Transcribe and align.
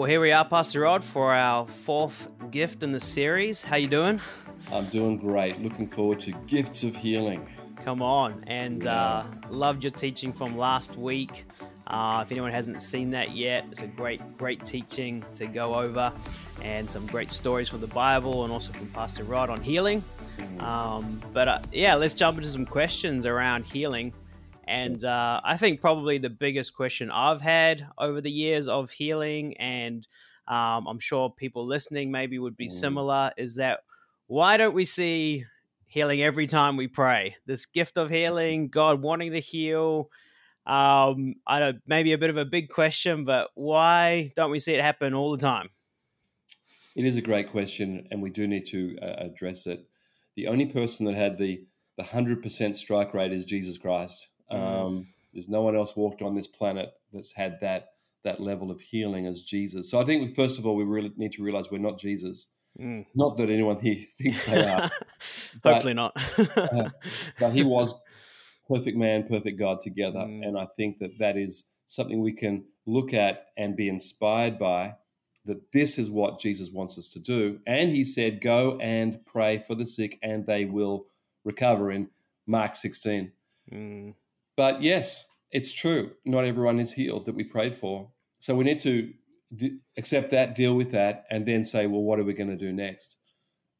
Well, 0.00 0.08
here 0.08 0.22
we 0.22 0.32
are, 0.32 0.46
Pastor 0.46 0.80
Rod, 0.80 1.04
for 1.04 1.34
our 1.34 1.66
fourth 1.68 2.26
gift 2.50 2.82
in 2.82 2.90
the 2.90 2.98
series. 2.98 3.62
How 3.62 3.76
you 3.76 3.86
doing? 3.86 4.18
I'm 4.72 4.86
doing 4.86 5.18
great. 5.18 5.60
Looking 5.60 5.86
forward 5.86 6.20
to 6.20 6.32
gifts 6.46 6.84
of 6.84 6.96
healing. 6.96 7.46
Come 7.84 8.00
on, 8.00 8.42
and 8.46 8.82
Yeah. 8.82 8.94
uh, 8.94 9.24
loved 9.50 9.84
your 9.84 9.90
teaching 9.90 10.32
from 10.32 10.56
last 10.56 10.96
week. 10.96 11.44
Uh, 11.86 12.20
if 12.24 12.32
anyone 12.32 12.50
hasn't 12.50 12.80
seen 12.80 13.10
that 13.10 13.36
yet, 13.36 13.66
it's 13.70 13.82
a 13.82 13.88
great, 13.88 14.22
great 14.38 14.64
teaching 14.64 15.22
to 15.34 15.46
go 15.46 15.74
over, 15.74 16.14
and 16.62 16.90
some 16.90 17.06
great 17.06 17.30
stories 17.30 17.68
from 17.68 17.82
the 17.82 17.86
Bible, 17.86 18.44
and 18.44 18.52
also 18.54 18.72
from 18.72 18.86
Pastor 18.86 19.24
Rod 19.24 19.50
on 19.50 19.60
healing. 19.60 20.02
Um, 20.60 21.20
but 21.34 21.46
uh, 21.46 21.58
yeah, 21.72 21.94
let's 21.94 22.14
jump 22.14 22.38
into 22.38 22.48
some 22.48 22.64
questions 22.64 23.26
around 23.26 23.66
healing. 23.66 24.14
And 24.64 25.02
uh, 25.04 25.40
I 25.42 25.56
think 25.56 25.80
probably 25.80 26.18
the 26.18 26.30
biggest 26.30 26.74
question 26.74 27.10
I've 27.10 27.40
had 27.40 27.86
over 27.98 28.20
the 28.20 28.30
years 28.30 28.68
of 28.68 28.90
healing, 28.90 29.56
and 29.56 30.06
um, 30.46 30.86
I'm 30.86 30.98
sure 31.00 31.30
people 31.30 31.66
listening 31.66 32.10
maybe 32.10 32.38
would 32.38 32.56
be 32.56 32.66
Mm. 32.66 32.70
similar, 32.70 33.32
is 33.36 33.56
that 33.56 33.80
why 34.26 34.56
don't 34.56 34.74
we 34.74 34.84
see 34.84 35.44
healing 35.86 36.22
every 36.22 36.46
time 36.46 36.76
we 36.76 36.86
pray? 36.88 37.36
This 37.46 37.66
gift 37.66 37.98
of 37.98 38.10
healing, 38.10 38.68
God 38.68 39.02
wanting 39.02 39.32
to 39.32 39.40
heal. 39.40 40.10
Um, 40.66 41.34
I 41.46 41.58
don't 41.58 41.82
maybe 41.86 42.12
a 42.12 42.18
bit 42.18 42.30
of 42.30 42.36
a 42.36 42.44
big 42.44 42.68
question, 42.68 43.24
but 43.24 43.50
why 43.54 44.32
don't 44.36 44.50
we 44.50 44.58
see 44.60 44.74
it 44.74 44.82
happen 44.82 45.14
all 45.14 45.32
the 45.32 45.38
time? 45.38 45.70
It 46.94 47.04
is 47.04 47.16
a 47.16 47.22
great 47.22 47.48
question, 47.50 48.06
and 48.10 48.22
we 48.22 48.30
do 48.30 48.46
need 48.46 48.66
to 48.66 48.96
uh, 49.00 49.14
address 49.26 49.66
it. 49.66 49.88
The 50.36 50.46
only 50.46 50.66
person 50.66 51.06
that 51.06 51.14
had 51.14 51.36
the 51.38 51.66
the 51.96 52.04
hundred 52.04 52.42
percent 52.42 52.76
strike 52.76 53.12
rate 53.12 53.32
is 53.32 53.44
Jesus 53.44 53.76
Christ. 53.76 54.29
Mm. 54.52 54.84
Um, 54.86 55.06
there's 55.32 55.48
no 55.48 55.62
one 55.62 55.76
else 55.76 55.94
walked 55.96 56.22
on 56.22 56.34
this 56.34 56.46
planet 56.48 56.92
that's 57.12 57.32
had 57.32 57.60
that 57.60 57.90
that 58.22 58.40
level 58.40 58.70
of 58.70 58.80
healing 58.80 59.26
as 59.26 59.42
Jesus. 59.42 59.90
So 59.90 59.98
I 60.00 60.04
think 60.04 60.20
we, 60.28 60.34
first 60.34 60.58
of 60.58 60.66
all 60.66 60.76
we 60.76 60.84
really 60.84 61.10
need 61.16 61.32
to 61.32 61.42
realize 61.42 61.70
we're 61.70 61.78
not 61.78 61.98
Jesus. 61.98 62.52
Mm. 62.78 63.06
Not 63.14 63.36
that 63.38 63.48
anyone 63.50 63.78
here 63.80 63.94
thinks 64.18 64.44
they 64.44 64.62
are, 64.64 64.90
But- 65.62 65.72
Hopefully 65.74 65.94
not. 65.94 66.14
but 67.38 67.52
he 67.52 67.62
was 67.62 67.94
perfect 68.68 68.96
man, 68.96 69.26
perfect 69.26 69.58
God 69.58 69.80
together, 69.80 70.20
Mm. 70.20 70.46
and 70.46 70.58
I 70.58 70.66
think 70.76 70.98
that 70.98 71.18
that 71.18 71.36
is 71.36 71.64
something 71.86 72.20
we 72.20 72.32
can 72.32 72.64
look 72.86 73.12
at 73.14 73.46
and 73.56 73.76
be 73.76 73.88
inspired 73.88 74.58
by. 74.58 74.96
That 75.46 75.72
this 75.72 75.98
is 75.98 76.10
what 76.10 76.38
Jesus 76.38 76.70
wants 76.70 76.98
us 76.98 77.08
to 77.12 77.18
do, 77.18 77.60
and 77.66 77.90
He 77.90 78.04
said, 78.04 78.42
"Go 78.42 78.78
and 78.78 79.24
pray 79.24 79.58
for 79.58 79.74
the 79.74 79.86
sick, 79.86 80.18
and 80.22 80.44
they 80.46 80.66
will 80.66 81.06
recover." 81.44 81.90
In 81.90 82.10
Mark 82.46 82.74
16. 82.74 83.32
Mm. 83.72 84.14
But 84.60 84.82
yes, 84.82 85.06
it's 85.50 85.72
true. 85.72 86.02
Not 86.26 86.44
everyone 86.44 86.78
is 86.80 86.92
healed 86.92 87.24
that 87.26 87.34
we 87.34 87.44
prayed 87.44 87.74
for, 87.82 87.94
so 88.38 88.54
we 88.54 88.64
need 88.64 88.80
to 88.80 88.94
d- 89.60 89.78
accept 89.96 90.28
that, 90.30 90.54
deal 90.54 90.74
with 90.80 90.90
that, 90.98 91.24
and 91.30 91.46
then 91.46 91.64
say, 91.64 91.86
"Well, 91.86 92.02
what 92.08 92.18
are 92.20 92.24
we 92.28 92.34
going 92.40 92.50
to 92.58 92.64
do 92.66 92.72
next?" 92.86 93.16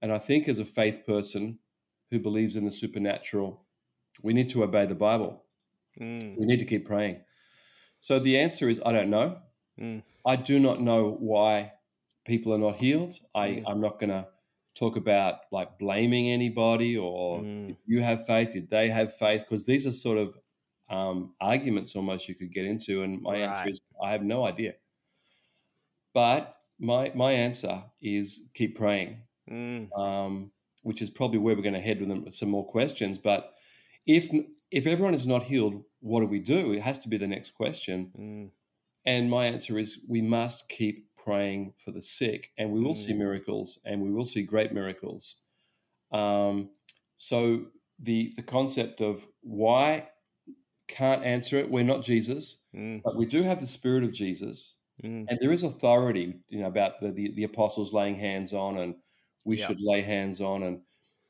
And 0.00 0.10
I 0.10 0.18
think, 0.18 0.48
as 0.48 0.58
a 0.58 0.64
faith 0.64 0.98
person 1.06 1.58
who 2.10 2.18
believes 2.18 2.56
in 2.56 2.64
the 2.64 2.70
supernatural, 2.82 3.50
we 4.22 4.32
need 4.32 4.48
to 4.50 4.64
obey 4.64 4.86
the 4.86 4.94
Bible. 5.08 5.44
Mm. 6.00 6.38
We 6.38 6.46
need 6.46 6.60
to 6.60 6.70
keep 6.72 6.86
praying. 6.86 7.16
So 8.00 8.18
the 8.18 8.38
answer 8.44 8.66
is 8.70 8.80
I 8.86 8.92
don't 8.92 9.10
know. 9.10 9.28
Mm. 9.78 10.02
I 10.32 10.36
do 10.36 10.58
not 10.58 10.80
know 10.80 11.02
why 11.32 11.72
people 12.24 12.54
are 12.54 12.58
not 12.66 12.76
healed. 12.76 13.14
I, 13.34 13.48
Mm. 13.48 13.64
I'm 13.68 13.80
not 13.86 13.98
going 14.00 14.14
to 14.18 14.28
talk 14.82 14.96
about 14.96 15.34
like 15.52 15.78
blaming 15.78 16.30
anybody 16.30 16.96
or 16.96 17.40
Mm. 17.42 17.76
you 17.86 18.00
have 18.02 18.24
faith, 18.26 18.50
did 18.52 18.70
they 18.70 18.88
have 18.88 19.10
faith? 19.24 19.40
Because 19.42 19.66
these 19.66 19.86
are 19.86 19.92
sort 19.92 20.16
of 20.24 20.28
um, 20.90 21.34
arguments 21.40 21.96
almost 21.96 22.28
you 22.28 22.34
could 22.34 22.52
get 22.52 22.64
into. 22.66 23.02
And 23.02 23.22
my 23.22 23.36
answer 23.36 23.68
is 23.70 23.80
I 24.02 24.10
have 24.12 24.22
no 24.24 24.44
idea. 24.44 24.74
But 26.12 26.56
my, 26.78 27.12
my 27.14 27.32
answer 27.32 27.84
is 28.00 28.50
keep 28.54 28.76
praying 28.76 29.22
Mm. 29.50 29.88
um, 29.98 30.52
which 30.82 31.02
is 31.02 31.10
probably 31.10 31.38
where 31.38 31.56
we're 31.56 31.62
going 31.62 31.74
to 31.74 31.80
head 31.80 31.98
with 31.98 32.08
them, 32.08 32.30
some 32.30 32.50
more 32.50 32.66
questions. 32.66 33.18
But 33.18 33.52
if 34.06 34.28
if 34.70 34.86
everyone 34.86 35.14
is 35.14 35.26
not 35.26 35.42
healed, 35.42 35.82
what 36.00 36.20
do 36.20 36.26
we 36.26 36.38
do? 36.38 36.72
It 36.72 36.82
has 36.82 36.98
to 37.00 37.08
be 37.08 37.16
the 37.16 37.26
next 37.26 37.50
question. 37.50 38.12
Mm. 38.16 38.50
And 39.04 39.30
my 39.30 39.46
answer 39.46 39.76
is 39.78 40.04
we 40.08 40.22
must 40.22 40.68
keep 40.68 41.08
praying 41.16 41.72
for 41.82 41.90
the 41.90 42.02
sick, 42.02 42.52
and 42.58 42.70
we 42.70 42.80
will 42.80 42.94
see 42.94 43.12
Mm. 43.12 43.18
miracles, 43.18 43.80
and 43.84 44.02
we 44.02 44.12
will 44.12 44.24
see 44.24 44.42
great 44.44 44.72
miracles. 44.72 45.42
Um, 46.12 46.70
so 47.16 47.66
the 47.98 48.32
the 48.36 48.42
concept 48.44 49.00
of 49.00 49.26
why 49.42 50.08
can't 50.90 51.24
answer 51.24 51.56
it. 51.58 51.70
We're 51.70 51.84
not 51.84 52.02
Jesus, 52.02 52.62
Mm. 52.74 53.00
but 53.02 53.16
we 53.16 53.24
do 53.26 53.42
have 53.42 53.60
the 53.60 53.66
Spirit 53.66 54.04
of 54.04 54.12
Jesus, 54.12 54.76
Mm. 55.02 55.26
and 55.28 55.38
there 55.40 55.52
is 55.52 55.62
authority, 55.62 56.34
you 56.48 56.60
know, 56.60 56.66
about 56.68 57.00
the, 57.00 57.10
the, 57.10 57.32
the 57.32 57.44
apostles 57.44 57.92
laying 57.92 58.16
hands 58.16 58.52
on, 58.52 58.76
and 58.78 58.94
we 59.44 59.56
Yeah. 59.56 59.66
should 59.68 59.80
lay 59.80 60.02
hands 60.02 60.40
on, 60.40 60.62
and 60.62 60.82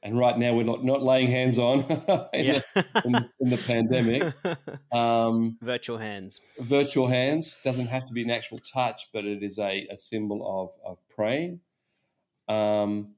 and 0.03 0.19
right 0.19 0.39
now 0.39 0.55
we're 0.55 0.65
not 0.65 0.83
not 0.83 1.03
laying 1.03 1.29
hands 1.29 1.59
on 1.59 1.81
in, 2.33 2.45
Yeah. 2.47 2.61
the, 2.75 3.03
in, 3.05 3.15
in 3.41 3.51
the 3.51 3.59
pandemic. 3.67 4.23
Um, 4.93 5.59
Virtual 5.61 5.99
hands. 5.99 6.41
virtual 6.59 7.07
hands 7.07 7.59
doesn't 7.63 7.89
have 7.89 8.07
to 8.07 8.13
be 8.15 8.23
an 8.23 8.31
actual 8.31 8.59
touch, 8.59 9.13
but 9.13 9.25
it 9.27 9.43
is 9.43 9.59
a, 9.59 9.87
a 9.91 9.97
symbol 9.99 10.41
of 10.63 10.71
of 10.91 10.99
praying. 11.09 11.61
Um, 12.49 13.15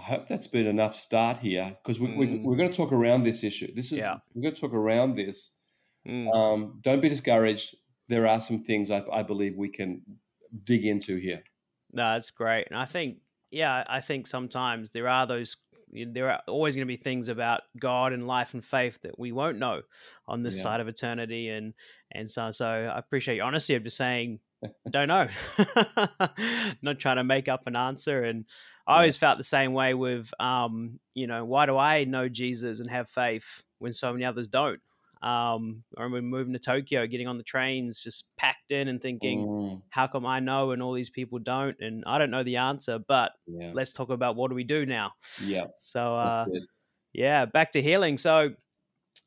I 0.00 0.02
hope 0.12 0.28
that's 0.28 0.46
been 0.46 0.66
enough 0.66 0.94
start 0.94 1.38
here 1.38 1.76
because 1.82 2.00
we, 2.00 2.14
we, 2.16 2.26
Mm. 2.26 2.42
we're 2.42 2.56
going 2.56 2.70
to 2.70 2.76
talk 2.76 2.90
around 2.92 3.22
this 3.24 3.44
issue. 3.44 3.72
This 3.74 3.92
is 3.92 3.98
Yeah. 3.98 4.16
we're 4.34 4.42
going 4.42 4.54
to 4.54 4.60
talk 4.60 4.72
around 4.72 5.14
this. 5.14 5.56
Mm. 6.08 6.34
Um, 6.34 6.78
don't 6.80 7.02
be 7.02 7.08
discouraged. 7.10 7.74
There 8.08 8.26
are 8.26 8.40
some 8.40 8.60
things 8.64 8.90
I, 8.90 9.04
I 9.12 9.22
believe 9.22 9.56
we 9.56 9.68
can 9.68 10.02
dig 10.64 10.84
into 10.86 11.16
here. 11.18 11.42
No, 11.92 12.14
that's 12.14 12.30
great. 12.30 12.66
And 12.70 12.78
I 12.78 12.86
think, 12.86 13.18
yeah, 13.50 13.84
I 13.88 14.00
think 14.00 14.26
sometimes 14.26 14.90
there 14.90 15.06
are 15.08 15.26
those, 15.26 15.58
there 15.92 16.30
are 16.30 16.40
always 16.48 16.74
going 16.76 16.86
to 16.88 16.96
be 16.96 17.02
things 17.02 17.28
about 17.28 17.60
God 17.78 18.12
and 18.14 18.26
life 18.26 18.54
and 18.54 18.64
faith 18.64 19.00
that 19.02 19.18
we 19.18 19.32
won't 19.32 19.58
know 19.58 19.82
on 20.26 20.42
this 20.42 20.56
Yeah. 20.56 20.62
side 20.62 20.80
of 20.80 20.88
eternity. 20.88 21.48
And, 21.50 21.74
and 22.10 22.30
so, 22.30 22.50
so 22.52 22.66
I 22.66 22.98
appreciate 22.98 23.36
your 23.36 23.44
honesty 23.44 23.74
of 23.74 23.82
just 23.84 23.96
saying, 23.98 24.40
don't 24.90 25.08
know, 25.08 25.28
not 26.82 26.98
trying 26.98 27.16
to 27.16 27.24
make 27.24 27.48
up 27.48 27.66
an 27.66 27.76
answer. 27.76 28.22
And 28.24 28.44
I 28.90 28.96
always 28.96 29.16
felt 29.16 29.38
the 29.38 29.44
same 29.44 29.72
way 29.72 29.94
with, 29.94 30.32
um, 30.40 31.00
you 31.14 31.26
know, 31.26 31.44
why 31.44 31.66
do 31.66 31.76
I 31.76 32.04
know 32.04 32.28
Jesus 32.28 32.80
and 32.80 32.90
have 32.90 33.08
faith 33.08 33.62
when 33.78 33.92
so 33.92 34.12
many 34.12 34.24
others 34.24 34.48
don't? 34.48 34.80
Um, 35.22 35.84
I 35.96 36.02
remember 36.02 36.22
moving 36.22 36.54
to 36.54 36.58
Tokyo, 36.58 37.06
getting 37.06 37.28
on 37.28 37.36
the 37.38 37.44
trains, 37.44 38.02
just 38.02 38.34
packed 38.36 38.72
in 38.72 38.88
and 38.88 39.00
thinking, 39.00 39.48
Mm, 39.52 39.82
how 39.90 40.06
come 40.06 40.26
I 40.26 40.40
know 40.40 40.70
and 40.72 40.82
all 40.82 40.94
these 40.94 41.10
people 41.10 41.38
don't? 41.38 41.76
And 41.80 42.04
I 42.06 42.18
don't 42.18 42.30
know 42.30 42.42
the 42.42 42.56
answer, 42.56 42.98
but 42.98 43.32
yeah, 43.46 43.74
let's 43.74 43.92
talk 43.92 44.10
about 44.10 44.36
what 44.36 44.48
do 44.48 44.54
we 44.54 44.64
do 44.64 44.86
now. 44.86 45.12
yeah, 45.38 45.66
So, 45.76 46.16
uh, 46.16 46.48
yeah, 47.12 47.46
back 47.46 47.72
to 47.72 47.82
healing. 47.82 48.18
So, 48.18 48.54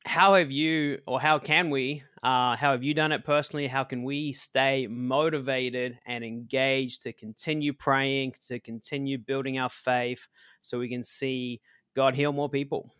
how 0.05 0.35
have 0.35 0.51
you, 0.51 1.01
or 1.07 1.19
how 1.19 1.39
can 1.39 1.69
we, 1.69 2.03
uh, 2.21 2.55
how 2.55 2.71
have 2.71 2.83
you 2.83 2.93
done 2.93 3.11
it 3.11 3.23
personally? 3.25 3.67
How 3.67 3.83
can 3.83 4.03
we 4.03 4.33
stay 4.33 4.87
motivated 4.87 5.99
and 6.05 6.23
engaged 6.23 7.01
to 7.03 7.13
continue 7.13 7.73
praying, 7.73 8.35
to 8.47 8.59
continue 8.59 9.17
building 9.17 9.59
our 9.59 9.69
faith 9.69 10.27
so 10.61 10.79
we 10.79 10.89
can 10.89 11.03
see 11.03 11.61
God 11.95 12.15
heal 12.15 12.33
more 12.33 12.49
people? 12.49 12.93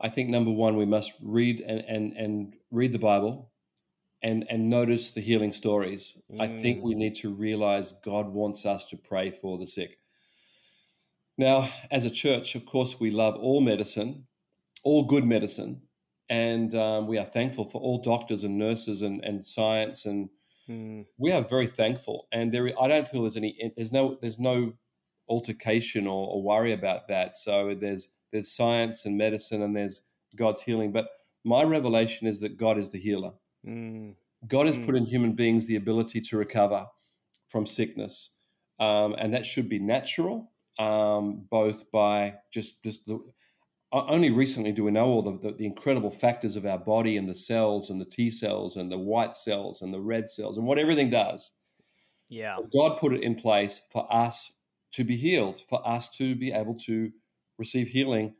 I 0.00 0.08
think 0.08 0.28
number 0.28 0.50
one, 0.50 0.76
we 0.76 0.86
must 0.86 1.12
read 1.22 1.60
and, 1.60 1.84
and, 1.86 2.12
and 2.14 2.54
read 2.72 2.92
the 2.92 2.98
Bible 2.98 3.52
and, 4.22 4.44
and 4.50 4.68
notice 4.68 5.10
the 5.12 5.20
healing 5.20 5.52
stories. 5.52 6.20
I 6.38 6.48
think 6.48 6.78
Mm. 6.78 6.82
we 6.82 6.94
need 6.94 7.14
to 7.16 7.32
realize 7.32 7.92
God 7.92 8.28
wants 8.28 8.66
us 8.66 8.86
to 8.86 8.96
pray 8.96 9.30
for 9.30 9.58
the 9.58 9.66
sick. 9.66 9.98
Now, 11.38 11.68
as 11.90 12.04
a 12.04 12.10
church, 12.10 12.54
of 12.54 12.66
course, 12.66 13.00
we 13.00 13.10
love 13.10 13.36
all 13.36 13.60
medicine, 13.60 14.26
all 14.84 15.04
good 15.04 15.24
medicine, 15.24 15.82
and 16.28 16.74
um, 16.74 17.06
we 17.06 17.18
are 17.18 17.24
thankful 17.26 17.68
for 17.68 17.80
all 17.80 17.98
doctors 18.02 18.44
and 18.44 18.58
nurses 18.58 19.02
and, 19.02 19.24
and 19.24 19.44
science 19.44 20.06
and 20.06 20.30
Mm, 20.68 21.06
we 21.18 21.32
are 21.32 21.42
very 21.42 21.66
thankful, 21.66 22.26
and 22.32 22.52
there 22.52 22.70
I 22.80 22.88
don't 22.88 23.06
feel 23.06 23.22
there's 23.22 23.36
any 23.36 23.72
there's 23.76 23.92
no 23.92 24.16
there's 24.20 24.38
no 24.38 24.74
altercation 25.28 26.06
or, 26.06 26.28
or 26.28 26.42
worry 26.42 26.72
about 26.72 27.08
that. 27.08 27.36
So 27.36 27.74
there's 27.74 28.08
there's 28.32 28.50
science 28.50 29.04
and 29.04 29.16
medicine, 29.18 29.62
and 29.62 29.76
there's 29.76 30.08
God's 30.36 30.62
healing. 30.62 30.92
But 30.92 31.08
my 31.44 31.62
revelation 31.64 32.26
is 32.26 32.40
that 32.40 32.56
God 32.56 32.78
is 32.78 32.90
the 32.90 32.98
healer. 32.98 33.32
mm, 33.64 34.14
God 34.46 34.66
has 34.66 34.76
Mm. 34.76 34.86
put 34.86 34.96
in 34.96 35.06
human 35.06 35.32
beings 35.34 35.66
the 35.66 35.76
ability 35.76 36.20
to 36.22 36.36
recover 36.36 36.86
from 37.48 37.66
sickness, 37.66 38.38
um, 38.80 39.14
and 39.18 39.32
that 39.34 39.46
should 39.46 39.68
be 39.68 39.78
natural. 39.78 40.50
Um, 40.78 41.46
both 41.50 41.90
by 41.92 42.38
just 42.50 42.82
just 42.82 43.06
the 43.06 43.20
only 43.92 44.30
recently 44.30 44.72
do 44.72 44.84
we 44.84 44.90
know 44.90 45.06
all 45.06 45.22
the, 45.22 45.38
the, 45.38 45.54
the 45.54 45.66
incredible 45.66 46.10
factors 46.10 46.56
of 46.56 46.64
our 46.64 46.78
body 46.78 47.16
and 47.16 47.28
the 47.28 47.34
cells 47.34 47.90
and 47.90 48.00
the 48.00 48.06
T 48.06 48.30
cells 48.30 48.76
and 48.76 48.90
the 48.90 48.98
white 48.98 49.34
cells 49.34 49.82
and 49.82 49.92
the 49.92 50.00
red 50.00 50.28
cells 50.28 50.56
and 50.58 50.66
what 50.66 50.78
everything 50.78 51.10
does. 51.10 51.52
yeah. 52.28 52.56
God 52.72 52.98
put 52.98 53.12
it 53.12 53.22
in 53.22 53.34
place 53.34 53.82
for 53.90 54.06
us 54.10 54.58
to 54.92 55.04
be 55.04 55.16
healed, 55.16 55.60
for 55.68 55.86
us 55.86 56.08
to 56.16 56.34
be 56.34 56.52
able 56.52 56.74
to 56.86 57.10
receive 57.58 57.88
healing. 57.88 58.34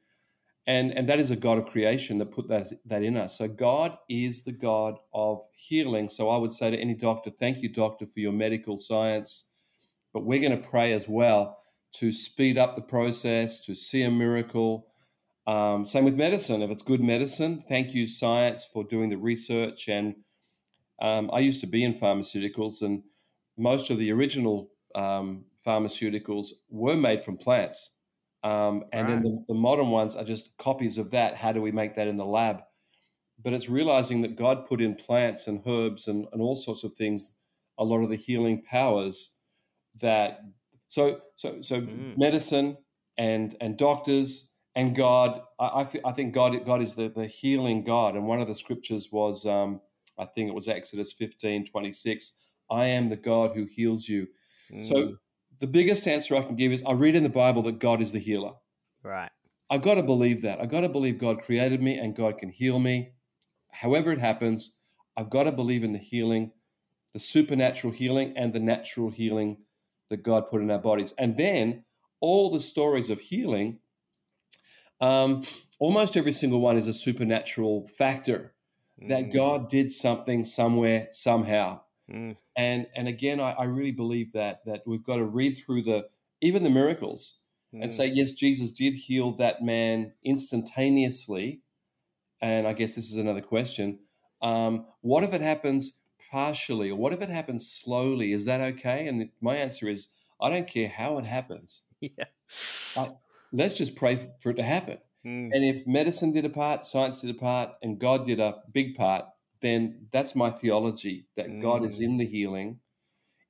and 0.66 0.92
and 0.96 1.08
that 1.08 1.18
is 1.18 1.30
a 1.30 1.36
God 1.36 1.58
of 1.58 1.66
creation 1.66 2.18
that 2.18 2.30
put 2.30 2.48
that 2.48 2.68
that 2.86 3.02
in 3.02 3.16
us. 3.16 3.36
So 3.38 3.48
God 3.48 3.98
is 4.08 4.44
the 4.44 4.52
God 4.52 4.94
of 5.12 5.42
healing. 5.54 6.08
So 6.08 6.30
I 6.30 6.38
would 6.38 6.52
say 6.52 6.70
to 6.70 6.78
any 6.78 6.94
doctor, 6.94 7.30
thank 7.30 7.62
you, 7.62 7.68
doctor, 7.68 8.06
for 8.06 8.20
your 8.20 8.32
medical 8.32 8.78
science, 8.78 9.50
but 10.12 10.24
we're 10.24 10.40
going 10.40 10.62
to 10.62 10.68
pray 10.68 10.92
as 10.92 11.08
well 11.08 11.58
to 11.94 12.12
speed 12.12 12.56
up 12.58 12.74
the 12.74 12.82
process, 12.82 13.60
to 13.66 13.74
see 13.74 14.02
a 14.02 14.10
miracle. 14.10 14.86
Um, 15.46 15.84
same 15.84 16.04
with 16.04 16.14
medicine. 16.14 16.62
If 16.62 16.70
it's 16.70 16.82
good 16.82 17.00
medicine, 17.00 17.60
thank 17.60 17.94
you, 17.94 18.06
science, 18.06 18.64
for 18.64 18.84
doing 18.84 19.08
the 19.08 19.16
research. 19.16 19.88
And 19.88 20.16
um, 21.00 21.30
I 21.32 21.40
used 21.40 21.60
to 21.62 21.66
be 21.66 21.82
in 21.82 21.94
pharmaceuticals, 21.94 22.82
and 22.82 23.02
most 23.58 23.90
of 23.90 23.98
the 23.98 24.12
original 24.12 24.70
um, 24.94 25.44
pharmaceuticals 25.66 26.48
were 26.70 26.96
made 26.96 27.22
from 27.22 27.36
plants. 27.36 27.90
Um, 28.44 28.84
and 28.92 29.08
right. 29.08 29.14
then 29.14 29.22
the, 29.22 29.44
the, 29.48 29.54
modern 29.54 29.90
ones 29.90 30.16
are 30.16 30.24
just 30.24 30.56
copies 30.56 30.98
of 30.98 31.10
that. 31.12 31.36
How 31.36 31.52
do 31.52 31.62
we 31.62 31.70
make 31.70 31.94
that 31.94 32.08
in 32.08 32.16
the 32.16 32.24
lab? 32.24 32.62
But 33.42 33.52
it's 33.52 33.68
realizing 33.68 34.22
that 34.22 34.36
God 34.36 34.66
put 34.66 34.80
in 34.80 34.96
plants 34.96 35.46
and 35.46 35.62
herbs 35.66 36.08
and, 36.08 36.26
and 36.32 36.42
all 36.42 36.56
sorts 36.56 36.82
of 36.82 36.92
things 36.94 37.34
a 37.78 37.84
lot 37.84 38.02
of 38.02 38.08
the 38.08 38.16
healing 38.16 38.62
powers 38.62 39.36
that 40.00 40.40
so 40.88 41.20
so 41.36 41.60
so 41.62 41.80
mm. 41.80 42.16
medicine 42.16 42.76
and 43.18 43.56
and 43.60 43.76
doctors 43.76 44.51
and 44.74 44.96
God 44.96 45.42
I, 45.58 45.86
I, 46.04 46.12
think 46.12 46.34
God 46.34 46.64
God 46.64 46.82
is 46.82 46.94
the, 46.94 47.08
the 47.08 47.26
healing 47.26 47.84
God 47.84 48.14
and 48.14 48.26
one 48.26 48.40
of 48.40 48.48
the 48.48 48.54
scriptures 48.54 49.10
was 49.12 49.46
um, 49.46 49.80
I 50.18 50.24
think 50.24 50.48
it 50.48 50.54
was 50.54 50.68
Exodus 50.68 51.12
15 51.12 51.66
26 51.66 52.52
I 52.70 52.86
am 52.86 53.08
the 53.08 53.16
God 53.16 53.52
who 53.54 53.64
heals 53.64 54.08
you 54.08 54.26
mm. 54.72 54.82
so 54.82 55.16
the 55.62 55.68
biggest 55.68 56.08
answer 56.08 56.34
I 56.34 56.42
can 56.42 56.56
give 56.56 56.72
is 56.72 56.82
I 56.84 56.92
read 56.92 57.14
in 57.14 57.22
the 57.22 57.28
Bible 57.28 57.62
that 57.62 57.78
God 57.78 58.02
is 58.02 58.10
the 58.10 58.18
healer. 58.18 58.54
Right. 59.04 59.30
I've 59.70 59.80
got 59.80 59.94
to 59.94 60.02
believe 60.02 60.42
that. 60.42 60.60
I've 60.60 60.68
got 60.68 60.80
to 60.80 60.88
believe 60.88 61.18
God 61.18 61.40
created 61.40 61.80
me 61.80 61.98
and 61.98 62.16
God 62.16 62.36
can 62.36 62.50
heal 62.50 62.80
me. 62.80 63.12
However, 63.70 64.10
it 64.10 64.18
happens, 64.18 64.78
I've 65.16 65.30
got 65.30 65.44
to 65.44 65.52
believe 65.52 65.84
in 65.84 65.92
the 65.92 66.00
healing, 66.00 66.50
the 67.12 67.20
supernatural 67.20 67.92
healing, 67.92 68.32
and 68.36 68.52
the 68.52 68.58
natural 68.58 69.08
healing 69.08 69.58
that 70.10 70.24
God 70.24 70.48
put 70.48 70.62
in 70.62 70.70
our 70.72 70.80
bodies. 70.80 71.14
And 71.16 71.36
then 71.36 71.84
all 72.18 72.50
the 72.50 72.58
stories 72.58 73.08
of 73.08 73.20
healing, 73.20 73.78
um, 75.02 75.42
almost 75.80 76.16
every 76.16 76.32
single 76.32 76.60
one 76.60 76.78
is 76.78 76.86
a 76.86 76.92
supernatural 76.92 77.88
factor 77.88 78.54
mm. 79.02 79.08
that 79.08 79.32
God 79.32 79.68
did 79.68 79.90
something 79.90 80.44
somewhere, 80.44 81.08
somehow. 81.10 81.80
Mm. 82.10 82.36
And 82.56 82.86
and 82.94 83.08
again, 83.08 83.40
I, 83.40 83.52
I, 83.52 83.64
really 83.64 83.92
believe 83.92 84.32
that 84.32 84.64
that 84.64 84.82
we've 84.86 85.04
got 85.04 85.16
to 85.16 85.24
read 85.24 85.58
through 85.58 85.82
the 85.82 86.08
even 86.40 86.62
the 86.62 86.70
miracles 86.70 87.40
mm. 87.74 87.82
and 87.82 87.92
say, 87.92 88.06
yes, 88.06 88.30
Jesus 88.32 88.70
did 88.70 88.94
heal 88.94 89.32
that 89.32 89.62
man 89.62 90.12
instantaneously. 90.24 91.62
And 92.40 92.66
I 92.66 92.72
guess 92.72 92.94
this 92.94 93.10
is 93.10 93.16
another 93.16 93.40
question. 93.40 94.00
Um, 94.40 94.86
what 95.00 95.24
if 95.24 95.32
it 95.34 95.40
happens 95.40 96.00
partially, 96.30 96.90
or 96.90 96.96
what 96.96 97.12
if 97.12 97.22
it 97.22 97.28
happens 97.28 97.70
slowly? 97.70 98.32
Is 98.32 98.44
that 98.44 98.60
okay? 98.60 99.06
And 99.06 99.30
my 99.40 99.56
answer 99.56 99.88
is, 99.88 100.08
I 100.40 100.50
don't 100.50 100.66
care 100.66 100.88
how 100.88 101.18
it 101.18 101.26
happens. 101.26 101.82
Yeah. 102.00 102.24
I, 102.96 103.12
let's 103.52 103.74
just 103.74 103.96
pray 103.96 104.18
for 104.40 104.50
it 104.50 104.56
to 104.56 104.62
happen. 104.62 104.98
Mm. 105.26 105.50
And 105.52 105.64
if 105.64 105.86
medicine 105.86 106.32
did 106.32 106.44
a 106.44 106.50
part, 106.50 106.84
science 106.84 107.20
did 107.20 107.30
a 107.30 107.38
part, 107.38 107.70
and 107.82 107.98
God 107.98 108.26
did 108.26 108.40
a 108.40 108.56
big 108.72 108.96
part, 108.96 109.24
then 109.60 110.06
that's 110.10 110.34
my 110.34 110.50
theology 110.50 111.26
that 111.36 111.48
mm. 111.48 111.62
God 111.62 111.84
is 111.84 112.00
in 112.00 112.18
the 112.18 112.26
healing. 112.26 112.80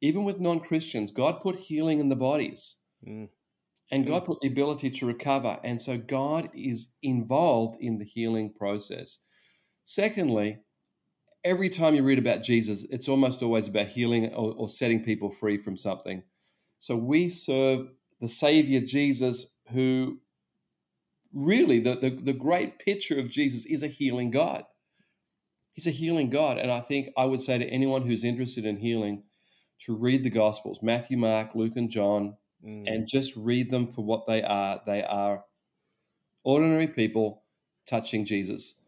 Even 0.00 0.24
with 0.24 0.40
non 0.40 0.60
Christians, 0.60 1.12
God 1.12 1.40
put 1.40 1.56
healing 1.56 2.00
in 2.00 2.08
the 2.08 2.16
bodies. 2.16 2.76
Mm. 3.06 3.28
And 3.90 4.06
God 4.06 4.22
mm. 4.22 4.26
put 4.26 4.40
the 4.40 4.48
ability 4.48 4.90
to 4.90 5.06
recover. 5.06 5.58
And 5.64 5.80
so 5.80 5.96
God 5.96 6.50
is 6.54 6.94
involved 7.02 7.76
in 7.80 7.98
the 7.98 8.04
healing 8.04 8.52
process. 8.52 9.18
Secondly, 9.84 10.58
every 11.44 11.68
time 11.68 11.94
you 11.94 12.02
read 12.02 12.18
about 12.18 12.42
Jesus, 12.42 12.86
it's 12.90 13.08
almost 13.08 13.42
always 13.42 13.68
about 13.68 13.88
healing 13.88 14.32
or, 14.34 14.54
or 14.56 14.68
setting 14.68 15.02
people 15.02 15.30
free 15.30 15.56
from 15.56 15.76
something. 15.76 16.22
So 16.78 16.96
we 16.96 17.28
serve 17.28 17.86
the 18.20 18.28
Savior 18.28 18.80
Jesus, 18.80 19.51
who 19.70 20.20
really, 21.32 21.80
the, 21.80 21.94
the, 21.96 22.10
the 22.10 22.32
great 22.32 22.78
picture 22.78 23.18
of 23.18 23.28
Jesus 23.28 23.66
is 23.66 23.82
a 23.82 23.88
healing 23.88 24.30
God. 24.30 24.64
He's 25.72 25.86
a 25.86 25.90
healing 25.90 26.30
God. 26.30 26.58
And 26.58 26.70
I 26.70 26.80
think 26.80 27.08
I 27.16 27.24
would 27.24 27.40
say 27.40 27.58
to 27.58 27.66
anyone 27.66 28.02
who's 28.02 28.24
interested 28.24 28.64
in 28.64 28.78
healing 28.78 29.24
to 29.80 29.96
read 29.96 30.22
the 30.22 30.30
Gospels 30.30 30.80
Matthew, 30.82 31.16
Mark, 31.16 31.54
Luke, 31.54 31.76
and 31.76 31.90
John 31.90 32.36
mm. 32.64 32.84
and 32.86 33.08
just 33.08 33.34
read 33.36 33.70
them 33.70 33.90
for 33.90 34.04
what 34.04 34.26
they 34.26 34.42
are. 34.42 34.80
They 34.86 35.02
are 35.02 35.44
ordinary 36.44 36.88
people 36.88 37.42
touching 37.86 38.24
Jesus. 38.24 38.80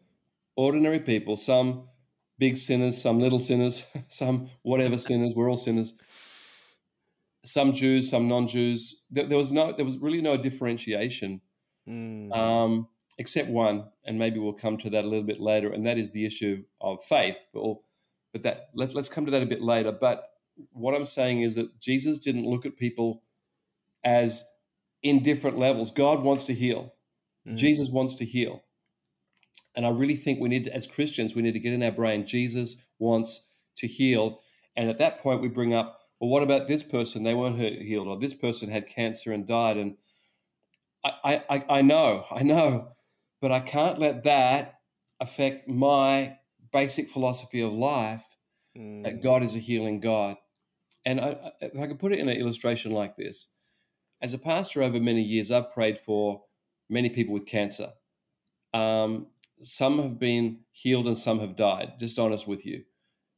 Ordinary 0.55 0.99
people, 0.99 1.35
some 1.35 1.89
big 2.37 2.57
sinners, 2.57 3.01
some 3.01 3.19
little 3.19 3.39
sinners, 3.39 3.85
some 4.07 4.47
whatever 4.61 4.97
sinners. 4.97 5.33
We're 5.35 5.49
all 5.49 5.57
sinners. 5.57 5.93
Some 7.45 7.71
Jews, 7.71 8.09
some 8.09 8.27
non-Jews. 8.27 9.03
There, 9.09 9.25
there 9.25 9.37
was 9.37 9.51
no, 9.51 9.71
there 9.71 9.85
was 9.85 9.97
really 9.97 10.21
no 10.21 10.35
differentiation. 10.35 11.41
Mm. 11.87 12.35
Um, 12.35 12.87
except 13.17 13.49
one, 13.49 13.85
and 14.03 14.19
maybe 14.19 14.39
we'll 14.39 14.53
come 14.53 14.77
to 14.77 14.89
that 14.89 15.05
a 15.05 15.07
little 15.07 15.23
bit 15.23 15.39
later, 15.39 15.71
and 15.71 15.85
that 15.85 15.97
is 15.97 16.11
the 16.11 16.25
issue 16.25 16.63
of 16.81 17.03
faith. 17.03 17.45
But, 17.53 17.75
but 18.33 18.43
that 18.43 18.69
let, 18.73 18.93
let's 18.93 19.09
come 19.09 19.25
to 19.25 19.31
that 19.31 19.43
a 19.43 19.45
bit 19.45 19.61
later. 19.61 19.91
But 19.91 20.23
what 20.71 20.95
I'm 20.95 21.05
saying 21.05 21.41
is 21.41 21.55
that 21.55 21.79
Jesus 21.79 22.19
didn't 22.19 22.45
look 22.45 22.65
at 22.65 22.77
people 22.77 23.23
as 24.03 24.43
in 25.01 25.23
different 25.23 25.57
levels. 25.57 25.91
God 25.91 26.23
wants 26.23 26.45
to 26.45 26.53
heal. 26.53 26.93
Mm. 27.47 27.55
Jesus 27.55 27.89
wants 27.89 28.15
to 28.15 28.25
heal. 28.25 28.63
And 29.75 29.85
I 29.85 29.89
really 29.89 30.15
think 30.15 30.39
we 30.39 30.49
need 30.49 30.63
to, 30.65 30.73
as 30.73 30.87
Christians, 30.87 31.35
we 31.35 31.41
need 31.41 31.53
to 31.53 31.59
get 31.59 31.73
in 31.73 31.83
our 31.83 31.91
brain, 31.91 32.25
Jesus 32.25 32.83
wants 32.97 33.51
to 33.77 33.87
heal. 33.87 34.39
And 34.75 34.89
at 34.89 34.97
that 34.97 35.19
point, 35.19 35.41
we 35.41 35.47
bring 35.47 35.73
up, 35.73 35.99
well, 36.19 36.29
what 36.29 36.43
about 36.43 36.67
this 36.67 36.83
person? 36.83 37.23
They 37.23 37.33
weren't 37.33 37.57
healed, 37.57 38.07
or 38.07 38.17
this 38.17 38.33
person 38.33 38.69
had 38.69 38.87
cancer 38.87 39.31
and 39.31 39.47
died. 39.47 39.77
And 39.77 39.97
I, 41.03 41.43
I, 41.49 41.65
I 41.69 41.81
know, 41.81 42.25
I 42.31 42.43
know 42.43 42.95
but 43.45 43.51
I 43.51 43.59
can't 43.59 43.99
let 43.99 44.23
that 44.23 44.79
affect 45.19 45.67
my 45.67 46.37
basic 46.73 47.09
philosophy 47.09 47.61
of 47.61 47.73
life 47.73 48.35
mm. 48.75 49.03
that 49.03 49.21
God 49.21 49.43
is 49.43 49.55
a 49.55 49.59
healing 49.59 49.99
God. 49.99 50.37
And 51.05 51.21
I, 51.21 51.51
if 51.61 51.79
I 51.79 51.85
could 51.85 51.99
put 51.99 52.11
it 52.11 52.17
in 52.17 52.27
an 52.27 52.37
illustration 52.37 52.91
like 52.91 53.15
this, 53.15 53.51
as 54.19 54.33
a 54.33 54.39
pastor 54.39 54.81
over 54.81 54.99
many 54.99 55.21
years, 55.21 55.51
I've 55.51 55.71
prayed 55.71 55.99
for 55.99 56.41
many 56.89 57.09
people 57.09 57.35
with 57.35 57.45
cancer. 57.45 57.89
Um, 58.73 59.27
some 59.57 60.01
have 60.01 60.17
been 60.17 60.61
healed 60.71 61.05
and 61.05 61.17
some 61.17 61.39
have 61.39 61.55
died, 61.55 61.99
just 61.99 62.17
honest 62.17 62.47
with 62.47 62.65
you. 62.65 62.83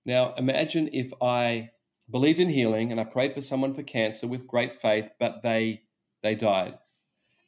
Now, 0.05 0.34
imagine 0.38 0.89
if 0.93 1.12
I 1.22 1.72
believed 2.10 2.40
in 2.40 2.50
healing 2.50 2.92
and 2.92 3.00
I 3.00 3.04
prayed 3.04 3.34
for 3.34 3.42
someone 3.42 3.74
for 3.74 3.84
cancer 3.84 4.28
with 4.28 4.48
great 4.48 4.74
faith, 4.74 5.10
but 5.20 5.42
they 5.44 5.84
they 6.24 6.36
died. 6.36 6.78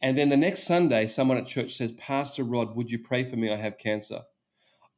And 0.01 0.17
then 0.17 0.29
the 0.29 0.37
next 0.37 0.63
Sunday, 0.63 1.07
someone 1.07 1.37
at 1.37 1.45
church 1.45 1.73
says, 1.73 1.91
Pastor 1.93 2.43
Rod, 2.43 2.75
would 2.75 2.89
you 2.89 2.99
pray 2.99 3.23
for 3.23 3.35
me? 3.35 3.51
I 3.51 3.57
have 3.57 3.77
cancer. 3.77 4.21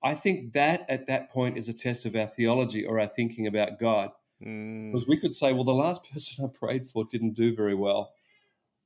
I 0.04 0.14
think 0.14 0.54
that 0.54 0.86
at 0.90 1.08
that 1.08 1.32
point 1.32 1.58
is 1.58 1.70
a 1.70 1.74
test 1.74 2.06
of 2.06 2.16
our 2.16 2.28
theology 2.28 2.86
or 2.86 3.00
our 3.00 3.08
thinking 3.08 3.48
about 3.48 3.80
God. 3.80 4.12
Mm. 4.46 4.92
Because 4.92 5.08
we 5.08 5.18
could 5.18 5.36
say, 5.36 5.54
well, 5.54 5.64
the 5.64 5.74
last 5.74 6.04
person 6.12 6.46
I 6.46 6.50
prayed 6.58 6.84
for 6.84 7.06
didn't 7.06 7.34
do 7.34 7.56
very 7.56 7.76
well. 7.76 8.14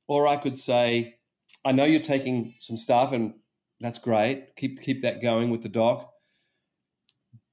Or 0.08 0.26
I 0.26 0.36
could 0.36 0.56
say, 0.56 1.16
I 1.64 1.72
know 1.72 1.84
you're 1.84 2.00
taking 2.00 2.54
some 2.60 2.76
stuff 2.76 3.12
and 3.12 3.34
that's 3.80 3.98
great. 3.98 4.56
Keep 4.56 4.80
keep 4.80 5.02
that 5.02 5.20
going 5.20 5.50
with 5.50 5.62
the 5.62 5.68
doc. 5.68 6.12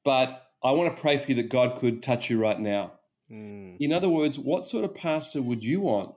But 0.06 0.48
I 0.64 0.72
want 0.72 0.96
to 0.96 1.02
pray 1.02 1.18
for 1.18 1.32
you 1.32 1.36
that 1.36 1.50
God 1.50 1.78
could 1.78 2.04
touch 2.04 2.30
you 2.30 2.40
right 2.40 2.60
now. 2.60 2.94
Mm. 3.34 3.78
In 3.80 3.92
other 3.92 4.10
words, 4.10 4.38
what 4.38 4.68
sort 4.68 4.86
of 4.86 4.94
pastor 4.94 5.42
would 5.42 5.64
you 5.64 5.82
want 5.82 6.16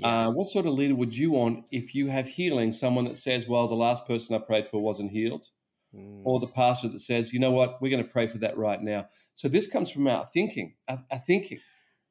yeah. 0.00 0.28
Uh, 0.28 0.30
what 0.30 0.48
sort 0.48 0.66
of 0.66 0.74
leader 0.74 0.94
would 0.94 1.16
you 1.16 1.30
want 1.30 1.64
if 1.70 1.94
you 1.94 2.08
have 2.08 2.26
healing? 2.26 2.72
Someone 2.72 3.04
that 3.04 3.18
says, 3.18 3.46
"Well, 3.46 3.68
the 3.68 3.74
last 3.74 4.06
person 4.06 4.34
I 4.34 4.38
prayed 4.38 4.66
for 4.66 4.80
wasn't 4.80 5.10
healed," 5.10 5.50
mm. 5.94 6.22
or 6.24 6.40
the 6.40 6.46
pastor 6.46 6.88
that 6.88 7.00
says, 7.00 7.32
"You 7.32 7.40
know 7.40 7.50
what? 7.50 7.80
We're 7.82 7.90
going 7.90 8.04
to 8.04 8.10
pray 8.10 8.26
for 8.26 8.38
that 8.38 8.56
right 8.56 8.80
now." 8.80 9.06
So 9.34 9.48
this 9.48 9.66
comes 9.66 9.90
from 9.90 10.06
our 10.06 10.24
thinking, 10.24 10.76
our, 10.88 11.04
our 11.10 11.18
thinking. 11.18 11.60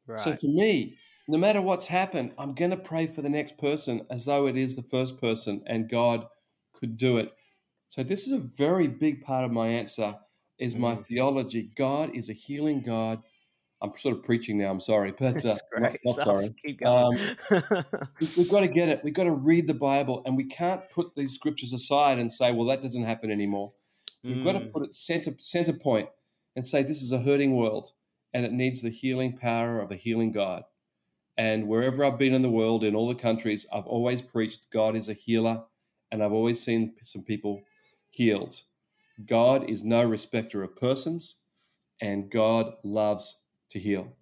Right. 0.05 0.19
So 0.19 0.35
for 0.35 0.47
me, 0.47 0.97
no 1.27 1.37
matter 1.37 1.61
what's 1.61 1.87
happened, 1.87 2.33
I'm 2.37 2.53
going 2.53 2.71
to 2.71 2.77
pray 2.77 3.07
for 3.07 3.21
the 3.21 3.29
next 3.29 3.57
person 3.57 4.05
as 4.09 4.25
though 4.25 4.47
it 4.47 4.57
is 4.57 4.75
the 4.75 4.83
first 4.83 5.19
person, 5.19 5.63
and 5.65 5.89
God 5.89 6.27
could 6.73 6.95
do 6.95 7.17
it. 7.17 7.33
So 7.87 8.03
this 8.03 8.27
is 8.27 8.33
a 8.33 8.37
very 8.37 8.87
big 8.87 9.23
part 9.23 9.45
of 9.45 9.51
my 9.51 9.67
answer. 9.67 10.17
Is 10.59 10.75
mm. 10.75 10.79
my 10.79 10.95
theology? 10.95 11.71
God 11.75 12.15
is 12.15 12.29
a 12.29 12.33
healing 12.33 12.83
God 12.83 13.23
I'm 13.81 13.95
sort 13.95 14.17
of 14.17 14.23
preaching 14.23 14.57
now. 14.57 14.69
I'm 14.69 14.81
sorry, 14.81 15.13
but 15.17 15.45
uh, 15.45 15.55
not, 15.77 15.95
not 16.03 16.15
sorry. 16.17 16.53
Keep 16.65 16.81
going. 16.81 17.17
Um, 17.49 17.85
we've 18.19 18.49
got 18.51 18.59
to 18.61 18.67
get 18.67 18.89
it. 18.89 19.01
We've 19.03 19.13
got 19.13 19.23
to 19.23 19.31
read 19.31 19.67
the 19.67 19.73
Bible, 19.73 20.21
and 20.25 20.35
we 20.35 20.43
can't 20.43 20.81
put 20.89 21.15
these 21.15 21.33
scriptures 21.33 21.71
aside 21.71 22.19
and 22.19 22.31
say, 22.31 22.51
"Well, 22.51 22.67
that 22.67 22.81
doesn't 22.81 23.05
happen 23.05 23.31
anymore." 23.31 23.73
We've 24.23 24.37
mm. 24.37 24.43
got 24.43 24.53
to 24.53 24.61
put 24.61 24.83
it 24.83 24.93
center 24.93 25.31
center 25.39 25.73
point 25.73 26.09
and 26.55 26.65
say, 26.65 26.83
"This 26.83 27.01
is 27.01 27.13
a 27.13 27.21
hurting 27.21 27.55
world, 27.55 27.93
and 28.33 28.45
it 28.45 28.51
needs 28.51 28.81
the 28.81 28.89
healing 28.89 29.37
power 29.37 29.79
of 29.79 29.91
a 29.91 29.95
healing 29.95 30.33
God." 30.33 30.63
And 31.37 31.69
wherever 31.69 32.03
I've 32.03 32.19
been 32.19 32.33
in 32.33 32.41
the 32.41 32.49
world, 32.49 32.83
in 32.83 32.97
all 32.97 33.07
the 33.07 33.15
countries, 33.15 33.65
I've 33.71 33.87
always 33.87 34.21
preached 34.21 34.71
God 34.71 34.97
is 34.97 35.07
a 35.07 35.13
healer, 35.13 35.63
and 36.11 36.21
I've 36.21 36.33
always 36.33 36.61
seen 36.61 36.95
some 37.01 37.23
people 37.23 37.61
healed. 38.09 38.63
God 39.25 39.69
is 39.69 39.85
no 39.85 40.03
respecter 40.03 40.63
of 40.63 40.75
persons, 40.75 41.39
and 42.01 42.29
God 42.29 42.73
loves 42.83 43.43
to 43.69 43.79
heal. 43.79 44.13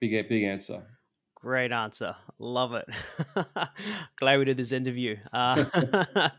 Big, 0.00 0.28
big 0.28 0.44
answer. 0.44 0.82
Great 1.34 1.72
answer. 1.72 2.16
Love 2.38 2.74
it. 2.74 2.86
Glad 4.16 4.38
we 4.38 4.44
did 4.44 4.56
this 4.56 4.72
interview. 4.72 5.16
Uh, 5.32 5.64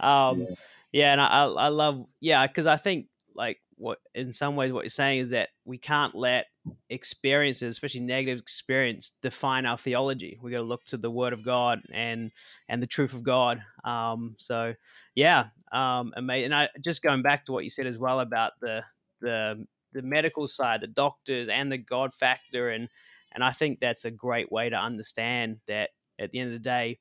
um, 0.00 0.40
yeah. 0.40 0.46
yeah. 0.92 1.12
and 1.12 1.20
I, 1.20 1.44
I 1.44 1.68
love, 1.68 2.06
yeah, 2.20 2.46
because 2.46 2.66
I 2.66 2.76
think 2.76 3.06
like 3.34 3.58
what 3.76 3.98
in 4.14 4.32
some 4.32 4.56
ways 4.56 4.72
what 4.72 4.84
you're 4.84 4.90
saying 4.90 5.20
is 5.20 5.30
that 5.30 5.48
we 5.64 5.78
can't 5.78 6.14
let 6.14 6.46
experiences, 6.90 7.70
especially 7.70 8.00
negative 8.00 8.38
experience, 8.38 9.12
define 9.22 9.64
our 9.66 9.78
theology. 9.78 10.38
We 10.42 10.50
got 10.50 10.58
to 10.58 10.62
look 10.62 10.84
to 10.86 10.96
the 10.98 11.10
Word 11.10 11.32
of 11.32 11.44
God 11.44 11.80
and 11.92 12.30
and 12.68 12.82
the 12.82 12.86
truth 12.86 13.14
of 13.14 13.22
God. 13.22 13.62
Um, 13.84 14.36
so 14.38 14.74
yeah, 15.14 15.46
um, 15.72 16.12
amazing. 16.16 16.46
And 16.46 16.54
I 16.54 16.68
just 16.80 17.02
going 17.02 17.22
back 17.22 17.44
to 17.44 17.52
what 17.52 17.64
you 17.64 17.70
said 17.70 17.86
as 17.86 17.98
well 17.98 18.20
about 18.20 18.52
the 18.60 18.84
the 19.22 19.66
the 19.92 20.02
medical 20.02 20.48
side, 20.48 20.80
the 20.80 20.86
doctors, 20.86 21.48
and 21.48 21.70
the 21.70 21.78
God 21.78 22.14
factor, 22.14 22.70
and 22.70 22.88
and 23.32 23.44
I 23.44 23.52
think 23.52 23.80
that's 23.80 24.04
a 24.04 24.10
great 24.10 24.50
way 24.50 24.68
to 24.68 24.76
understand 24.76 25.58
that 25.68 25.90
at 26.18 26.30
the 26.30 26.40
end 26.40 26.48
of 26.48 26.54
the 26.54 26.68
day, 26.68 26.98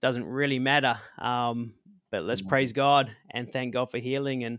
doesn't 0.00 0.26
really 0.26 0.58
matter. 0.58 1.00
Um, 1.18 1.74
but 2.10 2.24
let's 2.24 2.40
mm-hmm. 2.40 2.50
praise 2.50 2.72
God 2.72 3.10
and 3.30 3.50
thank 3.50 3.74
God 3.74 3.90
for 3.90 3.98
healing. 3.98 4.44
And 4.44 4.58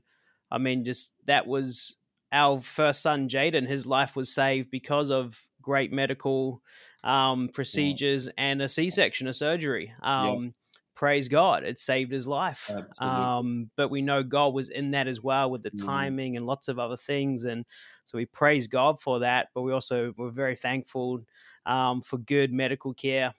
I 0.51 0.57
mean, 0.57 0.85
just 0.85 1.13
that 1.25 1.47
was 1.47 1.95
our 2.31 2.61
first 2.61 3.01
son, 3.01 3.27
Jaden. 3.29 3.67
His 3.67 3.85
life 3.85 4.15
was 4.15 4.33
saved 4.33 4.69
because 4.71 5.11
of 5.11 5.39
great 5.61 5.91
medical 5.91 6.61
um, 7.03 7.49
procedures 7.49 8.27
yeah. 8.27 8.33
and 8.37 8.61
a 8.61 8.69
C 8.69 8.89
section, 8.89 9.27
a 9.27 9.33
surgery. 9.33 9.93
Um. 10.01 10.53
Praise 10.99 11.29
God, 11.29 11.63
it 11.63 11.79
saved 11.79 12.11
his 12.11 12.27
life. 12.27 12.69
Um, 12.99 13.69
but 13.77 13.89
we 13.89 14.01
know 14.01 14.21
God 14.21 14.53
was 14.53 14.67
in 14.69 14.91
that 14.91 15.07
as 15.07 15.21
well 15.21 15.49
with 15.49 15.61
the 15.61 15.71
mm. 15.71 15.85
timing 15.85 16.35
and 16.35 16.45
lots 16.45 16.67
of 16.67 16.77
other 16.77 16.97
things. 16.97 17.45
And 17.45 17.63
so 18.03 18.17
we 18.17 18.25
praise 18.25 18.67
God 18.67 18.99
for 18.99 19.19
that. 19.19 19.47
But 19.55 19.61
we 19.61 19.71
also 19.71 20.13
were 20.17 20.29
very 20.29 20.57
thankful 20.57 21.21
um, 21.65 22.01
for 22.01 22.17
good 22.17 22.51
medical 22.51 22.93
care 22.93 23.33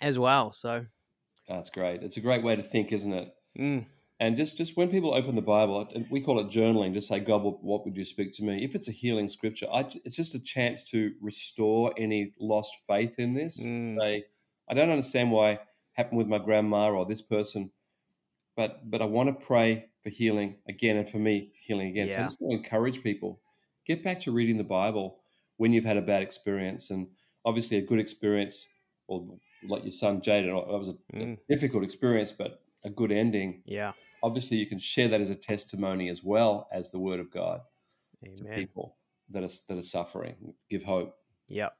as 0.00 0.16
well. 0.16 0.52
So 0.52 0.86
that's 1.48 1.70
great. 1.70 2.04
It's 2.04 2.18
a 2.18 2.20
great 2.20 2.44
way 2.44 2.54
to 2.54 2.62
think, 2.62 2.92
isn't 2.92 3.12
it? 3.12 3.34
Mm. 3.58 3.86
And 4.20 4.36
just, 4.36 4.56
just 4.56 4.76
when 4.76 4.88
people 4.88 5.12
open 5.12 5.34
the 5.34 5.42
Bible, 5.42 5.92
we 6.08 6.20
call 6.20 6.38
it 6.38 6.46
journaling, 6.46 6.94
just 6.94 7.08
say, 7.08 7.18
God, 7.18 7.42
what 7.42 7.84
would 7.84 7.96
you 7.96 8.04
speak 8.04 8.32
to 8.34 8.44
me? 8.44 8.62
If 8.62 8.76
it's 8.76 8.86
a 8.86 8.92
healing 8.92 9.28
scripture, 9.28 9.66
I, 9.74 9.80
it's 10.04 10.14
just 10.14 10.36
a 10.36 10.40
chance 10.40 10.84
to 10.90 11.14
restore 11.20 11.92
any 11.98 12.32
lost 12.38 12.74
faith 12.86 13.18
in 13.18 13.34
this. 13.34 13.66
Mm. 13.66 13.98
Say, 13.98 14.26
I 14.70 14.74
don't 14.74 14.90
understand 14.90 15.32
why 15.32 15.58
happened 15.96 16.18
with 16.18 16.26
my 16.26 16.38
grandma 16.38 16.90
or 16.90 17.06
this 17.06 17.22
person, 17.22 17.70
but 18.56 18.90
but 18.90 19.02
I 19.02 19.06
want 19.06 19.28
to 19.28 19.46
pray 19.46 19.90
for 20.02 20.10
healing 20.10 20.58
again 20.68 20.96
and 20.96 21.08
for 21.08 21.18
me 21.18 21.52
healing 21.66 21.88
again. 21.88 22.08
Yeah. 22.08 22.14
So 22.14 22.20
I 22.20 22.22
just 22.24 22.40
want 22.40 22.52
to 22.52 22.64
encourage 22.64 23.02
people 23.02 23.40
get 23.86 24.02
back 24.02 24.20
to 24.20 24.32
reading 24.32 24.56
the 24.56 24.64
Bible 24.64 25.18
when 25.56 25.72
you've 25.72 25.84
had 25.84 25.96
a 25.96 26.02
bad 26.02 26.22
experience, 26.22 26.90
and 26.90 27.08
obviously 27.44 27.78
a 27.78 27.82
good 27.82 27.98
experience, 27.98 28.66
or 29.08 29.38
like 29.66 29.82
your 29.84 29.92
son 29.92 30.20
Jaden, 30.20 30.46
that 30.46 30.78
was 30.78 30.88
a, 30.88 31.16
mm. 31.16 31.38
difficult 31.48 31.82
experience, 31.82 32.32
but 32.32 32.60
a 32.84 32.90
good 32.90 33.10
ending. 33.10 33.62
Yeah 33.64 33.92
obviously 34.26 34.56
you 34.56 34.66
can 34.66 34.78
share 34.78 35.08
that 35.08 35.20
as 35.20 35.30
a 35.30 35.36
testimony 35.36 36.08
as 36.08 36.22
well 36.22 36.68
as 36.72 36.90
the 36.90 36.98
word 36.98 37.20
of 37.20 37.30
God 37.30 37.60
Amen. 38.24 38.36
to 38.36 38.44
people 38.54 38.96
that 39.30 39.42
are 39.42 39.48
that 39.68 39.78
are 39.78 39.82
suffering. 39.82 40.34
Give 40.68 40.82
hope. 40.82 41.14
Yep. 41.48 41.76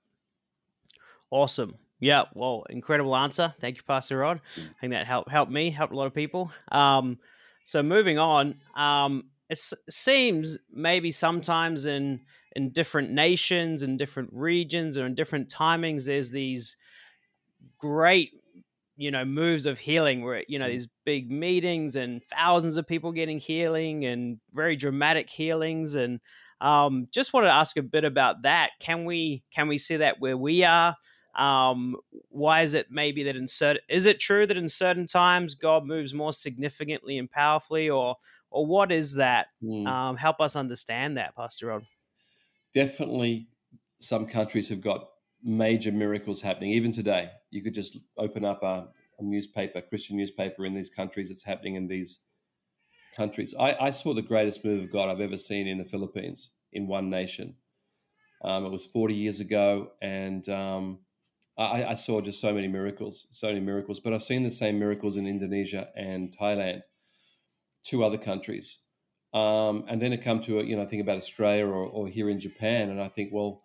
Awesome. 1.30 1.74
Yeah. 1.98 2.24
Well, 2.34 2.64
incredible 2.68 3.16
answer. 3.16 3.54
Thank 3.60 3.76
you, 3.76 3.82
Pastor 3.82 4.18
Rod. 4.18 4.40
Mm. 4.56 4.62
I 4.62 4.80
think 4.80 4.92
that 4.92 5.06
helped 5.06 5.30
helped 5.30 5.50
me, 5.50 5.70
helped 5.70 5.92
a 5.92 5.96
lot 5.96 6.06
of 6.06 6.14
people. 6.14 6.50
Um, 6.70 7.18
so 7.64 7.82
moving 7.82 8.18
on, 8.18 8.56
um, 8.76 9.24
it 9.48 9.58
seems 9.88 10.58
maybe 10.70 11.10
sometimes 11.10 11.86
in 11.86 12.20
in 12.54 12.70
different 12.70 13.10
nations 13.10 13.82
and 13.82 13.98
different 13.98 14.30
regions 14.32 14.96
or 14.96 15.06
in 15.06 15.14
different 15.14 15.48
timings, 15.48 16.06
there's 16.06 16.30
these 16.30 16.76
great 17.78 18.30
you 18.96 19.10
know 19.10 19.24
moves 19.24 19.66
of 19.66 19.78
healing 19.78 20.22
where 20.22 20.42
you 20.48 20.58
know 20.58 20.66
mm. 20.66 20.72
these 20.72 20.88
big 21.04 21.30
meetings 21.30 21.96
and 21.96 22.22
thousands 22.30 22.76
of 22.76 22.86
people 22.86 23.12
getting 23.12 23.38
healing 23.38 24.04
and 24.04 24.38
very 24.52 24.76
dramatic 24.76 25.28
healings 25.28 25.94
and 25.94 26.20
um, 26.62 27.06
just 27.12 27.34
wanted 27.34 27.48
to 27.48 27.52
ask 27.52 27.76
a 27.76 27.82
bit 27.82 28.04
about 28.04 28.42
that 28.42 28.70
can 28.80 29.04
we 29.04 29.44
can 29.54 29.68
we 29.68 29.76
see 29.76 29.96
that 29.96 30.16
where 30.20 30.36
we 30.36 30.64
are 30.64 30.96
um, 31.36 31.96
why 32.28 32.62
is 32.62 32.74
it 32.74 32.86
maybe 32.90 33.22
that 33.24 33.36
in 33.36 33.46
certain 33.46 33.82
is 33.88 34.06
it 34.06 34.18
true 34.18 34.46
that 34.46 34.56
in 34.56 34.68
certain 34.68 35.06
times 35.06 35.54
god 35.54 35.84
moves 35.84 36.14
more 36.14 36.32
significantly 36.32 37.18
and 37.18 37.30
powerfully 37.30 37.88
or 37.88 38.16
or 38.50 38.66
what 38.66 38.90
is 38.90 39.14
that 39.14 39.48
mm. 39.62 39.86
um, 39.86 40.16
help 40.16 40.40
us 40.40 40.56
understand 40.56 41.16
that 41.16 41.34
pastor 41.36 41.66
rod 41.66 41.84
definitely 42.72 43.48
some 43.98 44.26
countries 44.26 44.68
have 44.68 44.80
got 44.80 45.08
major 45.42 45.92
miracles 45.92 46.42
happening. 46.42 46.72
Even 46.72 46.92
today, 46.92 47.30
you 47.50 47.62
could 47.62 47.74
just 47.74 47.96
open 48.18 48.44
up 48.44 48.62
a, 48.62 48.88
a 49.18 49.22
newspaper, 49.22 49.80
Christian 49.80 50.16
newspaper 50.16 50.66
in 50.66 50.74
these 50.74 50.90
countries. 50.90 51.30
It's 51.30 51.44
happening 51.44 51.76
in 51.76 51.86
these 51.86 52.20
countries. 53.16 53.54
I, 53.58 53.76
I, 53.80 53.90
saw 53.90 54.12
the 54.12 54.22
greatest 54.22 54.64
move 54.64 54.82
of 54.82 54.92
God 54.92 55.08
I've 55.08 55.20
ever 55.20 55.38
seen 55.38 55.66
in 55.66 55.78
the 55.78 55.84
Philippines 55.84 56.50
in 56.72 56.86
one 56.86 57.08
nation. 57.08 57.54
Um, 58.44 58.66
it 58.66 58.70
was 58.70 58.84
40 58.84 59.14
years 59.14 59.40
ago, 59.40 59.92
and 60.02 60.46
um, 60.48 60.98
I, 61.58 61.84
I, 61.84 61.94
saw 61.94 62.20
just 62.20 62.40
so 62.40 62.52
many 62.52 62.68
miracles, 62.68 63.26
so 63.30 63.48
many 63.48 63.60
miracles. 63.60 63.98
But 63.98 64.12
I've 64.12 64.22
seen 64.22 64.42
the 64.42 64.50
same 64.50 64.78
miracles 64.78 65.16
in 65.16 65.26
Indonesia 65.26 65.88
and 65.96 66.36
Thailand, 66.36 66.82
two 67.82 68.04
other 68.04 68.18
countries. 68.18 68.84
Um, 69.32 69.84
and 69.88 70.00
then 70.00 70.12
it 70.12 70.22
come 70.22 70.40
to 70.42 70.64
you 70.64 70.76
know 70.76 70.86
think 70.86 71.02
about 71.02 71.16
Australia 71.16 71.66
or, 71.66 71.84
or 71.84 72.08
here 72.08 72.30
in 72.30 72.40
Japan, 72.40 72.90
and 72.90 73.00
I 73.00 73.08
think 73.08 73.30
well, 73.32 73.62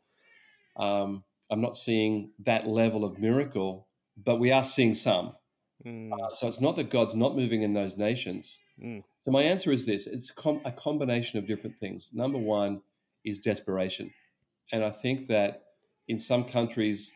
um, 0.77 1.23
I'm 1.49 1.61
not 1.61 1.77
seeing 1.77 2.31
that 2.39 2.67
level 2.67 3.05
of 3.05 3.19
miracle, 3.19 3.87
but 4.17 4.39
we 4.39 4.51
are 4.51 4.63
seeing 4.63 4.95
some. 4.95 5.33
Mm. 5.85 6.11
Uh, 6.11 6.33
so 6.33 6.47
it's 6.47 6.61
not 6.61 6.75
that 6.75 6.89
God's 6.89 7.15
not 7.15 7.35
moving 7.35 7.61
in 7.61 7.73
those 7.73 7.97
nations. 7.97 8.57
Mm. 8.83 9.01
So 9.19 9.31
my 9.31 9.43
answer 9.43 9.71
is 9.71 9.85
this: 9.85 10.07
it's 10.07 10.31
com- 10.31 10.61
a 10.65 10.71
combination 10.71 11.39
of 11.39 11.45
different 11.45 11.77
things. 11.77 12.09
Number 12.13 12.37
one 12.37 12.81
is 13.23 13.39
desperation, 13.39 14.11
and 14.71 14.83
I 14.83 14.89
think 14.89 15.27
that 15.27 15.63
in 16.07 16.19
some 16.19 16.43
countries 16.43 17.13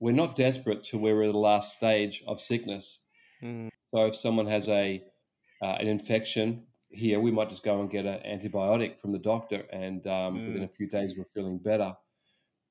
we're 0.00 0.12
not 0.12 0.36
desperate 0.36 0.82
till 0.82 1.00
we're 1.00 1.22
at 1.22 1.32
the 1.32 1.38
last 1.38 1.76
stage 1.76 2.22
of 2.26 2.40
sickness. 2.40 3.04
Mm. 3.42 3.68
So 3.92 4.06
if 4.06 4.16
someone 4.16 4.46
has 4.46 4.68
a 4.68 5.02
uh, 5.60 5.76
an 5.80 5.88
infection 5.88 6.64
here, 6.90 7.20
we 7.20 7.30
might 7.30 7.48
just 7.48 7.64
go 7.64 7.80
and 7.80 7.90
get 7.90 8.06
an 8.06 8.20
antibiotic 8.24 9.00
from 9.00 9.12
the 9.12 9.18
doctor, 9.18 9.64
and 9.72 10.06
um, 10.06 10.34
within 10.34 10.62
mm. 10.62 10.70
a 10.70 10.72
few 10.72 10.88
days 10.88 11.14
we're 11.16 11.24
feeling 11.24 11.58
better. 11.58 11.96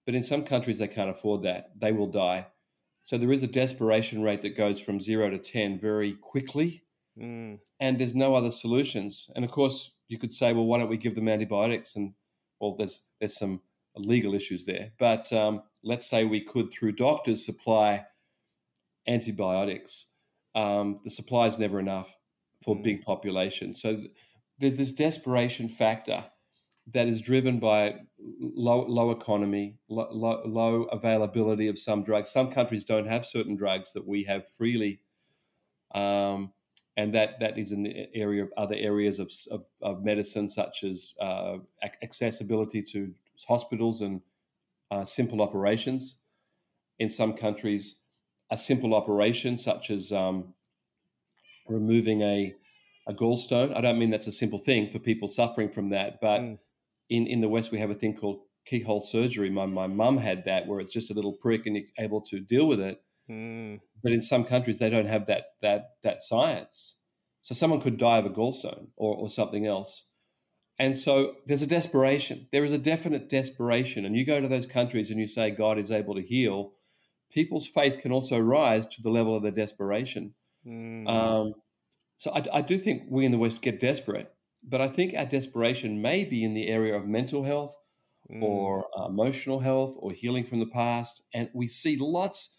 But 0.06 0.16
in 0.16 0.24
some 0.24 0.44
countries, 0.44 0.80
they 0.80 0.88
can't 0.88 1.10
afford 1.10 1.44
that. 1.44 1.78
They 1.78 1.92
will 1.92 2.08
die. 2.08 2.48
So 3.02 3.18
there 3.18 3.32
is 3.32 3.44
a 3.44 3.48
desperation 3.48 4.22
rate 4.22 4.42
that 4.42 4.58
goes 4.58 4.80
from 4.80 5.00
zero 5.02 5.30
to 5.30 5.38
10 5.38 5.80
very 5.80 6.14
quickly. 6.14 6.84
Mm. 7.20 7.60
And 7.80 8.00
there's 8.00 8.16
no 8.16 8.34
other 8.34 8.52
solutions. 8.52 9.30
And 9.36 9.44
of 9.44 9.52
course, 9.52 9.94
you 10.08 10.18
could 10.18 10.34
say, 10.34 10.54
well, 10.54 10.66
why 10.66 10.80
don't 10.80 10.90
we 10.90 10.98
give 10.98 11.16
them 11.16 11.28
antibiotics? 11.28 11.96
And 11.96 12.14
well, 12.60 12.76
there's, 12.76 13.08
there's 13.20 13.38
some 13.38 13.62
legal 14.00 14.34
issues 14.34 14.66
there. 14.66 14.92
But 14.98 15.32
um, 15.34 15.64
let's 15.84 16.10
say 16.10 16.24
we 16.24 16.42
could, 16.42 16.72
through 16.72 16.94
doctors, 16.94 17.46
supply 17.46 18.06
antibiotics. 19.08 20.12
Um, 20.56 20.98
the 21.04 21.10
supply 21.10 21.46
is 21.46 21.60
never 21.60 21.80
enough 21.80 22.16
for 22.64 22.76
mm. 22.76 22.84
big 22.84 23.02
populations. 23.04 23.82
So 23.82 24.04
there's 24.60 24.78
this 24.78 24.92
desperation 24.92 25.70
factor 25.70 26.26
that 26.94 27.08
is 27.08 27.22
driven 27.22 27.60
by 27.60 27.96
low, 28.20 28.86
low 28.86 29.12
economy, 29.12 29.78
low, 29.90 30.08
low, 30.12 30.42
low, 30.46 30.84
availability 30.84 31.68
of 31.68 31.78
some 31.78 32.02
drugs. 32.02 32.30
Some 32.30 32.52
countries 32.52 32.84
don't 32.84 33.08
have 33.08 33.26
certain 33.26 33.56
drugs 33.56 33.94
that 33.94 34.08
we 34.08 34.24
have 34.24 34.50
freely, 34.50 35.02
um, 35.94 36.54
and 36.98 37.14
that, 37.14 37.40
that 37.40 37.58
is 37.58 37.72
in 37.72 37.84
the 37.84 38.08
area 38.14 38.44
of 38.44 38.52
other 38.58 38.76
areas 38.76 39.20
of, 39.20 39.32
of, 39.52 39.64
of 39.82 40.04
medicine, 40.04 40.48
such 40.48 40.84
as 40.84 41.14
uh, 41.22 41.58
accessibility 42.02 42.82
to 42.82 43.14
hospitals 43.48 44.02
and 44.02 44.22
uh, 44.92 45.06
simple 45.06 45.42
operations. 45.42 46.20
In 47.00 47.10
some 47.10 47.34
countries, 47.34 48.02
a 48.50 48.58
simple 48.58 48.96
operation 48.96 49.58
such 49.58 49.92
as 49.92 50.12
um, 50.12 50.56
removing 51.68 52.22
a 52.22 52.56
a 53.08 53.14
gallstone. 53.14 53.74
I 53.76 53.80
don't 53.80 53.98
mean 53.98 54.10
that's 54.10 54.28
a 54.28 54.34
simple 54.34 54.60
thing 54.60 54.90
for 54.90 55.00
people 55.00 55.30
suffering 55.30 55.70
from 55.70 55.90
that, 55.90 56.20
but 56.22 56.42
mm 56.42 56.58
in 57.10 57.26
in 57.26 57.42
the 57.42 57.48
West 57.48 57.72
we 57.72 57.80
have 57.80 57.90
a 57.90 57.94
thing 57.94 58.14
called 58.14 58.42
keyhole 58.66 59.00
surgery. 59.00 59.50
My 59.50 59.66
my 59.66 59.88
mum 59.88 60.18
had 60.18 60.44
that 60.44 60.68
where 60.68 60.82
it's 60.82 60.92
just 60.92 61.10
a 61.10 61.14
little 61.14 61.34
prick 61.34 61.66
and 61.66 61.78
you're 61.78 61.86
able 61.98 62.22
to 62.22 62.40
deal 62.40 62.68
with 62.68 62.82
it. 62.82 63.02
Mm. 63.30 63.80
But 64.04 64.12
in 64.12 64.22
some 64.22 64.44
countries 64.44 64.80
they 64.80 64.90
don't 64.90 65.08
have 65.08 65.26
that 65.26 65.46
that 65.62 65.92
that 66.04 66.22
science. 66.22 67.00
So 67.42 67.54
someone 67.54 67.80
could 67.80 67.98
die 67.98 68.18
of 68.18 68.26
a 68.26 68.30
gallstone 68.30 68.88
or, 68.98 69.16
or 69.16 69.30
something 69.30 69.66
else. 69.66 70.12
And 70.80 70.98
so 70.98 71.36
there's 71.46 71.62
a 71.62 71.68
desperation. 71.68 72.48
There 72.52 72.66
is 72.66 72.72
a 72.72 72.78
definite 72.78 73.30
desperation. 73.30 74.06
And 74.06 74.16
you 74.16 74.26
go 74.26 74.42
to 74.42 74.48
those 74.48 74.66
countries 74.66 75.10
and 75.10 75.20
you 75.20 75.28
say 75.28 75.50
God 75.50 75.80
is 75.80 75.92
able 75.92 76.16
to 76.16 76.22
heal, 76.22 76.74
people's 77.32 77.66
faith 77.66 78.00
can 78.00 78.12
also 78.12 78.38
rise 78.38 78.86
to 78.88 79.02
the 79.02 79.10
level 79.10 79.36
of 79.36 79.44
their 79.44 79.52
desperation. 79.52 80.34
Mm. 80.66 81.10
Um, 81.10 81.54
so 82.18 82.32
I, 82.36 82.44
I 82.54 82.62
do 82.62 82.78
think 82.78 83.04
we 83.10 83.26
in 83.26 83.32
the 83.32 83.38
West 83.38 83.62
get 83.62 83.80
desperate, 83.80 84.32
but 84.62 84.82
I 84.82 84.88
think 84.88 85.14
our 85.16 85.26
desperation 85.26 86.02
may 86.02 86.26
be 86.26 86.44
in 86.44 86.54
the 86.54 86.68
area 86.68 86.96
of 86.96 87.08
mental 87.08 87.44
health 87.44 87.76
Mm. 88.30 88.44
or 88.44 88.88
uh, 88.98 89.06
emotional 89.06 89.60
health 89.60 89.96
or 90.00 90.12
healing 90.12 90.44
from 90.44 90.60
the 90.60 90.66
past. 90.66 91.24
And 91.34 91.50
we 91.54 91.68
see 91.68 91.96
lots, 91.96 92.57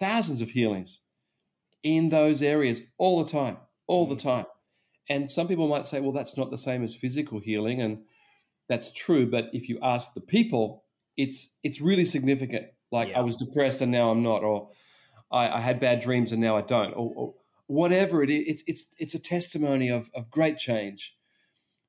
thousands 0.00 0.40
of 0.40 0.50
healings 0.50 1.00
in 1.82 2.08
those 2.08 2.42
areas 2.42 2.82
all 2.98 3.22
the 3.24 3.30
time, 3.30 3.58
all 3.86 4.06
the 4.06 4.16
Mm. 4.16 4.22
time. 4.22 4.46
And 5.08 5.30
some 5.30 5.48
people 5.48 5.68
might 5.68 5.86
say, 5.86 6.00
well, 6.00 6.12
that's 6.12 6.36
not 6.36 6.50
the 6.50 6.58
same 6.58 6.82
as 6.84 6.94
physical 6.94 7.40
healing. 7.40 7.80
And 7.80 8.04
that's 8.68 8.92
true. 8.92 9.28
But 9.30 9.50
if 9.52 9.68
you 9.68 9.78
ask 9.82 10.14
the 10.14 10.20
people, 10.20 10.84
it's 11.16 11.56
it's 11.62 11.80
really 11.80 12.04
significant. 12.04 12.66
Like 12.92 13.08
Yeah. 13.08 13.20
I 13.20 13.22
was 13.22 13.36
depressed 13.36 13.80
and 13.82 13.92
now 13.92 14.10
I'm 14.10 14.22
not, 14.22 14.42
or 14.44 14.70
I, 15.30 15.48
I 15.58 15.60
had 15.60 15.80
bad 15.80 16.00
dreams 16.00 16.32
and 16.32 16.40
now 16.40 16.56
I 16.56 16.62
don't, 16.62 16.92
or, 16.92 17.12
or 17.16 17.34
whatever 17.66 18.22
it 18.22 18.30
is. 18.30 18.44
It's 18.46 18.62
it's 18.66 18.94
it's 18.98 19.14
a 19.14 19.22
testimony 19.22 19.88
of 19.90 20.10
of 20.14 20.30
great 20.30 20.58
change. 20.58 21.16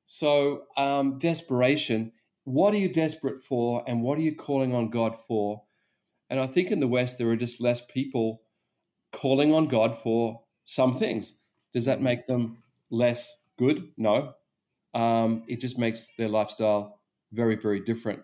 So 0.05 0.65
um, 0.77 1.17
desperation. 1.19 2.11
What 2.43 2.73
are 2.73 2.77
you 2.77 2.91
desperate 2.91 3.43
for, 3.43 3.83
and 3.87 4.01
what 4.01 4.17
are 4.17 4.21
you 4.21 4.35
calling 4.35 4.73
on 4.73 4.89
God 4.89 5.15
for? 5.15 5.61
And 6.31 6.39
I 6.39 6.47
think 6.47 6.71
in 6.71 6.79
the 6.79 6.87
West 6.87 7.17
there 7.17 7.29
are 7.29 7.35
just 7.35 7.61
less 7.61 7.81
people 7.85 8.41
calling 9.11 9.53
on 9.53 9.67
God 9.67 9.95
for 9.95 10.41
some 10.63 10.97
things. 10.97 11.41
Does 11.73 11.85
that 11.85 12.01
make 12.01 12.25
them 12.25 12.63
less 12.89 13.37
good? 13.57 13.89
No. 13.97 14.33
Um, 14.93 15.43
it 15.49 15.59
just 15.59 15.77
makes 15.77 16.07
their 16.17 16.29
lifestyle 16.29 17.01
very, 17.33 17.57
very 17.57 17.81
different. 17.81 18.23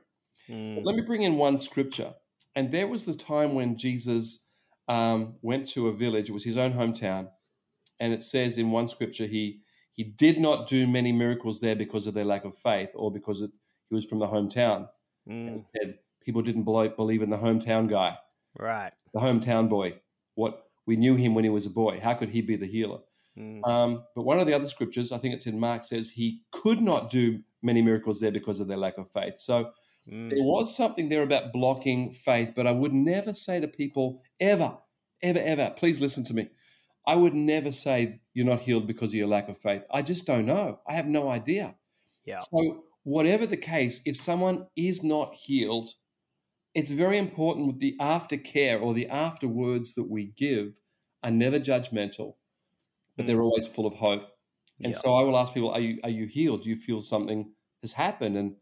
Mm. 0.50 0.86
Let 0.86 0.96
me 0.96 1.02
bring 1.02 1.22
in 1.22 1.36
one 1.36 1.60
scripture. 1.60 2.14
And 2.56 2.72
there 2.72 2.88
was 2.88 3.06
the 3.06 3.14
time 3.14 3.54
when 3.54 3.78
Jesus 3.78 4.46
um, 4.88 5.36
went 5.42 5.68
to 5.70 5.90
a 5.90 5.94
village, 5.94 6.30
it 6.30 6.34
was 6.34 6.46
his 6.46 6.58
own 6.58 6.74
hometown. 6.74 7.30
And 8.00 8.14
it 8.14 8.24
says 8.24 8.58
in 8.58 8.72
one 8.72 8.88
scripture, 8.88 9.26
he, 9.26 9.60
he 9.92 10.04
did 10.04 10.40
not 10.40 10.68
do 10.68 10.88
many 10.88 11.12
miracles 11.12 11.60
there 11.60 11.76
because 11.76 12.08
of 12.08 12.14
their 12.14 12.26
lack 12.26 12.46
of 12.46 12.56
faith 12.58 12.92
or 12.96 13.12
because 13.12 13.42
it, 13.42 13.52
he 13.90 13.96
was 13.96 14.06
from 14.06 14.20
the 14.20 14.28
hometown. 14.28 14.88
And 15.28 15.50
Mm. 15.50 15.60
it 15.60 15.66
said 15.76 16.00
people 16.28 16.42
didn't 16.42 16.64
believe, 16.64 16.98
believe 16.98 17.22
in 17.22 17.30
the 17.30 17.38
hometown 17.38 17.88
guy, 17.88 18.18
Right. 18.60 18.92
the 19.14 19.22
hometown 19.22 19.70
boy. 19.70 19.94
What 20.36 20.66
we 20.86 20.98
knew 20.98 21.16
him 21.16 21.34
when 21.34 21.46
he 21.46 21.50
was 21.50 21.66
a 21.66 21.70
boy. 21.70 22.00
How 22.02 22.14
could 22.14 22.30
he 22.30 22.42
be 22.42 22.58
the 22.58 22.66
healer? 22.66 23.00
Mm. 23.40 23.66
Um, 23.66 24.04
but 24.14 24.24
one 24.24 24.40
of 24.40 24.46
the 24.46 24.54
other 24.54 24.68
scriptures, 24.68 25.12
I 25.14 25.20
think 25.20 25.34
it's 25.36 25.48
in 25.48 25.58
Mark, 25.60 25.84
says 25.86 26.10
he 26.10 26.42
could 26.52 26.82
not 26.82 27.10
do 27.10 27.40
many 27.64 27.82
miracles 27.82 28.20
there 28.20 28.32
because 28.32 28.60
of 28.60 28.68
their 28.68 28.78
lack 28.78 28.98
of 28.98 29.10
faith. 29.10 29.40
So 29.40 29.72
Mm. 30.10 30.30
there 30.30 30.44
was 30.44 30.76
something 30.76 31.08
there 31.10 31.24
about 31.24 31.54
blocking 31.54 32.12
faith, 32.12 32.52
but 32.56 32.68
I 32.68 32.72
would 32.72 32.94
never 32.94 33.34
say 33.34 33.60
to 33.62 33.68
people, 33.70 34.22
ever, 34.40 34.78
ever, 35.24 35.40
ever, 35.40 35.74
please 35.78 36.02
listen 36.02 36.24
to 36.26 36.34
me. 36.34 36.50
I 37.06 37.16
would 37.16 37.34
never 37.34 37.72
say 37.72 38.20
you're 38.34 38.46
not 38.46 38.60
healed 38.62 38.86
because 38.86 39.10
of 39.12 39.16
your 39.16 39.28
lack 39.28 39.48
of 39.48 39.58
faith. 39.58 39.84
I 39.92 40.02
just 40.02 40.26
don't 40.28 40.46
know. 40.46 40.80
I 40.90 40.94
have 40.94 41.08
no 41.08 41.30
idea. 41.30 41.76
Yeah. 42.26 42.40
So, 42.40 42.84
whatever 43.04 43.46
the 43.46 43.56
case, 43.58 44.02
if 44.06 44.18
someone 44.18 44.68
is 44.76 45.04
not 45.04 45.36
healed, 45.36 45.90
it's 46.78 46.92
very 46.92 47.18
important 47.18 47.66
with 47.66 47.80
the 47.80 47.96
aftercare 48.00 48.80
or 48.80 48.94
the 48.94 49.08
afterwards 49.08 49.96
that 49.96 50.12
we 50.12 50.26
give 50.26 50.80
are 51.24 51.32
never 51.32 51.60
judgmental, 51.60 52.36
but 53.16 53.26
they're 53.26 53.42
always 53.42 53.66
full 53.66 53.88
of 53.88 53.96
hope. 53.96 54.22
And 54.84 54.94
Yeah. 54.94 55.00
so 55.00 55.16
I 55.16 55.24
will 55.24 55.36
ask 55.38 55.54
people, 55.56 55.72
are 55.72 55.80
you 55.80 56.00
are 56.04 56.12
you 56.12 56.28
healed? 56.28 56.62
Do 56.62 56.70
you 56.70 56.76
feel 56.76 57.02
something 57.02 57.56
has 57.82 57.94
happened? 57.94 58.38
And 58.38 58.58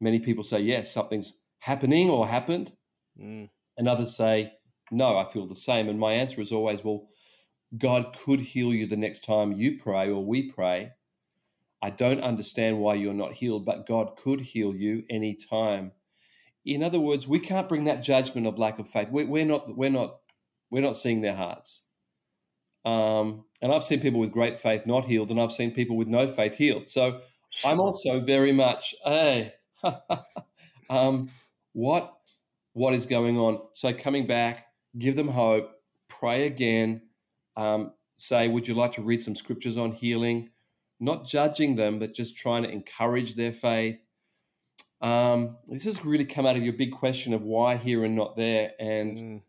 many 0.00 0.18
people 0.18 0.42
say, 0.42 0.60
yes, 0.60 0.92
something's 0.92 1.40
happening 1.60 2.10
or 2.10 2.26
happened. 2.26 2.72
Mm. 3.16 3.48
And 3.78 3.88
others 3.88 4.16
say, 4.16 4.54
no, 4.90 5.16
I 5.16 5.24
feel 5.30 5.46
the 5.46 5.54
same. 5.54 5.88
And 5.88 6.00
my 6.00 6.14
answer 6.14 6.40
is 6.40 6.50
always, 6.50 6.82
well, 6.82 7.08
God 7.78 8.12
could 8.16 8.40
heal 8.40 8.74
you 8.74 8.88
the 8.88 8.96
next 8.96 9.20
time 9.20 9.52
you 9.52 9.78
pray 9.78 10.10
or 10.10 10.26
we 10.26 10.50
pray. 10.50 10.90
I 11.80 11.90
don't 11.90 12.22
understand 12.22 12.80
why 12.80 12.94
you're 12.94 13.14
not 13.14 13.34
healed, 13.34 13.64
but 13.64 13.86
God 13.86 14.16
could 14.16 14.40
heal 14.40 14.74
you 14.74 15.04
anytime. 15.08 15.92
In 16.64 16.82
other 16.82 17.00
words, 17.00 17.26
we 17.26 17.40
can't 17.40 17.68
bring 17.68 17.84
that 17.84 18.02
judgment 18.02 18.46
of 18.46 18.58
lack 18.58 18.78
of 18.78 18.88
faith. 18.88 19.08
We're, 19.10 19.26
we're 19.26 19.44
not, 19.44 19.76
we're 19.76 19.90
not, 19.90 20.18
we're 20.70 20.82
not 20.82 20.96
seeing 20.96 21.20
their 21.20 21.34
hearts. 21.34 21.84
Um, 22.84 23.44
and 23.60 23.72
I've 23.72 23.84
seen 23.84 24.00
people 24.00 24.20
with 24.20 24.32
great 24.32 24.58
faith 24.58 24.86
not 24.86 25.04
healed, 25.04 25.30
and 25.30 25.40
I've 25.40 25.52
seen 25.52 25.72
people 25.72 25.96
with 25.96 26.08
no 26.08 26.26
faith 26.26 26.56
healed. 26.56 26.88
So 26.88 27.20
I'm 27.64 27.80
also 27.80 28.18
very 28.20 28.52
much, 28.52 28.94
hey, 29.04 29.54
um, 30.90 31.28
what, 31.72 32.14
what 32.72 32.94
is 32.94 33.06
going 33.06 33.38
on? 33.38 33.60
So 33.72 33.92
coming 33.92 34.26
back, 34.26 34.66
give 34.98 35.16
them 35.16 35.28
hope, 35.28 35.70
pray 36.08 36.46
again, 36.46 37.02
um, 37.56 37.92
say, 38.16 38.48
would 38.48 38.66
you 38.66 38.74
like 38.74 38.92
to 38.92 39.02
read 39.02 39.22
some 39.22 39.34
scriptures 39.34 39.76
on 39.76 39.92
healing? 39.92 40.50
Not 41.00 41.26
judging 41.26 41.74
them, 41.74 41.98
but 41.98 42.14
just 42.14 42.36
trying 42.36 42.62
to 42.62 42.70
encourage 42.70 43.34
their 43.34 43.52
faith. 43.52 43.98
Um, 45.02 45.58
this 45.66 45.84
has 45.84 46.04
really 46.04 46.24
come 46.24 46.46
out 46.46 46.56
of 46.56 46.62
your 46.62 46.72
big 46.74 46.92
question 46.92 47.34
of 47.34 47.42
why 47.44 47.76
here 47.76 48.04
and 48.04 48.14
not 48.14 48.36
there, 48.36 48.72
and 48.78 49.16
Mm. 49.16 49.42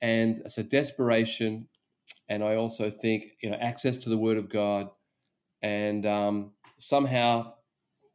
and 0.00 0.50
so 0.50 0.62
desperation, 0.62 1.68
and 2.28 2.44
I 2.44 2.54
also 2.54 2.88
think 2.90 3.26
you 3.42 3.50
know 3.50 3.56
access 3.56 3.96
to 3.98 4.08
the 4.10 4.16
Word 4.18 4.38
of 4.38 4.48
God, 4.48 4.90
and 5.62 6.06
um, 6.06 6.52
somehow 6.78 7.54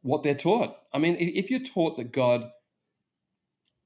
what 0.00 0.22
they're 0.22 0.34
taught. 0.34 0.76
I 0.92 0.98
mean, 0.98 1.16
if 1.18 1.50
you're 1.50 1.60
taught 1.60 1.96
that 1.98 2.10
God, 2.12 2.50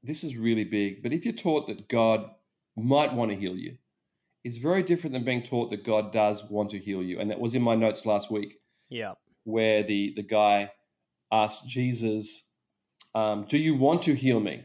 this 0.03 0.23
is 0.25 0.37
really 0.37 0.65
big, 0.65 1.03
but 1.03 1.13
if 1.13 1.25
you're 1.25 1.35
taught 1.35 1.67
that 1.67 1.89
God 1.89 2.31
might 2.77 3.13
want 3.13 3.33
to 3.33 3.37
heal 3.37 3.57
you, 3.57 3.79
it's 4.45 4.59
very 4.59 4.83
different 4.83 5.13
than 5.13 5.25
being 5.25 5.43
taught 5.43 5.71
that 5.71 5.85
God 5.85 6.13
does 6.13 6.45
want 6.49 6.71
to 6.71 6.79
heal 6.79 7.03
you. 7.03 7.19
And 7.19 7.31
that 7.31 7.41
was 7.41 7.55
in 7.55 7.63
my 7.63 7.75
notes 7.75 8.07
last 8.07 8.31
week, 8.31 8.59
Yeah. 8.89 9.15
where 9.45 9.83
the 9.83 10.13
the 10.15 10.23
guy 10.23 10.73
asked 11.33 11.67
Jesus, 11.67 12.46
um, 13.17 13.47
"Do 13.49 13.59
you 13.59 13.75
want 13.75 14.03
to 14.03 14.15
heal 14.15 14.41
me?" 14.41 14.57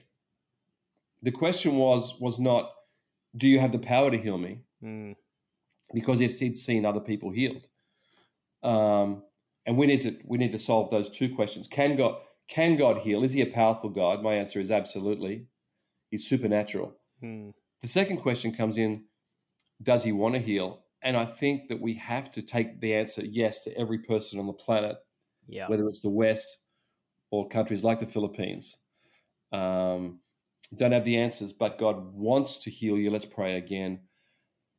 The 1.24 1.32
question 1.32 1.76
was 1.78 2.20
was 2.20 2.40
not, 2.40 2.64
"Do 3.36 3.48
you 3.48 3.60
have 3.60 3.72
the 3.72 3.80
power 3.94 4.10
to 4.12 4.18
heal 4.18 4.38
me?" 4.38 4.54
Mm. 4.84 5.16
because 5.94 6.20
he'd, 6.20 6.32
he'd 6.32 6.58
seen 6.58 6.86
other 6.86 7.00
people 7.00 7.30
healed. 7.30 7.68
Um, 8.64 9.24
and 9.66 9.78
we 9.78 9.86
need 9.86 10.02
to 10.02 10.12
we 10.26 10.38
need 10.38 10.52
to 10.54 10.60
solve 10.60 10.90
those 10.90 11.10
two 11.10 11.30
questions. 11.36 11.68
Can 11.68 11.96
God 11.96 12.16
can 12.48 12.76
God 12.76 12.98
heal? 13.00 13.24
Is 13.24 13.34
he 13.34 13.42
a 13.42 13.46
powerful 13.62 13.90
God? 13.90 14.24
My 14.24 14.34
answer 14.34 14.60
is 14.60 14.72
absolutely. 14.72 15.46
He's 16.10 16.28
supernatural. 16.28 16.96
Mm. 17.24 17.54
The 17.82 17.88
second 17.88 18.18
question 18.18 18.54
comes 18.54 18.78
in, 18.78 19.06
does 19.82 20.04
he 20.04 20.12
want 20.12 20.36
to 20.36 20.42
heal? 20.42 20.84
And 21.02 21.16
I 21.16 21.26
think 21.26 21.68
that 21.70 21.80
we 21.82 21.94
have 21.96 22.32
to 22.34 22.42
take 22.42 22.80
the 22.82 22.94
answer 22.94 23.24
yes 23.26 23.64
to 23.64 23.76
every 23.78 24.00
person 24.00 24.40
on 24.40 24.48
the 24.48 24.54
planet, 24.54 24.98
Yeah. 25.48 25.68
whether 25.70 25.88
it's 25.88 26.02
the 26.02 26.10
West 26.10 26.58
or 27.32 27.48
countries 27.48 27.84
like 27.84 28.00
the 28.00 28.06
Philippines. 28.06 28.78
Um, 29.52 30.22
don't 30.76 30.92
have 30.94 31.04
the 31.04 31.18
answers, 31.18 31.54
but 31.54 31.78
God 31.78 32.14
wants 32.14 32.58
to 32.60 32.70
heal 32.70 32.98
you. 32.98 33.10
Let's 33.12 33.26
pray 33.26 33.58
again. 33.58 34.02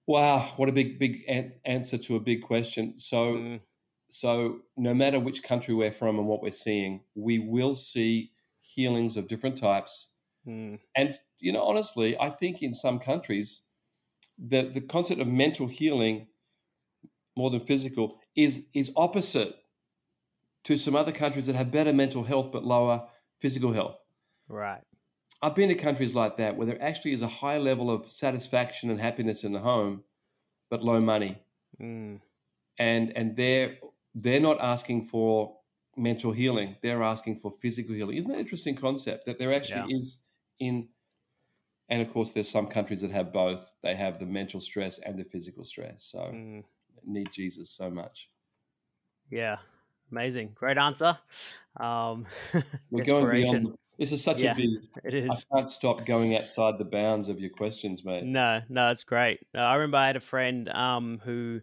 Wow, 0.07 0.41
what 0.57 0.69
a 0.69 0.73
big, 0.73 0.99
big 0.99 1.25
an- 1.29 1.53
answer 1.65 1.99
to 1.99 2.17
a 2.17 2.21
big 2.21 2.43
question. 2.43 2.99
So, 2.99 3.37
Mm. 3.37 3.61
so 4.09 4.63
no 4.77 4.95
matter 4.95 5.21
which 5.21 5.43
country 5.43 5.75
we're 5.75 5.93
from 5.93 6.19
and 6.19 6.27
what 6.29 6.43
we're 6.43 6.51
seeing, 6.51 7.05
we 7.15 7.39
will 7.39 7.75
see 7.75 8.33
healings 8.61 9.17
of 9.17 9.29
different 9.29 9.57
types. 9.59 10.15
Mm. 10.47 10.81
And 10.95 11.15
you 11.41 11.53
know, 11.53 11.63
honestly, 11.63 12.19
I 12.21 12.31
think 12.31 12.63
in 12.63 12.75
some 12.75 12.99
countries, 12.99 13.69
the 14.39 14.63
the 14.63 14.81
concept 14.81 15.21
of 15.21 15.29
mental 15.29 15.69
healing, 15.69 16.29
more 17.37 17.51
than 17.51 17.61
physical, 17.61 18.21
is 18.35 18.69
is 18.75 18.93
opposite 18.97 19.57
to 20.65 20.77
some 20.77 20.95
other 20.97 21.13
countries 21.13 21.47
that 21.47 21.57
have 21.57 21.71
better 21.71 21.93
mental 21.93 22.23
health 22.25 22.53
but 22.53 22.65
lower 22.65 23.09
physical 23.41 23.73
health. 23.73 24.03
Right. 24.49 24.83
I've 25.43 25.57
been 25.57 25.69
to 25.71 25.75
countries 25.75 26.15
like 26.15 26.37
that 26.37 26.57
where 26.57 26.67
there 26.67 26.81
actually 26.83 27.13
is 27.13 27.23
a 27.23 27.27
high 27.29 27.59
level 27.59 27.91
of 27.91 28.05
satisfaction 28.05 28.91
and 28.91 29.01
happiness 29.01 29.43
in 29.43 29.53
the 29.53 29.59
home, 29.59 30.05
but 30.71 30.83
low 30.83 31.01
money, 31.01 31.43
Mm. 31.81 32.21
and 32.79 33.17
and 33.17 33.35
they're 33.37 33.79
they're 34.15 34.41
not 34.41 34.61
asking 34.61 35.05
for 35.05 35.59
mental 35.97 36.33
healing; 36.33 36.77
they're 36.83 37.03
asking 37.03 37.37
for 37.37 37.51
physical 37.51 37.95
healing. 37.95 38.17
Isn't 38.17 38.31
that 38.31 38.35
an 38.37 38.41
interesting 38.41 38.77
concept 38.77 39.25
that 39.27 39.39
there 39.39 39.53
actually 39.53 39.91
Yeah. 39.91 39.99
is 39.99 40.23
in, 40.61 40.91
and 41.89 42.03
of 42.03 42.13
course, 42.13 42.33
there's 42.33 42.49
some 42.49 42.69
countries 42.69 43.01
that 43.01 43.11
have 43.11 43.33
both. 43.33 43.73
They 43.83 43.97
have 43.97 44.19
the 44.19 44.27
mental 44.27 44.61
stress 44.61 44.99
and 45.01 45.19
the 45.19 45.25
physical 45.25 45.65
stress. 45.65 46.05
So 46.05 46.21
Mm. 46.31 46.65
need 47.05 47.33
Jesus 47.33 47.71
so 47.71 47.91
much. 47.91 48.31
Yeah. 49.31 49.57
Amazing. 50.13 50.53
Great 50.55 50.79
answer. 50.79 51.19
Um, 51.81 52.27
We're 52.91 53.05
going 53.05 53.31
beyond. 53.31 53.65
The, 53.65 53.75
this 53.99 54.13
is 54.13 54.23
such 54.23 54.43
Yeah. 54.43 54.53
a 54.53 54.55
big. 54.55 54.71
It 55.05 55.15
is. 55.15 55.47
I 55.51 55.57
can't 55.57 55.71
stop 55.71 56.05
going 56.05 56.37
outside 56.37 56.79
the 56.79 56.85
bounds 56.85 57.29
of 57.29 57.41
your 57.41 57.51
questions, 57.51 58.05
mate. 58.05 58.25
No, 58.25 58.61
no, 58.69 58.89
it's 58.91 59.05
great. 59.05 59.41
No, 59.55 59.61
I 59.61 59.75
remember 59.75 59.97
I 59.97 60.07
had 60.07 60.17
a 60.17 60.21
friend 60.21 60.69
um, 60.69 61.21
who, 61.25 61.63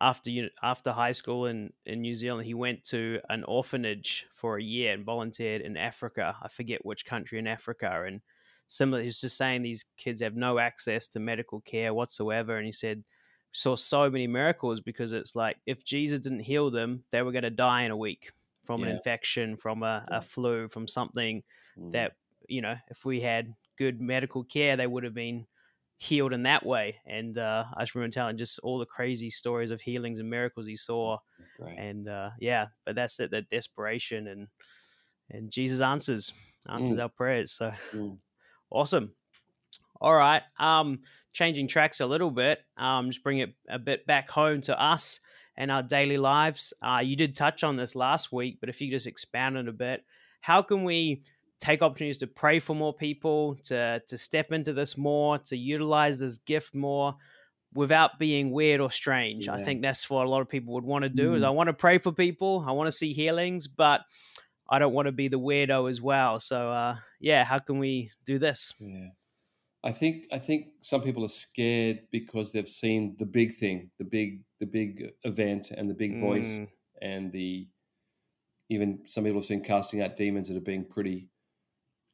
after 0.00 0.30
after 0.62 0.92
high 0.92 1.12
school 1.12 1.46
in, 1.46 1.72
in 1.84 2.00
New 2.00 2.14
Zealand, 2.14 2.46
he 2.46 2.54
went 2.54 2.84
to 2.84 3.20
an 3.28 3.44
orphanage 3.44 4.26
for 4.34 4.56
a 4.56 4.62
year 4.62 4.94
and 4.94 5.04
volunteered 5.04 5.60
in 5.60 5.76
Africa. 5.76 6.36
I 6.42 6.48
forget 6.48 6.84
which 6.84 7.04
country 7.04 7.38
in 7.38 7.46
Africa. 7.46 8.04
And 8.06 8.22
similar, 8.66 9.02
he's 9.02 9.20
just 9.20 9.36
saying 9.36 9.62
these 9.62 9.84
kids 9.98 10.22
have 10.22 10.36
no 10.36 10.58
access 10.58 11.06
to 11.08 11.20
medical 11.20 11.60
care 11.60 11.92
whatsoever. 11.92 12.56
And 12.56 12.64
he 12.64 12.72
said 12.72 13.04
saw 13.52 13.76
so 13.76 14.10
many 14.10 14.26
miracles 14.26 14.80
because 14.80 15.12
it's 15.12 15.34
like 15.34 15.58
if 15.66 15.84
Jesus 15.84 16.20
didn't 16.20 16.40
heal 16.40 16.70
them, 16.70 17.04
they 17.10 17.22
were 17.22 17.32
going 17.32 17.42
to 17.44 17.50
die 17.50 17.82
in 17.82 17.90
a 17.90 17.96
week 17.96 18.32
from 18.64 18.82
an 18.82 18.88
infection, 18.88 19.56
from 19.56 19.82
a, 19.82 20.04
a 20.08 20.20
flu, 20.20 20.68
from 20.68 20.86
something 20.88 21.42
Mm. 21.76 21.90
that, 21.92 22.12
you 22.48 22.60
know, 22.60 22.76
if 22.88 23.04
we 23.04 23.20
had 23.20 23.54
good 23.76 24.00
medical 24.00 24.44
care, 24.44 24.76
they 24.76 24.86
would 24.86 25.04
have 25.04 25.14
been 25.14 25.46
healed 25.98 26.32
in 26.32 26.44
that 26.44 26.64
way. 26.64 27.00
And 27.06 27.36
uh, 27.38 27.64
I 27.76 27.82
just 27.82 27.94
remember 27.94 28.12
telling 28.12 28.38
just 28.38 28.58
all 28.60 28.78
the 28.78 28.86
crazy 28.86 29.30
stories 29.30 29.70
of 29.70 29.80
healings 29.80 30.18
and 30.18 30.30
miracles 30.30 30.66
he 30.66 30.76
saw. 30.76 31.18
Great. 31.56 31.78
And 31.78 32.08
uh, 32.08 32.30
yeah, 32.38 32.68
but 32.84 32.94
that's 32.94 33.18
it, 33.20 33.30
that 33.32 33.50
desperation 33.50 34.26
and 34.26 34.48
and 35.30 35.50
Jesus 35.52 35.80
answers 35.80 36.32
answers 36.68 36.98
Mm. 36.98 37.02
our 37.02 37.08
prayers. 37.08 37.52
So 37.52 37.72
Mm. 37.94 38.20
awesome. 38.70 39.14
All 40.00 40.14
right. 40.14 40.42
Um, 40.58 41.02
changing 41.32 41.68
tracks 41.68 42.00
a 42.00 42.06
little 42.06 42.30
bit. 42.30 42.60
Um, 42.76 43.10
just 43.10 43.22
bring 43.22 43.38
it 43.38 43.54
a 43.68 43.78
bit 43.78 44.06
back 44.06 44.30
home 44.30 44.60
to 44.62 44.80
us 44.80 45.20
and 45.56 45.70
our 45.70 45.82
daily 45.82 46.18
lives. 46.18 46.72
Uh, 46.82 47.00
you 47.02 47.16
did 47.16 47.36
touch 47.36 47.62
on 47.64 47.76
this 47.76 47.94
last 47.94 48.32
week, 48.32 48.58
but 48.60 48.68
if 48.68 48.80
you 48.80 48.90
just 48.90 49.06
expand 49.06 49.56
it 49.56 49.68
a 49.68 49.72
bit, 49.72 50.04
how 50.40 50.62
can 50.62 50.84
we 50.84 51.22
take 51.58 51.82
opportunities 51.82 52.18
to 52.18 52.26
pray 52.26 52.58
for 52.58 52.74
more 52.74 52.94
people, 52.94 53.56
to 53.64 54.00
to 54.08 54.16
step 54.16 54.52
into 54.52 54.72
this 54.72 54.96
more, 54.96 55.38
to 55.38 55.56
utilize 55.56 56.18
this 56.18 56.38
gift 56.38 56.74
more? 56.74 57.14
Without 57.72 58.18
being 58.18 58.50
weird 58.50 58.80
or 58.80 58.90
strange, 58.90 59.46
I 59.48 59.62
think 59.62 59.80
that's 59.80 60.10
what 60.10 60.26
a 60.26 60.28
lot 60.28 60.40
of 60.40 60.48
people 60.48 60.74
would 60.74 60.82
want 60.82 61.04
to 61.04 61.08
do. 61.08 61.34
Is 61.34 61.42
Mm. 61.42 61.46
I 61.46 61.50
want 61.50 61.68
to 61.68 61.72
pray 61.72 61.98
for 61.98 62.10
people, 62.10 62.64
I 62.66 62.72
want 62.72 62.88
to 62.88 62.92
see 62.92 63.12
healings, 63.12 63.68
but 63.68 64.00
I 64.68 64.80
don't 64.80 64.92
want 64.92 65.06
to 65.06 65.12
be 65.12 65.28
the 65.28 65.38
weirdo 65.38 65.88
as 65.88 66.00
well. 66.00 66.40
So, 66.40 66.72
uh, 66.72 66.96
yeah, 67.20 67.44
how 67.44 67.60
can 67.60 67.78
we 67.78 68.10
do 68.24 68.38
this? 68.40 68.74
Yeah. 68.80 69.10
I 69.82 69.92
think 69.92 70.26
I 70.30 70.38
think 70.38 70.66
some 70.80 71.02
people 71.02 71.24
are 71.24 71.28
scared 71.28 72.00
because 72.10 72.52
they've 72.52 72.68
seen 72.68 73.16
the 73.18 73.26
big 73.26 73.54
thing, 73.56 73.90
the 73.98 74.04
big 74.04 74.44
the 74.58 74.66
big 74.66 75.12
event 75.24 75.70
and 75.70 75.88
the 75.88 75.94
big 75.94 76.18
voice 76.20 76.60
Mm, 76.60 76.68
and 77.02 77.32
the 77.32 77.66
even 78.68 79.00
some 79.06 79.24
people 79.24 79.40
have 79.40 79.46
seen 79.46 79.62
casting 79.62 80.02
out 80.02 80.16
demons 80.16 80.48
that 80.48 80.54
have 80.54 80.64
been 80.64 80.84
pretty 80.84 81.28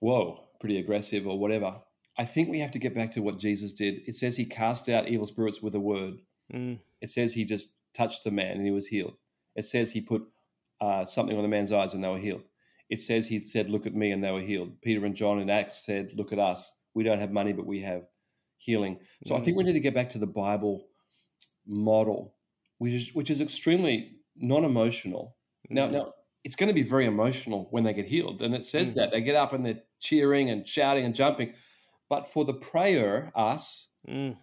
whoa, 0.00 0.44
pretty 0.60 0.78
aggressive 0.78 1.26
or 1.26 1.38
whatever. 1.38 1.80
I 2.18 2.24
think 2.24 2.48
we 2.48 2.60
have 2.60 2.70
to 2.72 2.78
get 2.78 2.94
back 2.94 3.10
to 3.12 3.20
what 3.20 3.38
Jesus 3.38 3.72
did. 3.72 4.00
It 4.06 4.14
says 4.16 4.36
he 4.36 4.44
cast 4.46 4.88
out 4.88 5.08
evil 5.08 5.26
spirits 5.26 5.60
with 5.60 5.74
a 5.74 5.80
word. 5.80 6.20
mm, 6.52 6.78
It 7.00 7.10
says 7.10 7.34
he 7.34 7.44
just 7.44 7.74
touched 7.94 8.24
the 8.24 8.30
man 8.30 8.56
and 8.56 8.64
he 8.64 8.70
was 8.70 8.86
healed. 8.86 9.16
It 9.54 9.66
says 9.66 9.92
he 9.92 10.00
put 10.00 10.26
uh, 10.80 11.04
something 11.04 11.36
on 11.36 11.42
the 11.42 11.48
man's 11.48 11.72
eyes 11.72 11.94
and 11.94 12.02
they 12.02 12.08
were 12.08 12.18
healed. 12.18 12.42
It 12.88 13.00
says 13.00 13.26
he 13.28 13.44
said, 13.44 13.68
Look 13.68 13.86
at 13.86 13.94
me, 13.94 14.12
and 14.12 14.22
they 14.22 14.30
were 14.30 14.40
healed. 14.40 14.80
Peter 14.80 15.04
and 15.04 15.14
John 15.16 15.40
in 15.40 15.50
Acts 15.50 15.84
said, 15.84 16.12
Look 16.14 16.32
at 16.32 16.38
us. 16.38 16.72
We 16.96 17.04
don't 17.04 17.20
have 17.20 17.30
money, 17.30 17.52
but 17.52 17.66
we 17.66 17.80
have 17.82 18.04
healing. 18.56 19.00
So 19.22 19.36
I 19.36 19.40
think 19.40 19.56
we 19.58 19.64
need 19.64 19.74
to 19.74 19.80
get 19.80 19.94
back 19.94 20.08
to 20.10 20.18
the 20.18 20.26
Bible 20.26 20.88
model, 21.66 22.34
which 22.78 22.94
is, 22.94 23.14
which 23.14 23.30
is 23.30 23.42
extremely 23.42 24.16
non 24.34 24.64
emotional. 24.64 25.36
Now, 25.68 25.88
mm, 25.88 25.92
now, 25.92 26.12
it's 26.42 26.56
going 26.56 26.68
to 26.68 26.74
be 26.74 26.82
very 26.82 27.04
emotional 27.04 27.68
when 27.70 27.84
they 27.84 27.92
get 27.92 28.06
healed. 28.06 28.40
And 28.40 28.54
it 28.54 28.64
says 28.64 28.92
Mm. 28.92 28.94
that 28.96 29.10
they 29.10 29.20
get 29.20 29.36
up 29.36 29.52
and 29.52 29.66
they're 29.66 29.82
cheering 30.00 30.48
and 30.48 30.66
shouting 30.66 31.04
and 31.04 31.14
jumping. 31.14 31.52
But 32.08 32.28
for 32.28 32.46
the 32.46 32.54
prayer, 32.54 33.30
us, 33.34 33.92
mm, 34.08 34.34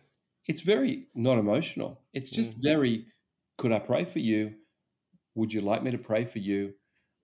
it's 0.47 0.61
very 0.61 1.07
not 1.15 1.39
emotional. 1.39 2.03
It's 2.13 2.29
just 2.29 2.51
Mm. 2.51 2.61
very, 2.61 3.05
could 3.57 3.71
I 3.71 3.79
pray 3.79 4.05
for 4.05 4.19
you? 4.19 4.53
Would 5.33 5.53
you 5.53 5.61
like 5.61 5.81
me 5.81 5.89
to 5.89 5.97
pray 5.97 6.25
for 6.25 6.37
you? 6.39 6.75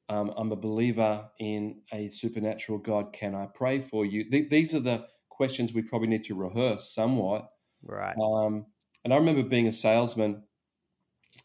Um, 0.08 0.34
I'm 0.36 0.52
a 0.52 0.56
believer 0.56 1.30
in 1.40 1.84
a 1.94 2.08
supernatural 2.08 2.80
God. 2.80 3.14
Can 3.14 3.36
I 3.36 3.46
pray 3.46 3.80
for 3.80 4.08
you? 4.08 4.28
Th- 4.28 4.50
these 4.50 4.74
are 4.74 4.80
the 4.80 5.08
questions 5.40 5.74
we 5.74 5.82
probably 5.82 6.10
need 6.10 6.26
to 6.26 6.36
rehearse 6.36 6.94
somewhat. 6.94 7.50
right. 7.82 8.14
Um, 8.22 8.66
and 9.06 9.14
I 9.14 9.16
remember 9.16 9.42
being 9.42 9.68
a 9.68 9.72
salesman 9.72 10.44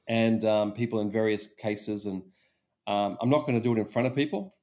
and 0.08 0.44
um, 0.44 0.72
people 0.72 0.98
in 1.00 1.12
various 1.12 1.46
cases, 1.54 2.04
and 2.04 2.24
um, 2.88 3.16
I'm 3.20 3.30
not 3.30 3.46
going 3.46 3.54
to 3.54 3.62
do 3.62 3.72
it 3.72 3.78
in 3.78 3.86
front 3.86 4.08
of 4.08 4.16
people. 4.16 4.56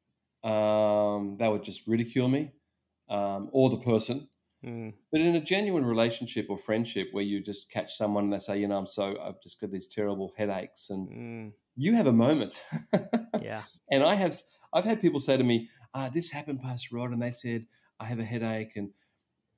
Um, 0.43 1.35
that 1.39 1.49
would 1.49 1.63
just 1.63 1.87
ridicule 1.87 2.27
me 2.27 2.51
um, 3.07 3.49
or 3.53 3.69
the 3.69 3.77
person. 3.77 4.27
Mm, 4.65 4.95
But 5.13 5.21
in 5.21 5.33
a 5.33 5.39
genuine 5.39 5.85
relationship 5.85 6.47
or 6.49 6.57
friendship 6.57 7.07
where 7.13 7.23
you 7.23 7.41
just 7.41 7.71
catch 7.71 7.95
someone 7.95 8.25
and 8.25 8.33
they 8.33 8.39
say, 8.39 8.59
you 8.59 8.67
know, 8.67 8.79
I'm 8.79 8.85
so, 8.85 9.17
I've 9.25 9.41
just 9.41 9.61
got 9.61 9.71
these 9.71 9.87
terrible 9.87 10.33
headaches, 10.35 10.89
and 10.89 11.07
mm, 11.09 11.53
you 11.77 11.95
have 11.95 12.07
a 12.07 12.11
moment. 12.27 12.61
yeah. 13.41 13.61
and 13.89 14.03
I 14.03 14.15
have, 14.15 14.35
I've 14.73 14.83
had 14.83 14.99
people 14.99 15.21
say 15.21 15.37
to 15.37 15.43
me, 15.45 15.69
ah, 15.93 16.09
this 16.13 16.31
happened, 16.31 16.59
Pastor 16.59 16.97
Rod, 16.97 17.11
and 17.11 17.21
they 17.21 17.31
said, 17.31 17.67
I 17.97 18.05
have 18.05 18.19
a 18.19 18.25
headache. 18.25 18.73
And 18.75 18.89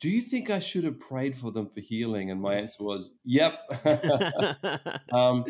do 0.03 0.09
you 0.09 0.21
think 0.21 0.49
I 0.49 0.59
should 0.59 0.83
have 0.83 0.99
prayed 0.99 1.33
for 1.33 1.49
them 1.49 1.69
for 1.69 1.79
healing? 1.79 2.29
And 2.29 2.41
my 2.41 2.55
answer 2.55 2.83
was, 2.83 3.11
yep. 3.23 3.57
um, 5.13 5.45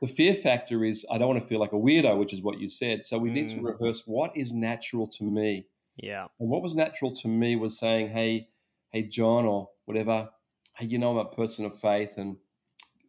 the 0.00 0.06
fear 0.06 0.32
factor 0.32 0.86
is 0.86 1.04
I 1.10 1.18
don't 1.18 1.28
want 1.28 1.42
to 1.42 1.46
feel 1.46 1.60
like 1.60 1.74
a 1.74 1.76
weirdo, 1.76 2.16
which 2.18 2.32
is 2.32 2.40
what 2.40 2.58
you 2.58 2.66
said. 2.70 3.04
So 3.04 3.18
we 3.18 3.28
need 3.30 3.50
to 3.50 3.56
Mm. 3.56 3.64
rehearse 3.78 4.04
what 4.06 4.34
is 4.34 4.54
natural 4.54 5.06
to 5.08 5.24
me. 5.24 5.66
yeah. 5.96 6.28
And 6.40 6.48
what 6.48 6.62
was 6.62 6.74
natural 6.74 7.12
to 7.16 7.28
me 7.28 7.56
was 7.56 7.78
saying, 7.78 8.08
hey, 8.08 8.48
hey, 8.90 9.02
John, 9.02 9.44
or 9.44 9.68
whatever, 9.84 10.30
hey, 10.78 10.86
you 10.86 10.96
know, 10.96 11.10
I'm 11.10 11.18
a 11.18 11.26
person 11.26 11.66
of 11.66 11.78
faith, 11.78 12.16
and 12.16 12.38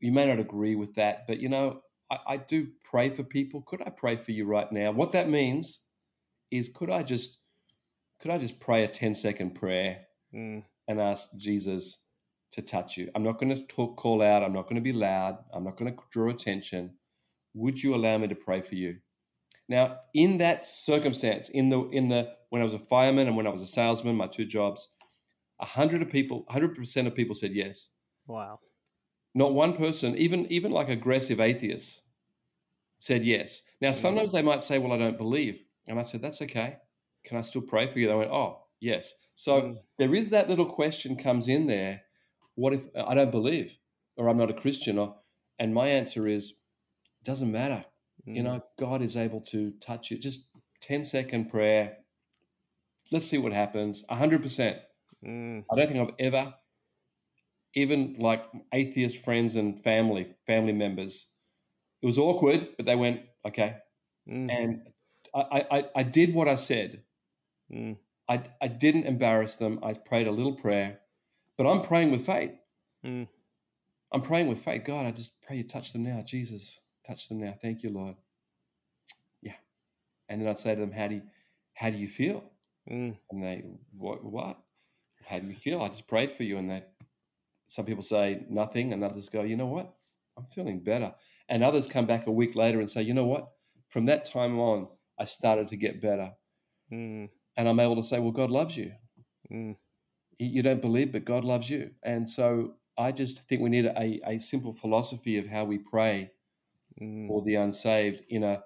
you 0.02 0.12
may 0.12 0.26
not 0.26 0.40
agree 0.40 0.76
with 0.76 0.96
that, 0.96 1.26
but 1.26 1.40
you 1.40 1.48
know, 1.48 1.84
I, 2.12 2.18
I 2.28 2.38
do 2.38 2.68
pray 2.84 3.08
for 3.08 3.24
people. 3.24 3.62
Could 3.62 3.82
I 3.82 3.92
pray 3.92 4.18
for 4.18 4.32
you 4.34 4.46
right 4.46 4.70
now? 4.74 4.92
What 4.92 5.14
that 5.14 5.30
means 5.30 5.86
is 6.52 6.68
could 6.68 6.90
I 6.90 7.02
just 7.02 7.44
could 8.20 8.30
I 8.32 8.38
just 8.38 8.60
pray 8.60 8.84
a 8.84 8.90
10 8.90 9.16
second 9.16 9.56
prayer 9.56 10.02
Mm, 10.36 10.64
and 10.88 11.00
ask 11.00 11.36
Jesus 11.38 12.04
to 12.52 12.62
touch 12.62 12.98
you? 12.98 13.10
I'm 13.16 13.24
not 13.24 13.40
going 13.40 13.56
to 13.56 13.62
talk 13.68 13.96
call 13.96 14.22
out, 14.22 14.44
I'm 14.44 14.54
not 14.54 14.64
going 14.64 14.76
to 14.76 14.82
be 14.82 14.94
loud, 14.94 15.38
I'm 15.54 15.64
not 15.64 15.78
going 15.78 15.96
to 15.96 16.04
draw 16.12 16.30
attention. 16.30 16.96
Would 17.54 17.82
you 17.82 17.96
allow 17.96 18.18
me 18.18 18.28
to 18.28 18.36
pray 18.36 18.62
for 18.62 18.76
you? 18.76 18.98
Now, 19.68 20.00
in 20.14 20.38
that 20.40 20.66
circumstance, 20.66 21.50
in 21.50 21.70
the 21.70 21.82
in 21.90 22.10
the 22.10 22.34
when 22.50 22.62
I 22.62 22.66
was 22.66 22.74
a 22.74 22.80
fireman 22.80 23.28
and 23.28 23.36
when 23.36 23.48
I 23.48 23.52
was 23.52 23.62
a 23.62 23.68
salesman, 23.68 24.16
my 24.16 24.28
two 24.28 24.46
jobs, 24.46 24.90
a 25.60 25.66
hundred 25.66 26.02
of 26.02 26.10
people, 26.10 26.46
hundred 26.50 26.76
percent 26.76 27.08
of 27.08 27.16
people 27.16 27.36
said 27.36 27.54
yes. 27.54 27.90
wow. 28.28 28.60
Not 29.34 29.54
one 29.54 29.76
person, 29.76 30.16
even 30.18 30.46
even 30.52 30.72
like 30.72 30.90
aggressive 30.90 31.40
atheists, 31.40 32.04
said 32.98 33.24
yes. 33.24 33.64
Now, 33.82 33.92
sometimes 33.92 34.32
they 34.32 34.42
might 34.42 34.64
say, 34.64 34.78
"Well, 34.78 34.94
I 34.94 34.98
don't 34.98 35.18
believe," 35.18 35.64
and 35.88 36.00
I 36.00 36.04
said, 36.04 36.22
"That's 36.22 36.42
okay. 36.44 36.78
Can 37.24 37.38
I 37.38 37.42
still 37.42 37.62
pray 37.62 37.88
for 37.88 38.00
you?" 38.00 38.08
They 38.08 38.16
went, 38.16 38.32
"Oh, 38.32 38.65
yes." 38.80 39.16
So 39.36 39.72
Mm. 39.72 39.80
there 39.98 40.16
is 40.16 40.30
that 40.32 40.50
little 40.50 40.66
question 40.66 41.16
comes 41.18 41.48
in 41.48 41.68
there. 41.68 42.04
What 42.56 42.74
if 42.74 42.88
I 42.96 43.16
don't 43.16 43.32
believe, 43.32 43.78
or 44.18 44.30
I'm 44.30 44.38
not 44.38 44.50
a 44.52 44.54
Christian, 44.54 44.98
or 44.98 45.20
and 45.60 45.74
my 45.74 45.88
answer 45.88 46.28
is, 46.28 46.52
it 47.22 47.26
doesn't 47.26 47.52
matter. 47.52 47.86
You 48.34 48.44
Mm, 48.44 48.44
know, 48.44 48.64
God 48.80 49.02
is 49.02 49.18
able 49.18 49.42
to 49.44 49.72
touch 49.82 50.12
you. 50.12 50.18
Just 50.20 50.50
10 50.82 51.04
second 51.04 51.50
prayer. 51.50 52.00
Let's 53.12 53.26
see 53.26 53.40
what 53.40 53.52
happens. 53.52 54.06
100%. 54.10 54.80
mm, 55.22 55.66
I 55.72 55.76
don't 55.76 55.88
think 55.88 56.00
I've 56.00 56.16
ever, 56.20 56.56
even 57.74 58.16
like 58.18 58.44
atheist 58.74 59.24
friends 59.24 59.56
and 59.56 59.82
family, 59.84 60.34
family 60.48 60.74
members, 60.74 61.34
it 62.02 62.06
was 62.06 62.18
awkward, 62.20 62.70
but 62.78 62.86
they 62.88 62.96
went, 62.96 63.24
okay. 63.46 63.80
mm, 64.28 64.56
And 64.58 64.90
I, 65.36 65.66
I, 65.72 65.90
I 65.98 66.04
did 66.04 66.34
what 66.36 66.48
I 66.50 66.56
said. 66.56 67.04
mm, 67.70 67.96
I, 68.28 68.44
I 68.62 68.68
didn't 68.68 69.06
embarrass 69.06 69.56
them. 69.56 69.80
I 69.84 69.94
prayed 69.94 70.28
a 70.28 70.32
little 70.32 70.54
prayer, 70.56 71.00
but 71.58 71.68
I'm 71.68 71.82
praying 71.82 72.12
with 72.12 72.26
faith. 72.26 72.58
mm, 73.06 73.28
I'm 74.12 74.22
praying 74.22 74.48
with 74.48 74.62
faith. 74.62 74.84
God, 74.84 75.06
I 75.06 75.12
just 75.12 75.42
pray 75.42 75.58
you 75.58 75.64
touch 75.64 75.94
them 75.94 76.04
now. 76.04 76.22
Jesus, 76.26 76.80
touch 77.06 77.28
them 77.30 77.40
now. 77.40 77.54
Thank 77.62 77.84
you, 77.84 77.90
Lord. 77.92 78.16
Yeah. 79.42 79.54
And 80.30 80.42
then 80.42 80.50
I'd 80.50 80.60
say 80.60 80.74
to 80.76 80.82
them, 80.82 80.92
How 80.92 81.08
do 81.08 81.16
you, 81.16 81.22
how 81.74 81.90
do 81.90 81.98
you 81.98 82.08
feel? 82.08 82.44
mm, 82.90 83.16
And 83.32 83.44
they, 83.44 83.64
what, 83.96 84.24
what? 84.24 84.58
How 85.26 85.40
do 85.40 85.48
you 85.48 85.56
feel? 85.56 85.82
I 85.82 85.90
just 85.90 86.08
prayed 86.08 86.32
for 86.32 86.44
you. 86.44 86.58
And 86.58 86.70
they, 86.70 86.84
some 87.68 87.86
people 87.86 88.04
say 88.04 88.46
nothing, 88.50 88.94
and 88.94 89.04
others 89.04 89.28
go, 89.30 89.42
you 89.44 89.56
know 89.58 89.66
what? 89.66 89.94
I'm 90.38 90.46
feeling 90.46 90.80
better. 90.84 91.14
And 91.50 91.64
others 91.64 91.88
come 91.88 92.06
back 92.06 92.28
a 92.28 92.32
week 92.32 92.56
later 92.56 92.80
and 92.80 92.90
say, 92.90 93.02
you 93.02 93.14
know 93.14 93.26
what? 93.26 93.50
From 93.90 94.06
that 94.06 94.26
time 94.26 94.60
on, 94.60 94.88
I 95.20 95.26
started 95.26 95.68
to 95.70 95.78
get 95.78 96.02
better. 96.02 96.32
mm, 96.92 97.30
And 97.58 97.68
I'm 97.70 97.80
able 97.80 97.96
to 97.96 98.04
say, 98.04 98.20
well, 98.20 98.32
God 98.32 98.52
loves 98.52 98.76
you. 98.78 98.92
mm, 99.52 99.76
You 100.38 100.62
don't 100.64 100.82
believe, 100.82 101.12
but 101.12 101.26
God 101.26 101.44
loves 101.46 101.70
you. 101.70 101.92
And 102.04 102.30
so 102.30 102.76
I 102.98 103.12
just 103.12 103.48
think 103.48 103.62
we 103.62 103.70
need 103.70 103.86
a, 103.86 104.20
a 104.30 104.40
simple 104.40 104.74
philosophy 104.74 105.38
of 105.38 105.48
how 105.48 105.64
we 105.66 105.78
pray 105.78 106.32
mm, 107.02 107.30
or 107.30 107.42
the 107.44 107.56
unsaved 107.56 108.24
in 108.30 108.44
a 108.44 108.64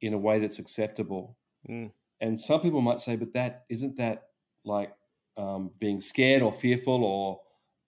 in 0.00 0.14
a 0.14 0.18
way 0.18 0.38
that's 0.38 0.58
acceptable. 0.60 1.36
mm. 1.68 1.90
And 2.20 2.38
some 2.38 2.60
people 2.60 2.80
might 2.80 3.00
say, 3.00 3.16
but 3.16 3.32
that 3.32 3.64
isn't 3.68 3.96
that 3.96 4.28
like 4.64 4.92
um, 5.36 5.70
being 5.80 6.00
scared 6.00 6.42
or 6.42 6.52
fearful 6.52 7.04
or 7.04 7.40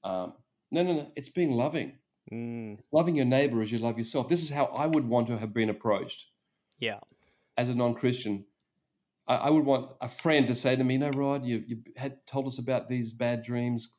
um, 0.02 0.32
no, 0.72 0.82
no, 0.82 0.92
no. 0.94 1.06
It's 1.16 1.28
being 1.28 1.52
loving. 1.52 1.98
mm. 2.32 2.78
It's 2.78 2.92
loving 2.92 3.14
your 3.16 3.24
neighbor 3.26 3.60
as 3.60 3.70
you 3.72 3.78
love 3.78 3.98
yourself. 3.98 4.28
This 4.28 4.42
is 4.42 4.50
how 4.50 4.64
I 4.66 4.86
would 4.86 5.06
want 5.08 5.26
to 5.28 5.38
have 5.38 5.52
been 5.52 5.68
approached 5.70 6.26
Yeah. 6.80 6.98
as 7.56 7.68
a 7.68 7.74
non-Christian. 7.74 8.46
I, 9.30 9.34
I 9.46 9.50
would 9.50 9.64
want 9.64 9.92
a 10.00 10.08
friend 10.08 10.46
to 10.48 10.54
say 10.54 10.74
to 10.76 10.84
me, 10.84 10.96
"No, 10.98 11.10
Rod, 11.10 11.44
you 11.44 11.62
you 11.66 11.76
had 11.96 12.26
told 12.26 12.46
us 12.48 12.58
about 12.58 12.88
these 12.88 13.12
bad 13.12 13.42
dreams. 13.42 13.96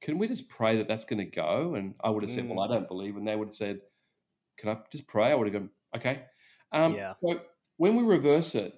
can 0.00 0.16
we 0.16 0.28
just 0.28 0.48
pray 0.48 0.76
that 0.78 0.86
that's 0.86 1.04
going 1.04 1.18
to 1.18 1.24
go? 1.46 1.74
And 1.74 1.94
I 2.04 2.10
would 2.10 2.22
have 2.22 2.30
said, 2.30 2.44
Mm. 2.44 2.50
well, 2.54 2.60
I 2.60 2.68
don't 2.72 2.86
believe. 2.86 3.16
And 3.16 3.26
they 3.26 3.34
would 3.34 3.48
have 3.48 3.54
said, 3.64 3.80
can 4.56 4.68
I 4.70 4.76
just 4.92 5.08
pray? 5.08 5.32
I 5.32 5.34
would 5.34 5.48
have 5.48 5.54
gone, 5.60 5.70
okay. 5.96 6.22
Um, 6.70 6.94
Yeah. 6.94 7.14
So 7.24 7.40
when 7.78 7.96
we 7.96 8.04
reverse 8.04 8.54
it, 8.54 8.72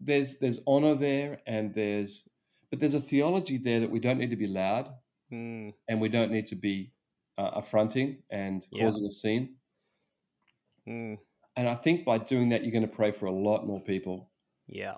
there's 0.00 0.38
there's 0.38 0.60
honor 0.66 0.94
there, 0.94 1.40
and 1.46 1.74
there's 1.74 2.26
but 2.70 2.78
there's 2.80 2.94
a 2.94 3.00
theology 3.12 3.58
there 3.58 3.80
that 3.80 3.90
we 3.90 4.00
don't 4.00 4.18
need 4.18 4.30
to 4.30 4.36
be 4.46 4.46
loud, 4.48 4.86
Mm, 5.30 5.74
and 5.88 6.00
we 6.00 6.08
don't 6.08 6.32
need 6.32 6.46
to 6.48 6.56
be 6.56 6.92
uh, 7.36 7.50
affronting 7.60 8.22
and 8.30 8.66
Yeah. 8.70 8.84
causing 8.84 9.04
a 9.06 9.10
scene. 9.10 9.56
mm, 10.86 11.18
And 11.56 11.68
I 11.68 11.74
think 11.74 12.04
by 12.06 12.16
doing 12.18 12.48
that, 12.50 12.62
you're 12.62 12.72
going 12.72 12.88
to 12.90 12.96
pray 12.96 13.12
for 13.12 13.26
a 13.26 13.32
lot 13.48 13.66
more 13.66 13.80
people. 13.80 14.30
yeah. 14.66 14.96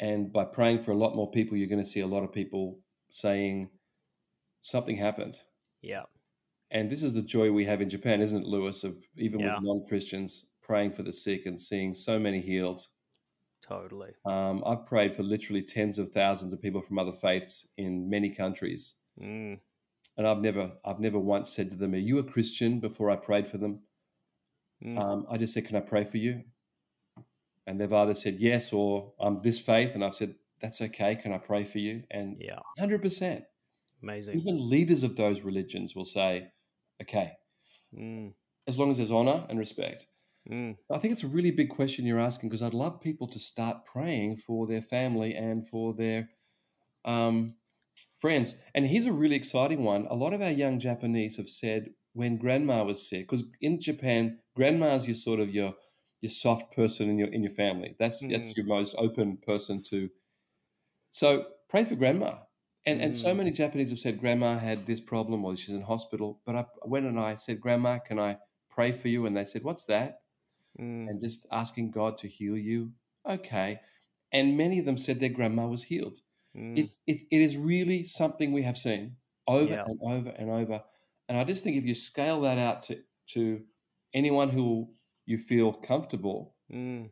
And 0.00 0.32
by 0.32 0.44
praying 0.46 0.80
for 0.80 0.92
a 0.92 0.96
lot 0.96 1.14
more 1.14 1.30
people, 1.30 1.56
you're 1.56 1.68
going 1.68 1.82
to 1.82 1.88
see 1.88 2.00
a 2.00 2.06
lot 2.06 2.24
of 2.24 2.32
people 2.32 2.80
saying 3.10 3.70
something 4.62 4.96
happened. 4.96 5.36
Yeah. 5.82 6.04
And 6.70 6.88
this 6.88 7.02
is 7.02 7.12
the 7.12 7.22
joy 7.22 7.52
we 7.52 7.66
have 7.66 7.80
in 7.82 7.88
Japan, 7.88 8.20
isn't 8.20 8.42
it, 8.42 8.48
Lewis? 8.48 8.82
Of 8.82 9.08
even 9.16 9.40
Yeah. 9.40 9.56
with 9.56 9.64
non-Christians 9.64 10.50
praying 10.62 10.92
for 10.92 11.02
the 11.02 11.12
sick 11.12 11.44
and 11.46 11.60
seeing 11.60 11.92
so 11.94 12.18
many 12.18 12.40
healed. 12.40 12.86
Totally. 13.60 14.12
Um, 14.24 14.62
I've 14.64 14.86
prayed 14.86 15.12
for 15.12 15.22
literally 15.22 15.62
tens 15.62 15.98
of 15.98 16.08
thousands 16.08 16.52
of 16.52 16.62
people 16.62 16.80
from 16.80 16.98
other 16.98 17.12
faiths 17.12 17.72
in 17.76 18.08
many 18.08 18.30
countries, 18.30 18.94
Mm, 19.20 19.60
and 20.16 20.26
I've 20.26 20.40
never, 20.40 20.78
I've 20.84 20.98
never 20.98 21.18
once 21.18 21.50
said 21.50 21.70
to 21.70 21.76
them, 21.76 21.92
"Are 21.94 21.98
you 21.98 22.18
a 22.18 22.24
Christian?" 22.24 22.80
Before 22.80 23.10
I 23.10 23.16
prayed 23.16 23.46
for 23.46 23.58
them, 23.58 23.80
mm, 24.82 24.98
um, 24.98 25.26
I 25.28 25.36
just 25.36 25.52
said, 25.52 25.66
"Can 25.66 25.76
I 25.76 25.80
pray 25.80 26.04
for 26.04 26.16
you?" 26.16 26.44
And 27.66 27.80
they've 27.80 27.92
either 27.92 28.14
said 28.14 28.36
yes 28.40 28.72
or 28.72 29.14
I'm 29.20 29.42
this 29.42 29.58
faith, 29.58 29.94
and 29.94 30.04
I've 30.04 30.14
said, 30.14 30.34
"That's 30.60 30.80
okay. 30.82 31.14
Can 31.16 31.32
I 31.32 31.38
pray 31.38 31.64
for 31.64 31.78
you?" 31.78 32.04
And 32.10 32.36
yeah. 32.40 32.58
hundred 32.78 33.02
percent, 33.02 33.44
Amazing. 34.02 34.38
even 34.38 34.68
leaders 34.70 35.02
of 35.02 35.16
those 35.16 35.42
religions 35.42 35.94
will 35.94 36.04
say, 36.06 36.52
"Okay," 37.02 37.32
Mm, 37.94 38.34
as 38.66 38.78
long 38.78 38.90
as 38.90 38.96
there's 38.98 39.10
honor 39.10 39.46
and 39.48 39.58
respect. 39.58 40.06
mm, 40.48 40.76
So 40.82 40.94
I 40.94 40.98
think 40.98 41.12
it's 41.12 41.24
a 41.24 41.28
really 41.28 41.50
big 41.50 41.68
question 41.70 42.06
you're 42.06 42.20
asking 42.20 42.48
because 42.48 42.62
I'd 42.62 42.74
love 42.74 43.00
people 43.00 43.26
to 43.28 43.38
start 43.38 43.84
praying 43.84 44.36
for 44.38 44.66
their 44.66 44.82
family 44.82 45.34
and 45.34 45.66
for 45.68 45.92
their 45.94 46.30
um, 47.04 47.56
friends. 48.18 48.62
And 48.74 48.86
here's 48.86 49.06
a 49.06 49.12
really 49.12 49.36
exciting 49.36 49.84
one. 49.84 50.06
A 50.06 50.14
lot 50.14 50.32
of 50.34 50.40
our 50.42 50.50
young 50.50 50.78
Japanese 50.78 51.36
have 51.36 51.48
said 51.48 51.90
when 52.12 52.36
grandma 52.36 52.84
was 52.84 53.08
sick, 53.08 53.28
because 53.28 53.44
in 53.60 53.80
Japan, 53.80 54.40
grandma's 54.56 55.06
your 55.06 55.16
sort 55.16 55.40
of 55.40 55.50
your 55.54 55.74
your 56.20 56.30
soft 56.30 56.74
person 56.74 57.08
in 57.10 57.18
your 57.18 57.28
in 57.28 57.42
your 57.42 57.52
family. 57.52 57.96
That's 57.98 58.20
that's 58.26 58.52
Mm. 58.52 58.56
your 58.56 58.66
most 58.66 58.94
open 58.98 59.38
person 59.38 59.82
to. 59.84 60.10
So 61.10 61.46
pray 61.68 61.84
for 61.84 61.94
grandma. 61.96 62.38
And, 62.86 63.00
and 63.02 63.14
so 63.14 63.34
Mm. 63.34 63.36
many 63.38 63.50
Japanese 63.50 63.90
have 63.90 63.98
said 63.98 64.18
grandma 64.20 64.58
had 64.58 64.86
this 64.86 65.00
problem 65.00 65.44
or 65.44 65.54
she's 65.54 65.74
in 65.74 65.82
hospital. 65.82 66.40
But 66.46 66.56
I 66.56 66.64
went 66.84 67.06
and 67.06 67.20
I 67.20 67.34
said, 67.34 67.60
Grandma, 67.60 67.98
can 67.98 68.18
I 68.18 68.38
pray 68.70 68.92
for 68.92 69.08
you? 69.08 69.26
And 69.26 69.36
they 69.36 69.44
said, 69.44 69.62
What's 69.64 69.84
that? 69.84 70.22
mm, 70.78 71.08
and 71.08 71.20
just 71.20 71.46
asking 71.52 71.90
God 71.90 72.18
to 72.18 72.28
heal 72.28 72.56
you. 72.56 72.92
Okay. 73.28 73.80
And 74.32 74.56
many 74.56 74.78
of 74.78 74.84
them 74.86 74.96
said 74.98 75.20
their 75.20 75.28
grandma 75.28 75.66
was 75.66 75.84
healed. 75.84 76.18
mm. 76.56 76.78
It, 76.78 76.92
it, 77.06 77.22
it 77.30 77.40
is 77.42 77.56
really 77.56 78.04
something 78.04 78.52
we 78.52 78.62
have 78.62 78.78
seen 78.78 79.16
over 79.46 79.72
Yeah. 79.74 79.84
and 79.84 80.00
over 80.02 80.30
and 80.30 80.50
over. 80.50 80.82
And 81.28 81.36
I 81.38 81.44
just 81.44 81.64
think 81.64 81.76
if 81.76 81.84
you 81.84 81.94
scale 81.94 82.40
that 82.42 82.58
out 82.58 82.82
to, 82.84 83.02
to 83.30 83.64
anyone 84.14 84.50
who 84.50 84.94
you 85.30 85.38
feel 85.38 85.72
comfortable, 85.72 86.54
Mm. 86.72 87.10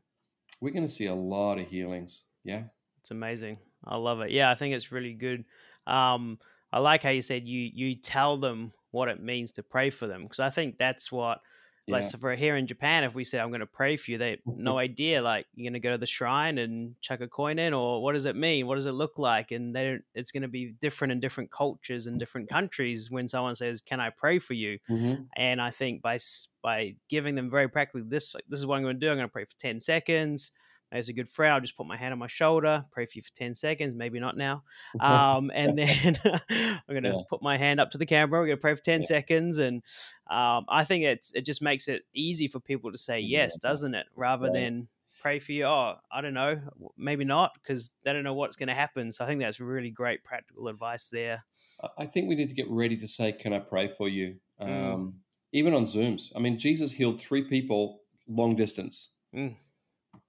we're 0.61 0.72
going 0.72 0.87
to 0.87 0.92
see 0.92 1.07
a 1.07 1.14
lot 1.14 1.59
of 1.59 1.66
healings. 1.68 2.24
Yeah. 2.44 2.64
It's 3.00 3.11
amazing. 3.12 3.59
I 3.85 3.96
love 3.96 4.20
it. 4.20 4.31
Yeah, 4.31 4.50
I 4.50 4.54
think 4.54 4.74
it's 4.74 4.90
really 4.90 5.14
good. 5.14 5.44
Um, 5.87 6.38
I 6.72 6.81
like 6.81 7.02
how 7.04 7.11
you 7.11 7.22
said 7.22 7.46
you 7.46 7.61
you 7.72 7.94
tell 7.94 8.37
them 8.37 8.72
what 8.90 9.09
it 9.09 9.22
means 9.22 9.52
to 9.52 9.62
pray 9.62 9.90
for 9.90 10.07
them 10.09 10.22
because 10.24 10.40
I 10.40 10.50
think 10.50 10.78
that's 10.78 11.11
what 11.12 11.40
like 11.88 12.03
Yeah. 12.05 12.09
so 12.09 12.18
for 12.18 12.35
here 12.35 12.57
in 12.57 12.66
Japan, 12.66 13.05
if 13.05 13.14
we 13.14 13.24
say 13.24 13.38
I'm 13.40 13.48
going 13.48 13.61
to 13.61 13.66
pray 13.66 13.96
for 13.96 14.11
you, 14.11 14.18
they 14.18 14.31
have 14.31 14.38
no 14.46 14.79
idea. 14.88 15.22
Like 15.22 15.46
you're 15.55 15.64
going 15.70 15.81
to 15.81 15.81
go 15.81 15.92
to 15.92 15.98
the 15.98 16.07
shrine 16.07 16.59
and 16.59 16.94
chuck 17.01 17.20
a 17.20 17.29
coin 17.29 17.59
in, 17.59 17.72
or 17.74 18.03
what 18.03 18.12
does 18.12 18.24
it 18.24 18.37
mean? 18.37 18.66
What 18.66 18.77
does 18.77 18.87
it 18.87 18.92
look 18.92 19.18
like? 19.18 19.51
And 19.51 19.74
they 19.74 19.85
don't, 19.85 20.05
it's 20.14 20.31
going 20.33 20.42
to 20.42 20.48
be 20.48 20.74
different 20.81 21.12
in 21.12 21.20
different 21.20 21.51
cultures 21.51 22.07
and 22.07 22.18
different 22.18 22.48
countries 22.48 23.11
when 23.11 23.29
someone 23.29 23.57
says, 23.57 23.81
"Can 23.81 24.01
I 24.01 24.11
pray 24.11 24.38
for 24.38 24.55
you?" 24.55 24.79
Mm-hmm. 24.90 25.22
And 25.37 25.61
I 25.61 25.70
think 25.70 26.03
by 26.03 26.18
by 26.62 26.96
giving 27.09 27.35
them 27.35 27.51
very 27.51 27.68
practically 27.68 28.03
this, 28.07 28.35
like, 28.35 28.44
this 28.48 28.59
is 28.59 28.66
what 28.66 28.77
I'm 28.77 28.83
going 28.83 29.01
to 29.01 29.07
do. 29.07 29.11
I'm 29.11 29.16
going 29.16 29.29
to 29.29 29.33
pray 29.33 29.44
for 29.44 29.57
ten 29.59 29.81
seconds. 29.81 30.53
As 30.90 31.09
a 31.09 31.12
good 31.12 31.29
friend, 31.29 31.53
I'll 31.53 31.61
just 31.61 31.77
put 31.77 31.87
my 31.87 31.96
hand 31.98 32.12
on 32.12 32.18
my 32.18 32.29
shoulder, 32.29 32.85
pray 32.90 33.05
for 33.05 33.12
you 33.16 33.22
for 33.22 33.31
ten 33.35 33.55
seconds. 33.55 33.94
Maybe 33.94 34.20
not 34.20 34.37
now. 34.37 34.62
Um, 35.01 35.51
and 35.55 35.79
then 35.79 36.18
I'm 36.24 36.81
going 36.88 37.03
to 37.03 37.11
Yeah. 37.11 37.22
put 37.29 37.42
my 37.42 37.59
hand 37.59 37.79
up 37.81 37.90
to 37.90 37.98
the 37.98 38.07
camera. 38.07 38.40
We're 38.40 38.46
going 38.46 38.57
to 38.59 38.61
pray 38.61 38.74
for 38.74 38.83
ten 38.83 39.01
Yeah. 39.03 39.07
seconds, 39.07 39.59
and 39.59 39.83
um, 40.31 40.64
I 40.68 40.85
think 40.85 41.05
it's 41.05 41.33
it 41.35 41.44
just 41.44 41.61
makes 41.62 41.88
it 41.88 42.03
easy 42.14 42.48
for 42.48 42.59
people 42.61 42.90
to 42.92 42.98
say 42.98 43.20
yes, 43.20 43.57
doesn't 43.59 43.94
it? 43.94 44.07
Rather 44.16 44.44
Right. 44.46 44.53
than 44.55 44.88
pray 45.20 45.40
for 45.40 45.53
you. 45.53 45.64
Oh, 45.66 45.96
I 46.12 46.20
don't 46.20 46.33
know, 46.35 46.61
maybe 46.96 47.24
not, 47.24 47.53
because 47.55 47.90
they 48.05 48.12
don't 48.12 48.22
know 48.24 48.35
what's 48.35 48.57
going 48.57 48.68
to 48.68 48.74
happen. 48.74 49.11
So 49.12 49.24
I 49.24 49.27
think 49.29 49.40
that's 49.40 49.59
really 49.61 49.90
great 49.90 50.22
practical 50.24 50.68
advice 50.68 51.09
there. 51.09 51.44
I- 51.83 52.05
I 52.05 52.07
think 52.07 52.29
we 52.29 52.35
need 52.37 52.48
to 52.51 52.55
get 52.55 52.68
ready 52.70 52.96
to 52.96 53.09
say, 53.09 53.33
Can 53.33 53.53
I 53.53 53.59
pray 53.59 53.88
for 53.88 54.09
you? 54.09 54.37
Mm. 54.61 54.92
Um, 54.94 55.20
even 55.53 55.74
on 55.74 55.85
Zooms. 55.85 56.33
I 56.37 56.38
mean, 56.38 56.57
Jesus 56.59 56.92
healed 56.92 57.20
three 57.20 57.42
people 57.42 58.01
long 58.29 58.55
distance. 58.57 59.12
Mm. 59.35 59.57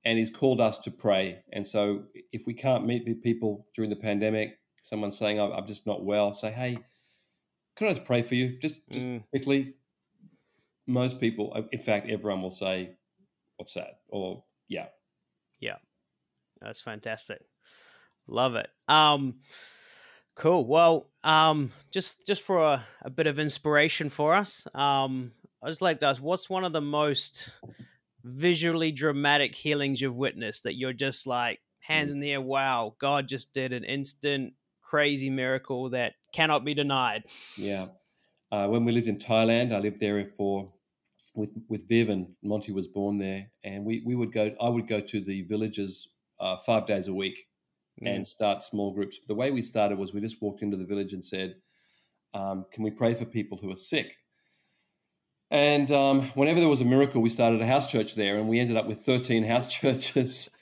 And 0.06 0.18
he's 0.18 0.32
called 0.32 0.62
us 0.62 0.80
to 0.80 0.92
pray. 0.92 1.44
And 1.52 1.68
so, 1.68 2.06
if 2.32 2.48
we 2.48 2.54
can't 2.54 2.86
meet 2.86 3.22
people 3.24 3.68
during 3.76 3.90
the 3.90 3.96
pandemic, 3.96 4.58
someone's 4.82 5.18
saying, 5.18 5.40
"I'm 5.40 5.52
I'm 5.52 5.68
just 5.68 5.86
not 5.88 6.04
well," 6.06 6.34
say, 6.34 6.52
"Hey, 6.52 6.78
can 7.76 7.88
I 7.88 7.94
just 7.94 8.06
pray 8.06 8.22
for 8.22 8.36
you?" 8.36 8.58
Just, 8.60 8.80
just 8.90 9.06
Mm. 9.06 9.24
quickly. 9.30 9.76
Most 10.88 11.20
people, 11.20 11.52
uh, 11.56 11.64
in 11.72 11.80
fact, 11.80 12.10
everyone 12.10 12.42
will 12.42 12.50
say, 12.52 12.96
"What's 13.58 13.74
that?" 13.76 14.02
or 14.08 14.44
yeah. 14.68 14.88
"Yeah." 15.60 15.78
That's 16.62 16.82
fantastic. 16.82 17.42
Love 18.28 18.56
it. 18.56 18.70
Um 18.88 19.40
cool. 20.36 20.66
Well, 20.66 21.10
um 21.24 21.72
just 21.92 22.26
just 22.28 22.42
for 22.42 22.60
a, 22.60 22.86
a 23.02 23.10
bit 23.10 23.28
of 23.28 23.40
inspiration 23.40 24.10
for 24.10 24.34
us, 24.34 24.68
um 24.76 25.32
I 25.64 25.68
just 25.68 25.82
like 25.82 26.00
to 26.00 26.08
ask 26.08 26.22
what's 26.22 26.50
one 26.50 26.64
of 26.66 26.74
the 26.74 26.82
most 26.82 27.50
visually 28.24 28.92
dramatic 28.92 29.56
healings 29.56 30.02
you've 30.02 30.16
witnessed 30.16 30.64
that 30.64 30.76
you're 30.76 30.94
just 30.94 31.28
like 31.28 31.60
hands 31.80 32.12
in 32.12 32.20
the 32.20 32.32
air, 32.34 32.42
wow, 32.42 32.96
God 33.00 33.28
just 33.28 33.54
did 33.54 33.74
an 33.74 33.84
instant 33.84 34.54
crazy 34.82 35.30
miracle 35.30 35.90
that 35.92 36.14
cannot 36.34 36.66
be 36.66 36.74
denied. 36.74 37.24
Yeah. 37.58 37.88
Uh, 38.52 38.68
when 38.68 38.84
we 38.86 38.92
lived 38.92 39.08
in 39.08 39.18
Thailand, 39.18 39.74
I 39.74 39.80
lived 39.80 40.00
there 40.00 40.24
for 40.26 40.74
with 41.36 41.54
with 41.70 41.88
Viv 41.88 42.10
and 42.10 42.36
Monty 42.44 42.72
was 42.72 42.88
born 42.88 43.20
there, 43.20 43.52
and 43.64 43.86
we 43.86 44.02
we 44.06 44.16
would 44.16 44.32
go. 44.32 44.56
I 44.60 44.70
would 44.70 44.88
go 44.88 45.00
to 45.00 45.22
the 45.22 45.44
villages 45.44 46.16
uh, 46.40 46.58
five 46.58 46.86
days 46.86 47.08
a 47.08 47.14
week 47.14 47.46
Mm. 48.02 48.16
and 48.16 48.26
start 48.28 48.62
small 48.62 48.94
groups. 48.94 49.20
The 49.28 49.36
way 49.36 49.52
we 49.52 49.62
started 49.62 49.98
was 49.98 50.14
we 50.14 50.22
just 50.22 50.42
walked 50.42 50.62
into 50.62 50.78
the 50.78 50.86
village 50.86 51.12
and 51.12 51.24
said, 51.24 51.56
um, 52.34 52.66
"Can 52.72 52.84
we 52.84 52.92
pray 52.92 53.14
for 53.14 53.26
people 53.26 53.58
who 53.58 53.70
are 53.72 53.76
sick?" 53.76 54.16
And 55.52 55.92
um, 55.92 56.22
whenever 56.36 56.60
there 56.60 56.70
was 56.70 56.82
a 56.82 56.86
miracle, 56.86 57.22
we 57.22 57.30
started 57.30 57.62
a 57.62 57.66
house 57.66 57.92
church 57.92 58.16
there, 58.16 58.38
and 58.38 58.48
we 58.48 58.60
ended 58.60 58.78
up 58.78 58.86
with 58.88 59.00
thirteen 59.00 59.44
house 59.44 59.72
churches. 59.80 60.56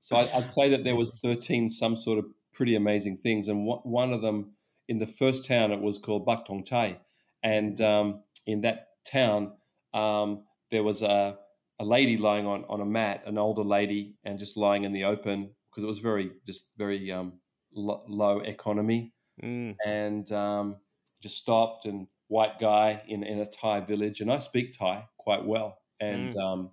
So 0.00 0.16
I, 0.16 0.28
I'd 0.34 0.50
say 0.50 0.68
that 0.70 0.82
there 0.82 0.96
was 0.96 1.20
13 1.20 1.70
some 1.70 1.94
sort 1.94 2.18
of 2.18 2.24
pretty 2.52 2.74
amazing 2.74 3.16
things, 3.18 3.46
and 3.48 3.64
one- 3.66 3.78
one 3.84 4.12
of 4.12 4.20
them 4.20 4.52
in 4.88 4.98
the 4.98 5.06
first 5.06 5.46
town 5.46 5.70
it 5.70 5.80
was 5.80 5.98
called 5.98 6.26
Bak 6.26 6.46
Tong 6.46 6.64
Tai, 6.64 6.98
and 7.42 7.80
um, 7.80 8.22
in 8.46 8.62
that 8.62 8.88
town 9.04 9.52
um, 9.94 10.44
there 10.70 10.82
was 10.82 11.02
a, 11.02 11.38
a 11.78 11.84
lady 11.84 12.16
lying 12.16 12.46
on, 12.46 12.64
on 12.68 12.80
a 12.80 12.84
mat, 12.84 13.22
an 13.26 13.38
older 13.38 13.62
lady, 13.62 14.16
and 14.24 14.38
just 14.40 14.56
lying 14.56 14.82
in 14.84 14.92
the 14.92 15.04
open 15.04 15.54
because 15.70 15.84
it 15.84 15.86
was 15.86 16.00
very 16.00 16.32
just 16.44 16.68
very 16.76 17.12
um, 17.12 17.34
lo- 17.72 18.04
low 18.08 18.40
economy, 18.40 19.12
Mm. 19.42 19.76
and 19.86 20.30
um, 20.32 20.76
just 21.22 21.36
stopped 21.38 21.86
and 21.86 22.06
white 22.32 22.58
guy 22.58 23.02
in, 23.06 23.22
in 23.22 23.38
a 23.40 23.46
Thai 23.46 23.80
village, 23.80 24.20
and 24.22 24.32
I 24.32 24.38
speak 24.38 24.76
Thai 24.76 25.06
quite 25.18 25.44
well, 25.44 25.78
and 26.00 26.34
um, 26.38 26.70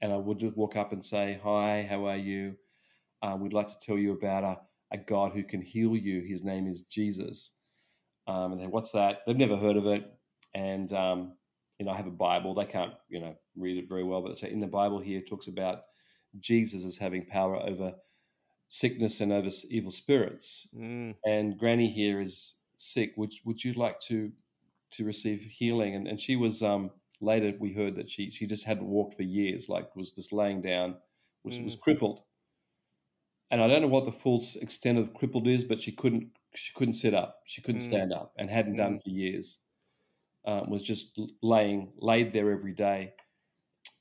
and 0.00 0.12
I 0.12 0.16
would 0.16 0.38
just 0.38 0.56
walk 0.56 0.74
up 0.76 0.92
and 0.92 1.04
say, 1.04 1.38
"Hi, 1.44 1.86
how 1.88 2.06
are 2.06 2.16
you? 2.16 2.56
Um, 3.22 3.40
we'd 3.40 3.52
like 3.52 3.66
to 3.68 3.78
tell 3.78 3.98
you 3.98 4.12
about 4.12 4.42
a, 4.44 4.60
a 4.92 4.98
God 4.98 5.32
who 5.32 5.44
can 5.44 5.60
heal 5.60 5.94
you. 5.96 6.22
His 6.22 6.42
name 6.42 6.66
is 6.66 6.82
Jesus." 6.82 7.56
Um, 8.26 8.52
and 8.52 8.60
they, 8.60 8.66
what's 8.66 8.92
that? 8.92 9.20
They've 9.26 9.36
never 9.36 9.56
heard 9.56 9.76
of 9.76 9.86
it, 9.86 10.10
and 10.54 10.90
um, 10.94 11.34
you 11.78 11.84
know, 11.84 11.92
I 11.92 11.96
have 11.96 12.06
a 12.06 12.22
Bible. 12.28 12.54
They 12.54 12.64
can't, 12.64 12.94
you 13.08 13.20
know, 13.20 13.36
read 13.56 13.76
it 13.76 13.88
very 13.88 14.04
well, 14.04 14.22
but 14.22 14.32
it's 14.32 14.42
in 14.42 14.60
the 14.60 14.66
Bible 14.66 15.00
here 15.00 15.18
it 15.18 15.28
talks 15.28 15.46
about 15.46 15.82
Jesus 16.38 16.84
as 16.84 16.96
having 16.96 17.26
power 17.26 17.56
over 17.56 17.94
sickness 18.68 19.20
and 19.20 19.32
over 19.32 19.50
evil 19.68 19.90
spirits 19.90 20.68
Mm. 20.74 21.16
and 21.26 21.58
Granny 21.58 21.88
here 21.90 22.20
is 22.20 22.60
sick. 22.76 23.12
Would 23.16 23.32
would 23.44 23.64
you 23.64 23.72
like 23.72 23.98
to 24.10 24.32
to 24.92 25.04
receive 25.04 25.42
healing? 25.42 25.94
And 25.94 26.08
and 26.08 26.20
she 26.20 26.36
was 26.36 26.62
um 26.62 26.90
later 27.20 27.52
we 27.58 27.72
heard 27.74 27.96
that 27.96 28.08
she 28.08 28.30
she 28.30 28.46
just 28.46 28.64
hadn't 28.66 28.86
walked 28.86 29.14
for 29.14 29.22
years, 29.22 29.68
like 29.68 29.94
was 29.96 30.12
just 30.12 30.32
laying 30.32 30.62
down, 30.62 30.96
was 31.44 31.60
was 31.60 31.76
crippled. 31.76 32.22
And 33.50 33.60
I 33.62 33.68
don't 33.68 33.82
know 33.82 33.88
what 33.88 34.04
the 34.04 34.12
full 34.12 34.40
extent 34.60 34.98
of 34.98 35.12
crippled 35.14 35.46
is, 35.48 35.64
but 35.64 35.80
she 35.80 35.92
couldn't 35.92 36.28
she 36.54 36.72
couldn't 36.74 36.94
sit 36.94 37.14
up, 37.14 37.40
she 37.46 37.62
couldn't 37.62 37.80
Mm. 37.80 37.84
stand 37.84 38.12
up, 38.12 38.32
and 38.36 38.50
hadn't 38.50 38.76
done 38.76 38.96
Mm. 38.96 39.02
for 39.02 39.10
years. 39.10 39.60
Um, 40.46 40.70
was 40.70 40.82
just 40.82 41.18
laying 41.42 41.92
laid 41.98 42.32
there 42.32 42.50
every 42.50 42.72
day. 42.72 43.14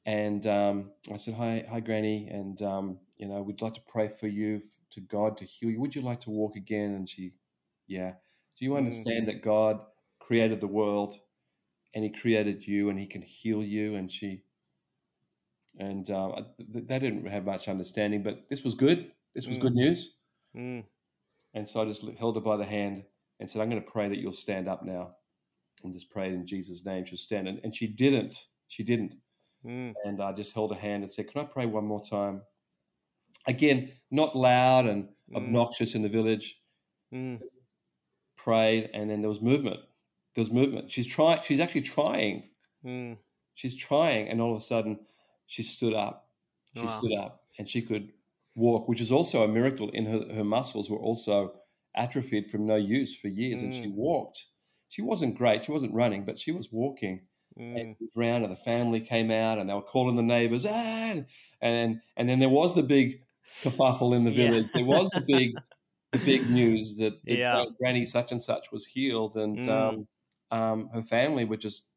And 0.06 0.46
um, 0.48 0.92
I 1.14 1.18
said, 1.18 1.36
"Hi, 1.36 1.66
hi, 1.70 1.80
Granny, 1.82 2.28
and 2.30 2.62
um, 2.62 3.00
you 3.18 3.28
know, 3.28 3.42
we'd 3.44 3.62
like 3.62 3.76
to 3.76 3.82
pray 3.82 4.08
for 4.08 4.28
you 4.28 4.62
to 4.92 5.02
God 5.02 5.38
to 5.40 5.46
heal 5.46 5.70
you. 5.72 5.80
Would 5.82 5.96
you 5.96 6.02
like 6.02 6.22
to 6.22 6.30
walk 6.32 6.56
again?" 6.56 6.94
And 6.96 7.08
she, 7.10 7.34
"Yeah." 7.88 8.14
Do 8.58 8.66
you 8.66 8.74
Mm. 8.74 8.78
understand 8.78 9.28
that 9.28 9.42
God 9.42 9.82
created 10.20 10.60
the 10.62 10.68
world, 10.68 11.20
and 11.94 12.04
He 12.04 12.10
created 12.10 12.66
you, 12.68 12.90
and 12.90 13.00
He 13.00 13.08
can 13.08 13.22
heal 13.22 13.64
you? 13.64 13.96
And 13.96 14.12
she, 14.12 14.44
and 15.78 16.10
um, 16.12 16.46
th- 16.74 16.88
they 16.88 17.00
didn't 17.00 17.26
have 17.28 17.46
much 17.46 17.68
understanding, 17.68 18.24
but 18.24 18.50
this 18.50 18.64
was 18.64 18.74
good. 18.76 19.12
This 19.36 19.48
was 19.48 19.58
Mm. 19.58 19.62
good 19.62 19.76
news. 19.76 20.18
Mm. 20.56 20.84
And 21.54 21.68
so 21.68 21.82
I 21.82 21.86
just 21.86 22.04
held 22.18 22.36
her 22.36 22.42
by 22.42 22.58
the 22.58 22.66
hand 22.66 23.06
and 23.40 23.50
said, 23.50 23.62
I'm 23.62 23.70
going 23.70 23.82
to 23.84 23.92
pray 23.92 24.08
that 24.10 24.18
you'll 24.20 24.34
stand 24.34 24.68
up 24.68 24.84
now. 24.84 25.16
And 25.84 25.94
just 25.94 26.12
prayed 26.12 26.34
in 26.34 26.46
Jesus' 26.46 26.86
name 26.86 27.06
she'll 27.06 27.18
stand. 27.18 27.48
And, 27.48 27.62
and 27.64 27.74
she 27.74 27.88
didn't. 27.88 28.48
She 28.68 28.84
didn't. 28.84 29.16
Mm. 29.66 29.94
And 30.04 30.22
I 30.22 30.34
just 30.34 30.54
held 30.54 30.74
her 30.74 30.80
hand 30.80 31.04
and 31.04 31.12
said, 31.12 31.32
Can 31.32 31.42
I 31.42 31.46
pray 31.46 31.66
one 31.66 31.86
more 31.86 32.04
time? 32.04 32.42
Again, 33.48 33.92
not 34.12 34.36
loud 34.36 34.86
and 34.88 35.10
Mm. 35.32 35.36
obnoxious 35.38 35.94
in 35.96 36.02
the 36.02 36.10
village. 36.10 36.60
Mm. 37.14 37.40
Prayed, 38.36 38.90
and 38.94 39.10
then 39.10 39.22
there 39.22 39.30
was 39.30 39.42
movement. 39.42 39.80
There 40.36 40.42
was 40.42 40.52
movement. 40.52 40.92
She's 40.92 41.08
trying. 41.08 41.42
She's 41.42 41.60
actually 41.60 41.82
trying. 41.82 42.50
Mm. 42.86 43.18
She's 43.56 43.76
trying, 43.76 44.28
and 44.30 44.40
all 44.42 44.54
of 44.54 44.58
a 44.60 44.64
sudden, 44.64 45.00
she 45.48 45.64
stood 45.64 45.94
up. 45.94 46.30
She 46.76 46.86
Wow. 46.86 46.88
stood 46.88 47.14
up, 47.14 47.44
and 47.58 47.68
she 47.68 47.82
could 47.82 48.14
walk, 48.56 48.88
which 48.88 49.02
is 49.02 49.12
also 49.12 49.44
a 49.44 49.48
miracle. 49.48 49.90
In 49.90 50.06
her, 50.06 50.34
her 50.36 50.44
muscles 50.44 50.90
were 50.90 50.98
also 51.00 51.60
atrophied 51.96 52.46
from 52.48 52.66
no 52.68 52.76
use 52.76 53.16
for 53.16 53.28
years, 53.28 53.62
and 53.64 53.74
she 53.74 53.88
Mm. 53.88 53.94
walked. 53.96 54.46
She 54.88 55.02
wasn't 55.02 55.36
great. 55.38 55.64
She 55.64 55.72
wasn't 55.72 55.94
running, 55.94 56.24
but 56.26 56.38
she 56.40 56.52
was 56.52 56.72
walking. 56.72 57.28
Mm. 57.58 57.80
And 57.82 57.96
round, 58.16 58.44
and 58.46 58.54
the 58.54 58.58
family 58.58 59.02
came 59.02 59.32
out, 59.32 59.58
and 59.60 59.70
they 59.70 59.74
were 59.74 59.82
calling 59.82 60.16
the 60.16 60.22
neighbours, 60.24 60.66
ah! 60.66 60.72
and 61.12 61.26
and 61.62 62.02
and 62.16 62.30
then 62.30 62.40
there 62.40 62.50
was 62.50 62.76
the 62.76 62.84
big 62.84 63.24
kerfuffle 63.64 64.16
in 64.16 64.24
the 64.24 64.32
Yeah. 64.32 64.50
village. 64.50 64.72
There 64.72 64.86
was 64.86 65.10
the 65.12 65.22
big 65.22 65.64
the 66.12 66.20
big 66.20 66.50
news 66.50 66.98
that, 66.98 67.24
that 67.26 67.38
Yeah. 67.38 67.66
Granny 67.80 68.06
such 68.06 68.32
and 68.32 68.42
such 68.42 68.72
was 68.72 68.86
healed, 68.86 69.36
and 69.36 69.66
Mm. 69.66 69.68
um, 69.68 70.08
um, 70.52 70.90
her 70.90 71.04
family 71.04 71.46
were 71.46 71.58
just 71.58 71.90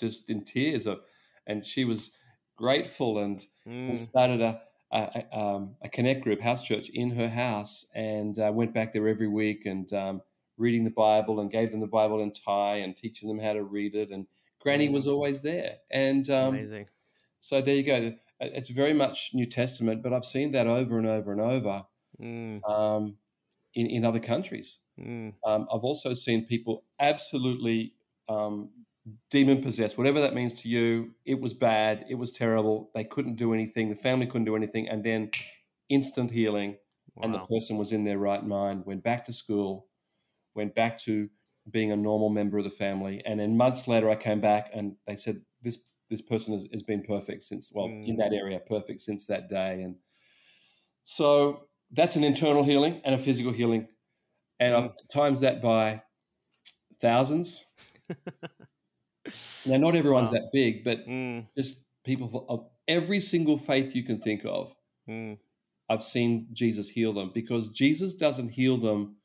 just 0.00 0.28
in 0.30 0.44
tears, 0.44 0.86
of, 0.86 1.00
and 1.46 1.66
she 1.66 1.84
was 1.84 2.16
grateful, 2.56 3.18
and 3.18 3.46
Mm. 3.66 3.94
started 3.96 4.40
a 4.40 4.62
a, 4.92 5.26
a, 5.32 5.38
um, 5.38 5.76
a 5.82 5.88
connect 5.88 6.22
group, 6.22 6.40
house 6.40 6.64
church, 6.66 6.88
in 6.90 7.10
her 7.10 7.28
house, 7.28 7.90
and 7.94 8.38
uh, 8.38 8.52
went 8.54 8.72
back 8.74 8.92
there 8.92 9.08
every 9.08 9.26
week 9.28 9.66
and 9.66 9.92
um, 9.92 10.22
reading 10.56 10.84
the 10.84 10.90
Bible, 10.90 11.40
and 11.40 11.50
gave 11.50 11.70
them 11.70 11.80
the 11.80 11.86
Bible 11.86 12.20
in 12.22 12.32
Thai, 12.32 12.76
and 12.76 12.96
teaching 12.96 13.28
them 13.28 13.38
how 13.40 13.52
to 13.54 13.64
read 13.64 13.94
it, 13.94 14.10
and 14.10 14.26
Granny 14.60 14.88
was 14.88 15.06
always 15.06 15.42
there, 15.42 15.78
and 15.90 16.28
um, 16.30 16.62
Amazing. 16.62 16.90
so 17.40 17.60
there 17.60 17.76
you 17.76 17.82
go. 17.84 18.12
It's 18.40 18.70
very 18.70 18.94
much 18.94 19.30
New 19.34 19.46
Testament, 19.46 20.02
but 20.02 20.12
I've 20.12 20.24
seen 20.24 20.52
that 20.52 20.66
over 20.66 20.98
and 20.98 21.06
over 21.06 21.32
and 21.32 21.40
over 21.40 21.86
Mm. 22.18 22.64
um, 22.68 23.18
in 23.74 23.86
in 23.86 24.04
other 24.04 24.20
countries. 24.20 24.78
Mm. 24.98 25.34
Um, 25.44 25.68
I've 25.72 25.84
also 25.84 26.14
seen 26.14 26.46
people 26.46 26.84
absolutely 27.00 27.94
um, 28.28 28.70
demon 29.30 29.60
possessed, 29.62 29.98
whatever 29.98 30.20
that 30.20 30.34
means 30.34 30.54
to 30.62 30.68
you. 30.68 31.14
It 31.24 31.40
was 31.40 31.54
bad. 31.54 32.06
It 32.08 32.14
was 32.14 32.30
terrible. 32.32 32.90
They 32.94 33.04
couldn't 33.04 33.36
do 33.36 33.52
anything. 33.52 33.88
The 33.90 33.96
family 33.96 34.26
couldn't 34.26 34.46
do 34.46 34.56
anything, 34.56 34.88
and 34.88 35.04
then 35.04 35.30
instant 35.88 36.30
healing, 36.30 36.78
and 37.22 37.34
the 37.34 37.40
person 37.40 37.76
was 37.76 37.92
in 37.92 38.04
their 38.04 38.18
right 38.18 38.44
mind. 38.44 38.86
Went 38.86 39.02
back 39.02 39.24
to 39.26 39.32
school, 39.32 39.88
went 40.54 40.74
back 40.74 40.98
to 41.00 41.28
being 41.70 41.92
a 41.92 41.96
normal 41.96 42.28
member 42.30 42.58
of 42.58 42.64
the 42.64 42.70
family, 42.70 43.22
and 43.24 43.40
then 43.40 43.56
months 43.56 43.88
later, 43.88 44.10
I 44.10 44.16
came 44.16 44.40
back, 44.40 44.70
and 44.74 44.96
they 45.06 45.16
said 45.16 45.42
this 45.62 45.90
this 46.10 46.22
person 46.22 46.52
has, 46.52 46.66
has 46.72 46.82
been 46.82 47.02
perfect 47.02 47.42
since 47.42 47.72
well 47.72 47.86
in 47.86 48.16
Mm. 48.16 48.18
that 48.18 48.32
area, 48.32 48.60
perfect 48.60 49.00
since 49.00 49.26
that 49.26 49.48
day, 49.48 49.82
and 49.82 49.96
so 51.02 51.68
that's 51.94 52.16
an 52.16 52.24
internal 52.24 52.64
healing 52.64 53.00
and 53.04 53.14
a 53.14 53.18
physical 53.18 53.52
healing, 53.52 53.88
and 54.60 54.74
I've 54.74 54.90
times 55.12 55.40
that 55.40 55.62
by 55.62 56.02
thousands. 57.00 57.64
now, 59.66 59.76
not 59.78 59.94
everyone's 59.96 60.28
Wow. 60.28 60.34
that 60.34 60.50
big, 60.52 60.84
but 60.84 61.06
Mm. 61.06 61.46
just 61.56 61.84
people 62.04 62.44
of 62.48 62.68
every 62.86 63.20
single 63.20 63.56
faith 63.56 63.94
you 63.94 64.02
can 64.02 64.20
think 64.20 64.44
of. 64.44 64.74
Mm. 65.08 65.38
I've 65.88 66.02
seen 66.02 66.48
Jesus 66.52 66.88
heal 66.88 67.12
them 67.12 67.30
because 67.34 67.68
Jesus 67.70 68.14
doesn't 68.14 68.50
heal 68.50 68.76
them 68.76 69.16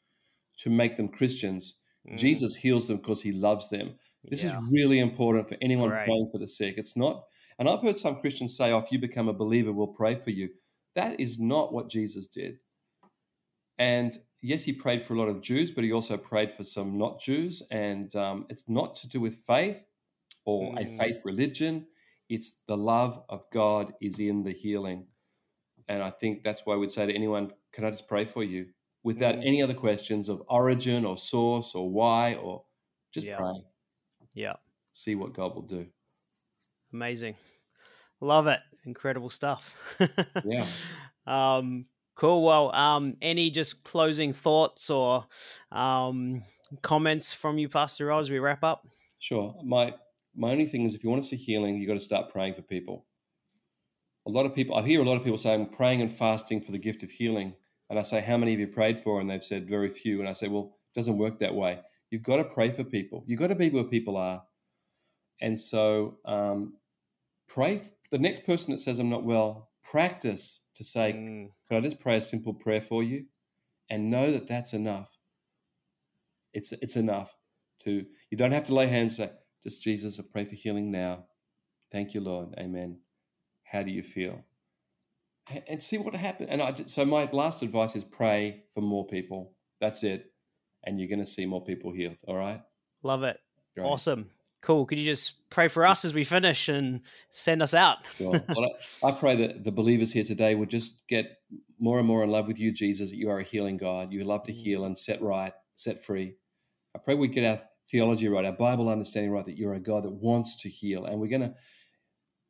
to 0.57 0.69
make 0.69 0.95
them 0.97 1.07
Christians. 1.09 1.81
Mm. 2.07 2.17
Jesus 2.17 2.55
heals 2.55 2.87
them 2.87 2.97
because 2.97 3.21
he 3.21 3.31
loves 3.31 3.69
them. 3.69 3.95
This 4.23 4.43
Yeah. 4.43 4.57
is 4.57 4.71
really 4.71 4.99
important 4.99 5.47
for 5.49 5.57
anyone 5.61 5.89
Great. 5.89 6.05
praying 6.05 6.29
for 6.31 6.37
the 6.37 6.47
sick. 6.47 6.75
It's 6.77 6.95
not, 6.97 7.25
and 7.57 7.69
I've 7.69 7.81
heard 7.81 7.97
some 7.97 8.19
Christians 8.19 8.55
say, 8.57 8.71
oh, 8.71 8.77
if 8.79 8.91
you 8.91 8.99
become 8.99 9.27
a 9.29 9.33
believer, 9.33 9.71
we'll 9.73 9.87
pray 9.87 10.15
for 10.15 10.31
you. 10.31 10.49
That 10.95 11.19
is 11.19 11.39
not 11.39 11.71
what 11.73 11.89
Jesus 11.89 12.27
did. 12.27 12.59
And 13.77 14.17
yes, 14.41 14.63
he 14.63 14.73
prayed 14.73 15.01
for 15.01 15.13
a 15.13 15.17
lot 15.17 15.29
of 15.29 15.41
Jews, 15.41 15.71
but 15.71 15.83
he 15.83 15.91
also 15.93 16.17
prayed 16.17 16.51
for 16.51 16.63
some 16.63 16.97
not 16.97 17.21
Jews. 17.21 17.63
And 17.71 18.13
um, 18.15 18.45
it's 18.49 18.67
not 18.67 18.95
to 18.95 19.07
do 19.07 19.19
with 19.19 19.35
faith 19.35 19.83
or 20.45 20.73
a 20.77 20.83
Mm. 20.85 20.97
faith 20.97 21.19
religion. 21.23 21.87
It's 22.27 22.61
the 22.67 22.77
love 22.77 23.23
of 23.29 23.49
God 23.51 23.93
is 24.01 24.19
in 24.19 24.43
the 24.43 24.51
healing. 24.51 25.07
And 25.87 26.03
I 26.03 26.09
think 26.11 26.43
that's 26.43 26.65
why 26.65 26.75
we'd 26.75 26.91
say 26.91 27.05
to 27.07 27.13
anyone, 27.13 27.51
can 27.71 27.85
I 27.85 27.89
just 27.89 28.07
pray 28.07 28.25
for 28.25 28.43
you? 28.43 28.67
Without 29.03 29.35
Mm. 29.35 29.45
any 29.45 29.61
other 29.63 29.73
questions 29.73 30.27
of 30.29 30.43
origin 30.49 31.05
or 31.05 31.15
source 31.17 31.73
or 31.73 31.89
why 31.89 32.35
or 32.35 32.65
just 33.11 33.27
Yeah. 33.27 33.37
pray. 33.37 33.53
Yeah. 34.33 34.55
See 34.91 35.15
what 35.15 35.33
God 35.33 35.55
will 35.55 35.61
do. 35.63 35.89
Amazing. 36.91 37.35
Love 38.19 38.47
it. 38.47 38.59
Incredible 38.89 39.29
stuff. 39.29 39.77
Yeah. 40.43 40.65
Um, 41.27 41.85
cool. 42.15 42.43
Well, 42.43 42.73
um, 42.73 43.15
any 43.21 43.51
just 43.51 43.83
closing 43.83 44.33
thoughts 44.33 44.89
or 44.89 45.27
um, 45.71 46.41
comments 46.81 47.33
from 47.33 47.59
you, 47.59 47.69
Pastor 47.69 48.07
Rod, 48.07 48.21
as 48.21 48.31
we 48.31 48.39
wrap 48.39 48.63
up? 48.63 48.87
Sure. 49.19 49.55
My 49.63 49.93
my 50.35 50.49
only 50.49 50.65
thing 50.65 50.85
is 50.85 50.95
if 50.95 51.03
you 51.03 51.11
want 51.11 51.21
to 51.21 51.29
see 51.29 51.35
healing, 51.35 51.75
you 51.75 51.85
got 51.85 51.93
to 51.93 51.99
start 51.99 52.31
praying 52.31 52.55
for 52.55 52.63
people. 52.63 53.05
A 54.25 54.31
lot 54.31 54.47
of 54.47 54.55
people 54.55 54.75
I 54.75 54.81
hear 54.81 55.01
a 55.01 55.05
lot 55.05 55.17
of 55.17 55.23
people 55.23 55.37
saying 55.37 55.67
praying 55.67 56.01
and 56.01 56.11
fasting 56.11 56.61
for 56.61 56.71
the 56.71 56.79
gift 56.79 57.03
of 57.03 57.11
healing. 57.11 57.53
And 57.91 57.99
I 57.99 58.01
say, 58.01 58.21
How 58.21 58.37
many 58.37 58.51
have 58.51 58.59
you 58.59 58.67
prayed 58.67 58.99
for? 58.99 59.21
And 59.21 59.29
they've 59.29 59.43
said 59.43 59.69
very 59.69 59.91
few. 59.91 60.19
And 60.19 60.27
I 60.27 60.31
say, 60.31 60.47
Well, 60.47 60.77
it 60.93 60.97
doesn't 60.97 61.17
work 61.17 61.37
that 61.39 61.53
way. 61.53 61.79
You've 62.09 62.23
got 62.23 62.37
to 62.37 62.43
pray 62.43 62.71
for 62.71 62.83
people. 62.83 63.23
You've 63.27 63.39
got 63.39 63.47
to 63.47 63.55
be 63.55 63.69
where 63.69 63.83
people 63.83 64.17
are. 64.17 64.43
And 65.41 65.59
so 65.59 66.17
um, 66.25 66.73
pray 67.47 67.81
the 68.11 68.17
next 68.19 68.45
person 68.45 68.71
that 68.71 68.79
says 68.79 68.99
I'm 68.99 69.09
not 69.09 69.23
well, 69.23 69.69
practice 69.83 70.67
to 70.75 70.83
say, 70.83 71.13
Mm, 71.13 71.49
Can 71.67 71.77
I 71.77 71.81
just 71.81 71.99
pray 71.99 72.17
a 72.17 72.21
simple 72.21 72.53
prayer 72.53 72.81
for 72.81 73.03
you? 73.03 73.25
And 73.89 74.11
know 74.11 74.31
that 74.31 74.47
that's 74.47 74.73
enough. 74.73 75.17
It's 76.53 76.71
it's 76.71 76.95
enough 76.95 77.35
to 77.83 78.05
you 78.29 78.37
don't 78.37 78.51
have 78.51 78.65
to 78.65 78.73
lay 78.73 78.87
hands 78.87 79.17
say, 79.17 79.31
just 79.63 79.81
Jesus, 79.83 80.19
I 80.19 80.23
pray 80.31 80.45
for 80.45 80.55
healing 80.55 80.91
now. 80.91 81.25
Thank 81.91 82.13
you, 82.13 82.21
Lord. 82.21 82.53
Amen. 82.57 82.99
How 83.63 83.83
do 83.83 83.91
you 83.91 84.03
feel? 84.03 84.43
And 85.67 85.81
see 85.81 85.97
what 85.97 86.13
happens. 86.15 86.49
And 86.51 86.61
I, 86.61 86.75
so 86.85 87.05
my 87.05 87.27
last 87.31 87.63
advice 87.63 87.95
is 87.95 88.03
pray 88.03 88.63
for 88.73 88.81
more 88.81 89.07
people. 89.07 89.53
That's 89.81 90.03
it. 90.03 90.31
And 90.85 90.99
you're 90.99 91.09
going 91.09 91.19
to 91.19 91.25
see 91.25 91.45
more 91.47 91.63
people 91.63 91.91
healed. 91.91 92.17
All 92.27 92.35
right. 92.35 92.61
love 93.01 93.23
it. 93.23 93.39
Great. 93.75 93.85
Awesome. 93.85 94.29
Cool. 94.61 94.85
Could 94.85 94.97
you 94.97 95.05
just 95.05 95.49
pray 95.49 95.69
for 95.69 95.85
us 95.85 96.03
as 96.03 96.13
we 96.13 96.23
finish 96.23 96.67
and 96.67 97.01
send 97.31 97.61
us 97.63 97.73
out? 97.73 97.99
Well, 98.19 98.43
I, 99.03 99.07
I 99.07 99.11
pray 99.13 99.35
that 99.37 99.63
the 99.63 99.71
believers 99.71 100.11
here 100.11 100.23
today 100.23 100.53
would 100.53 100.69
just 100.69 101.07
get 101.07 101.37
more 101.79 101.97
and 101.97 102.07
more 102.07 102.23
in 102.23 102.29
love 102.29 102.47
with 102.47 102.59
you, 102.59 102.71
Jesus, 102.73 103.09
that 103.09 103.17
you 103.17 103.29
are 103.29 103.39
a 103.39 103.43
healing 103.43 103.77
God. 103.77 104.11
You 104.11 104.23
love 104.23 104.43
to 104.43 104.51
heal 104.51 104.83
and 104.83 104.97
set 104.97 105.21
right, 105.21 105.53
set 105.73 106.03
free. 106.03 106.35
I 106.95 106.99
pray 106.99 107.15
we 107.15 107.29
get 107.29 107.45
our 107.45 107.63
theology 107.89 108.27
right, 108.27 108.45
our 108.45 108.51
Bible 108.51 108.89
understanding 108.89 109.31
right, 109.31 109.45
that 109.45 109.57
you're 109.57 109.73
a 109.73 109.79
God 109.79 110.03
that 110.03 110.11
wants 110.11 110.61
to 110.63 110.69
heal. 110.69 111.05
And 111.05 111.19
we're 111.19 111.27
going 111.29 111.41
to 111.41 111.55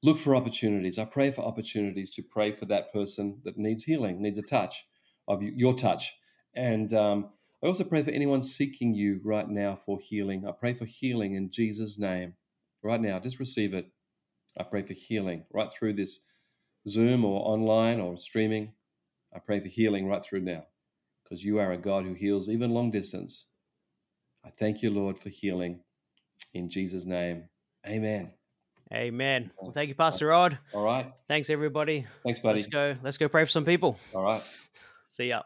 look 0.01 0.17
for 0.17 0.35
opportunities. 0.35 0.97
I 0.97 1.05
pray 1.05 1.31
for 1.31 1.41
opportunities 1.41 2.09
to 2.11 2.23
pray 2.23 2.51
for 2.51 2.65
that 2.65 2.91
person 2.91 3.41
that 3.43 3.57
needs 3.57 3.83
healing, 3.83 4.21
needs 4.21 4.37
a 4.37 4.43
touch 4.43 4.85
of 5.27 5.43
your 5.43 5.75
touch. 5.75 6.15
And 6.55 6.91
um, 6.93 7.29
I 7.61 7.67
also 7.67 7.83
pray 7.83 8.03
for 8.03 8.11
anyone 8.11 8.41
seeking 8.41 8.93
you 8.93 9.19
right 9.23 9.47
now 9.47 9.75
for 9.75 9.99
healing. 9.99 10.47
I 10.47 10.51
pray 10.51 10.73
for 10.73 10.85
healing 10.85 11.35
in 11.35 11.49
Jesus' 11.49 11.99
name 11.99 12.35
right 12.81 13.01
now. 13.01 13.19
Just 13.19 13.39
receive 13.39 13.73
it. 13.73 13.87
I 14.57 14.63
pray 14.63 14.81
for 14.81 14.93
healing 14.93 15.45
right 15.51 15.71
through 15.71 15.93
this 15.93 16.25
Zoom 16.87 17.25
or 17.25 17.41
online 17.45 17.99
or 17.99 18.17
streaming. 18.17 18.73
I 19.35 19.39
pray 19.39 19.59
for 19.59 19.67
healing 19.67 20.07
right 20.07 20.23
through 20.23 20.41
now 20.41 20.65
because 21.23 21.43
you 21.43 21.59
are 21.59 21.71
a 21.71 21.77
God 21.77 22.05
who 22.05 22.13
heals 22.13 22.49
even 22.49 22.71
long 22.71 22.91
distance. 22.91 23.47
I 24.45 24.49
thank 24.49 24.81
you, 24.81 24.89
Lord, 24.89 25.19
for 25.19 25.29
healing 25.29 25.81
in 26.53 26.69
Jesus' 26.69 27.05
name. 27.05 27.49
Amen. 27.85 28.31
Amen. 28.91 29.51
Well, 29.61 29.71
thank 29.71 29.89
you, 29.89 29.95
Pastor 29.95 30.27
Rod. 30.27 30.57
All 30.73 30.83
right. 30.83 31.11
Thanks, 31.27 31.49
everybody. 31.49 32.07
Thanks, 32.23 32.39
buddy. 32.39 32.59
Let's 32.59 32.67
go. 32.67 32.95
Let's 33.03 33.17
go 33.17 33.27
pray 33.27 33.43
for 33.43 33.51
some 33.51 33.65
people. 33.65 33.99
All 34.15 34.23
right. 34.23 34.41
See 35.09 35.27
ya. 35.27 35.43